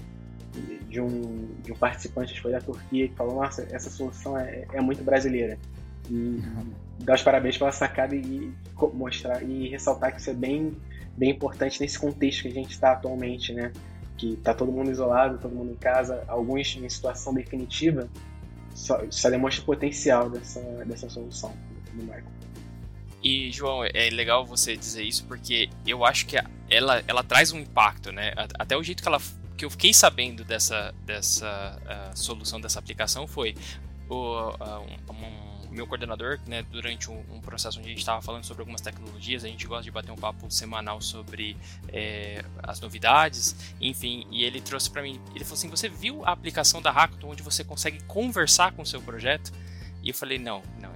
de 0.89 1.01
um, 1.01 1.55
de 1.63 1.73
um 1.73 1.77
participante, 1.77 2.35
que 2.35 2.41
foi 2.41 2.53
da 2.53 2.61
Turquia, 2.61 3.09
que 3.09 3.15
falou: 3.15 3.37
Nossa, 3.37 3.67
essa 3.71 3.89
solução 3.89 4.37
é, 4.37 4.65
é 4.73 4.81
muito 4.81 5.03
brasileira. 5.03 5.59
E 6.11 6.43
dar 7.05 7.15
os 7.15 7.23
parabéns 7.23 7.57
pela 7.57 7.71
sacada 7.71 8.15
e 8.15 8.53
mostrar 8.93 9.43
e 9.43 9.69
ressaltar 9.69 10.13
que 10.13 10.21
isso 10.21 10.31
é 10.31 10.35
bem, 10.35 10.73
bem 11.17 11.31
importante 11.31 11.81
nesse 11.81 11.99
contexto 11.99 12.43
que 12.43 12.49
a 12.49 12.53
gente 12.53 12.73
está 12.73 12.93
atualmente, 12.93 13.53
né? 13.53 13.73
Que 14.21 14.35
está 14.35 14.53
todo 14.53 14.71
mundo 14.71 14.91
isolado, 14.91 15.39
todo 15.39 15.55
mundo 15.55 15.73
em 15.73 15.77
casa, 15.77 16.23
alguns 16.29 16.77
em 16.77 16.89
situação 16.89 17.33
definitiva. 17.33 18.09
Só, 18.75 19.01
só 19.11 19.31
demonstra 19.31 19.63
o 19.63 19.67
potencial 19.67 20.29
dessa, 20.29 20.61
dessa 20.85 21.09
solução 21.09 21.53
do 21.95 22.03
Michael. 22.03 22.25
E, 23.23 23.51
João, 23.51 23.85
é 23.85 24.11
legal 24.11 24.47
você 24.47 24.77
dizer 24.77 25.03
isso 25.03 25.25
porque 25.25 25.69
eu 25.87 26.05
acho 26.05 26.27
que 26.27 26.37
ela, 26.69 27.03
ela 27.07 27.23
traz 27.23 27.53
um 27.53 27.59
impacto, 27.59 28.13
né? 28.13 28.33
Até 28.59 28.77
o 28.77 28.83
jeito 28.83 29.03
que 29.03 29.09
ela 29.09 29.21
que 29.57 29.65
eu 29.67 29.71
fiquei 29.71 29.93
sabendo 29.93 30.43
dessa, 30.43 30.95
dessa 31.05 31.79
uh, 31.85 32.17
solução 32.17 32.59
dessa 32.59 32.79
aplicação 32.79 33.27
foi 33.27 33.55
o 34.09 34.49
uh, 34.49 34.55
um, 35.11 35.13
um, 35.13 35.50
meu 35.71 35.87
coordenador, 35.87 36.39
né, 36.47 36.63
durante 36.63 37.11
um, 37.11 37.23
um, 37.31 37.41
processo 37.41 37.79
onde 37.79 37.89
a 37.89 37.91
gente 37.91 38.01
estava 38.01 38.21
falando 38.21 38.45
sobre 38.45 38.63
algumas 38.63 38.81
tecnologias, 38.81 39.45
a 39.45 39.49
gente 39.49 39.67
gosta 39.67 39.85
de 39.85 39.91
bater 39.91 40.11
um 40.11 40.17
papo 40.17 40.51
semanal 40.51 41.01
sobre 41.01 41.57
é, 41.89 42.45
as 42.63 42.81
novidades, 42.81 43.75
enfim, 43.81 44.27
e 44.31 44.45
ele 44.45 44.61
trouxe 44.61 44.91
para 44.91 45.03
mim, 45.03 45.21
ele 45.35 45.45
falou 45.45 45.59
assim, 45.59 45.69
você 45.69 45.89
viu 45.89 46.25
a 46.25 46.33
aplicação 46.33 46.83
da 46.83 46.91
Hackathon 46.91 47.31
onde 47.31 47.43
você 47.43 47.63
consegue 47.65 48.03
conversar 48.05 48.73
com 48.73 48.83
o 48.83 48.87
seu 48.87 49.01
projeto? 49.01 49.53
E 50.03 50.09
eu 50.09 50.15
falei, 50.15 50.39
não, 50.39 50.63
não, 50.81 50.93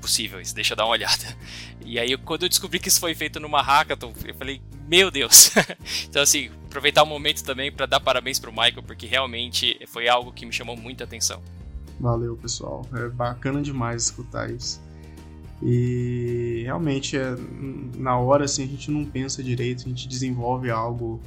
possível 0.00 0.40
isso, 0.40 0.54
deixa 0.54 0.72
eu 0.72 0.76
dar 0.76 0.84
uma 0.84 0.92
olhada. 0.92 1.36
E 1.84 1.98
aí, 1.98 2.16
quando 2.16 2.42
eu 2.44 2.48
descobri 2.48 2.78
que 2.78 2.88
isso 2.88 3.00
foi 3.00 3.14
feito 3.14 3.38
numa 3.38 3.62
hackathon, 3.62 4.12
eu 4.24 4.34
falei, 4.34 4.60
meu 4.86 5.10
Deus! 5.10 5.50
então, 6.08 6.22
assim, 6.22 6.50
aproveitar 6.66 7.02
o 7.02 7.06
momento 7.06 7.44
também 7.44 7.70
para 7.70 7.86
dar 7.86 8.00
parabéns 8.00 8.38
pro 8.38 8.50
Michael, 8.50 8.82
porque 8.82 9.06
realmente 9.06 9.78
foi 9.86 10.08
algo 10.08 10.32
que 10.32 10.46
me 10.46 10.52
chamou 10.52 10.76
muita 10.76 11.04
atenção. 11.04 11.42
Valeu, 12.00 12.36
pessoal. 12.36 12.86
É 12.94 13.08
bacana 13.08 13.60
demais 13.60 14.04
escutar 14.04 14.50
isso. 14.50 14.80
E 15.62 16.62
realmente, 16.64 17.16
é, 17.16 17.34
na 17.96 18.16
hora, 18.16 18.44
assim, 18.44 18.62
a 18.62 18.66
gente 18.66 18.90
não 18.90 19.04
pensa 19.04 19.42
direito, 19.42 19.84
a 19.84 19.88
gente 19.88 20.06
desenvolve 20.06 20.70
algo, 20.70 21.20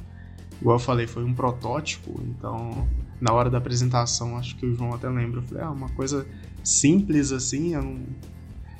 igual 0.60 0.76
eu 0.76 0.80
falei, 0.80 1.06
foi 1.06 1.22
um 1.22 1.34
protótipo, 1.34 2.18
então, 2.26 2.88
na 3.20 3.32
hora 3.32 3.50
da 3.50 3.58
apresentação, 3.58 4.38
acho 4.38 4.56
que 4.56 4.64
o 4.64 4.74
João 4.74 4.94
até 4.94 5.08
lembra, 5.08 5.40
eu 5.40 5.42
falei, 5.42 5.64
ah, 5.64 5.70
uma 5.70 5.90
coisa 5.90 6.26
simples 6.64 7.30
assim, 7.30 7.74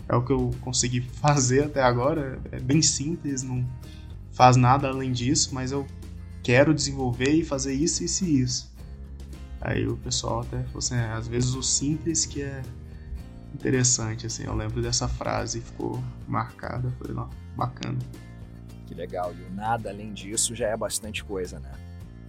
é 0.09 0.17
o 0.17 0.23
que 0.23 0.33
eu 0.33 0.51
consegui 0.63 1.03
fazer 1.21 1.65
até 1.65 1.83
agora. 1.83 2.41
É 2.51 2.59
bem 2.59 2.81
simples, 2.81 3.43
não 3.43 3.67
faz 4.33 4.57
nada 4.57 4.89
além 4.89 5.13
disso, 5.13 5.51
mas 5.55 5.71
eu 5.71 5.87
quero 6.43 6.73
desenvolver 6.73 7.31
e 7.31 7.45
fazer 7.45 7.75
isso, 7.75 8.03
isso 8.03 8.25
e 8.25 8.41
isso. 8.41 8.72
Aí 9.63 9.87
o 9.87 9.97
pessoal 9.97 10.41
até 10.41 10.63
falou 10.65 10.79
assim, 10.79 10.97
é, 10.97 11.13
às 11.13 11.29
vezes 11.29 11.55
o 11.55 11.63
simples 11.63 12.27
que 12.27 12.43
é 12.43 12.63
interessante, 13.55 14.27
assim, 14.27 14.45
eu 14.45 14.55
lembro 14.55 14.83
dessa 14.83 15.07
frase, 15.07 15.61
ficou 15.61 16.03
marcada, 16.27 16.91
foi 16.99 17.15
não, 17.15 17.31
bacana. 17.57 17.99
Que 18.87 18.95
legal, 18.95 19.33
e 19.33 19.43
o 19.45 19.55
nada 19.55 19.91
além 19.91 20.13
disso 20.13 20.55
já 20.55 20.69
é 20.69 20.77
bastante 20.77 21.25
coisa, 21.25 21.61
né? 21.61 21.73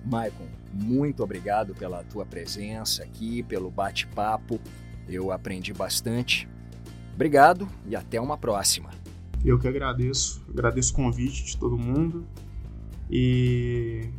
Maicon, 0.05 0.47
muito 0.73 1.23
obrigado 1.23 1.73
pela 1.73 2.03
tua 2.03 2.25
presença 2.25 3.03
aqui, 3.03 3.41
pelo 3.43 3.71
bate-papo. 3.71 4.59
Eu 5.07 5.31
aprendi 5.31 5.73
bastante 5.73 6.47
Obrigado 7.13 7.69
e 7.85 7.95
até 7.95 8.19
uma 8.19 8.37
próxima. 8.37 8.89
Eu 9.45 9.59
que 9.59 9.67
agradeço, 9.67 10.43
agradeço 10.49 10.93
o 10.93 10.95
convite 10.95 11.43
de 11.43 11.57
todo 11.57 11.77
mundo 11.77 12.25
e 13.09 14.09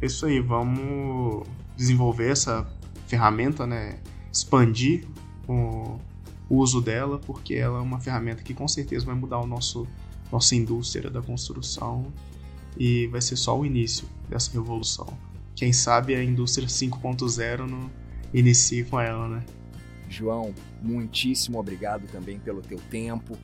é 0.00 0.06
isso 0.06 0.26
aí, 0.26 0.38
vamos 0.40 1.46
desenvolver 1.76 2.30
essa 2.30 2.66
ferramenta, 3.06 3.66
né? 3.66 3.98
Expandir 4.32 5.06
o 5.48 5.98
uso 6.48 6.80
dela, 6.80 7.18
porque 7.18 7.54
ela 7.54 7.78
é 7.78 7.82
uma 7.82 8.00
ferramenta 8.00 8.42
que 8.42 8.54
com 8.54 8.66
certeza 8.66 9.04
vai 9.04 9.14
mudar 9.14 9.38
o 9.38 9.46
nosso 9.46 9.86
nossa 10.30 10.56
indústria 10.56 11.10
da 11.10 11.20
construção 11.20 12.10
e 12.78 13.06
vai 13.08 13.20
ser 13.20 13.36
só 13.36 13.58
o 13.58 13.66
início 13.66 14.08
dessa 14.30 14.50
revolução. 14.52 15.06
Quem 15.54 15.74
sabe 15.74 16.14
a 16.14 16.24
indústria 16.24 16.66
5.0 16.66 17.68
não 17.68 17.90
inicie 18.32 18.82
com 18.84 18.98
ela, 18.98 19.28
né? 19.28 19.44
João, 20.08 20.54
muitíssimo 20.82 21.58
obrigado 21.58 22.06
também 22.10 22.38
pelo 22.38 22.62
teu 22.62 22.78
tempo, 22.90 23.36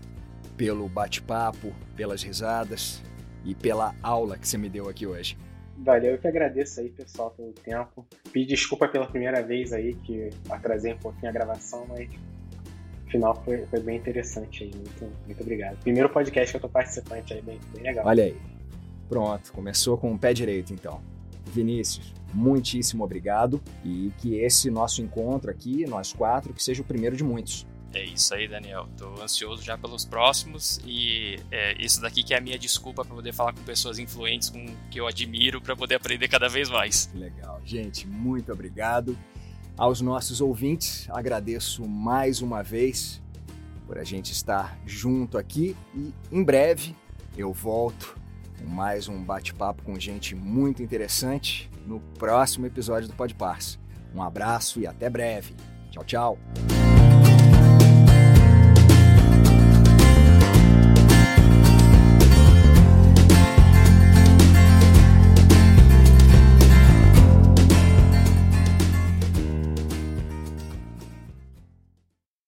pelo 0.56 0.88
bate-papo, 0.88 1.74
pelas 1.94 2.22
risadas 2.22 3.02
e 3.44 3.54
pela 3.54 3.94
aula 4.02 4.38
que 4.38 4.48
você 4.48 4.56
me 4.56 4.68
deu 4.68 4.88
aqui 4.88 5.06
hoje. 5.06 5.36
Valeu, 5.80 6.12
eu 6.12 6.18
que 6.18 6.26
agradeço 6.26 6.80
aí, 6.80 6.90
pessoal, 6.90 7.30
pelo 7.30 7.52
tempo. 7.52 8.06
Pedi 8.32 8.46
desculpa 8.46 8.88
pela 8.88 9.06
primeira 9.06 9.42
vez 9.42 9.72
aí, 9.72 9.94
que 9.94 10.28
atrasei 10.50 10.92
um 10.92 10.98
pouquinho 10.98 11.30
a 11.30 11.32
gravação, 11.32 11.86
mas 11.88 12.08
no 13.04 13.10
final 13.10 13.42
foi, 13.44 13.64
foi 13.66 13.80
bem 13.80 13.96
interessante 13.96 14.64
aí. 14.64 14.70
Muito, 14.74 15.16
muito 15.24 15.40
obrigado. 15.40 15.78
Primeiro 15.78 16.08
podcast 16.10 16.52
que 16.52 16.56
eu 16.56 16.60
tô 16.60 16.68
participante 16.68 17.32
aí, 17.32 17.42
bem, 17.42 17.60
bem 17.72 17.82
legal. 17.82 18.06
Olha 18.06 18.24
aí. 18.24 18.36
Pronto, 19.08 19.52
começou 19.52 19.96
com 19.96 20.12
o 20.12 20.18
pé 20.18 20.34
direito 20.34 20.74
então. 20.74 21.00
Vinícius, 21.46 22.12
muitíssimo 22.34 23.04
obrigado 23.04 23.62
e 23.84 24.12
que 24.18 24.36
esse 24.36 24.70
nosso 24.70 25.00
encontro 25.00 25.50
aqui, 25.50 25.86
nós 25.86 26.12
quatro, 26.12 26.52
que 26.52 26.62
seja 26.62 26.82
o 26.82 26.84
primeiro 26.84 27.16
de 27.16 27.24
muitos. 27.24 27.66
É 27.92 28.04
isso 28.04 28.34
aí, 28.34 28.46
Daniel. 28.46 28.86
Tô 28.96 29.20
ansioso 29.22 29.62
já 29.62 29.78
pelos 29.78 30.04
próximos 30.04 30.80
e 30.84 31.36
é 31.50 31.74
isso 31.82 32.00
daqui 32.00 32.22
que 32.22 32.34
é 32.34 32.38
a 32.38 32.40
minha 32.40 32.58
desculpa 32.58 33.04
para 33.04 33.14
poder 33.14 33.32
falar 33.32 33.52
com 33.54 33.62
pessoas 33.62 33.98
influentes, 33.98 34.50
com 34.50 34.66
que 34.90 35.00
eu 35.00 35.06
admiro, 35.06 35.60
para 35.60 35.74
poder 35.74 35.94
aprender 35.94 36.28
cada 36.28 36.48
vez 36.48 36.68
mais. 36.68 37.10
Legal, 37.14 37.60
gente. 37.64 38.06
Muito 38.06 38.52
obrigado 38.52 39.16
aos 39.76 40.00
nossos 40.00 40.40
ouvintes. 40.40 41.08
Agradeço 41.10 41.86
mais 41.86 42.42
uma 42.42 42.62
vez 42.62 43.22
por 43.86 43.96
a 43.96 44.04
gente 44.04 44.32
estar 44.32 44.78
junto 44.84 45.38
aqui 45.38 45.74
e 45.94 46.12
em 46.30 46.44
breve 46.44 46.94
eu 47.36 47.52
volto 47.52 48.18
mais 48.66 49.08
um 49.08 49.22
bate-papo 49.22 49.82
com 49.82 49.98
gente 49.98 50.34
muito 50.34 50.82
interessante 50.82 51.70
no 51.86 52.00
próximo 52.18 52.66
episódio 52.66 53.08
do 53.08 53.14
Podpars. 53.14 53.78
Um 54.14 54.22
abraço 54.22 54.80
e 54.80 54.86
até 54.86 55.08
breve. 55.08 55.54
Tchau, 55.90 56.04
tchau. 56.04 56.87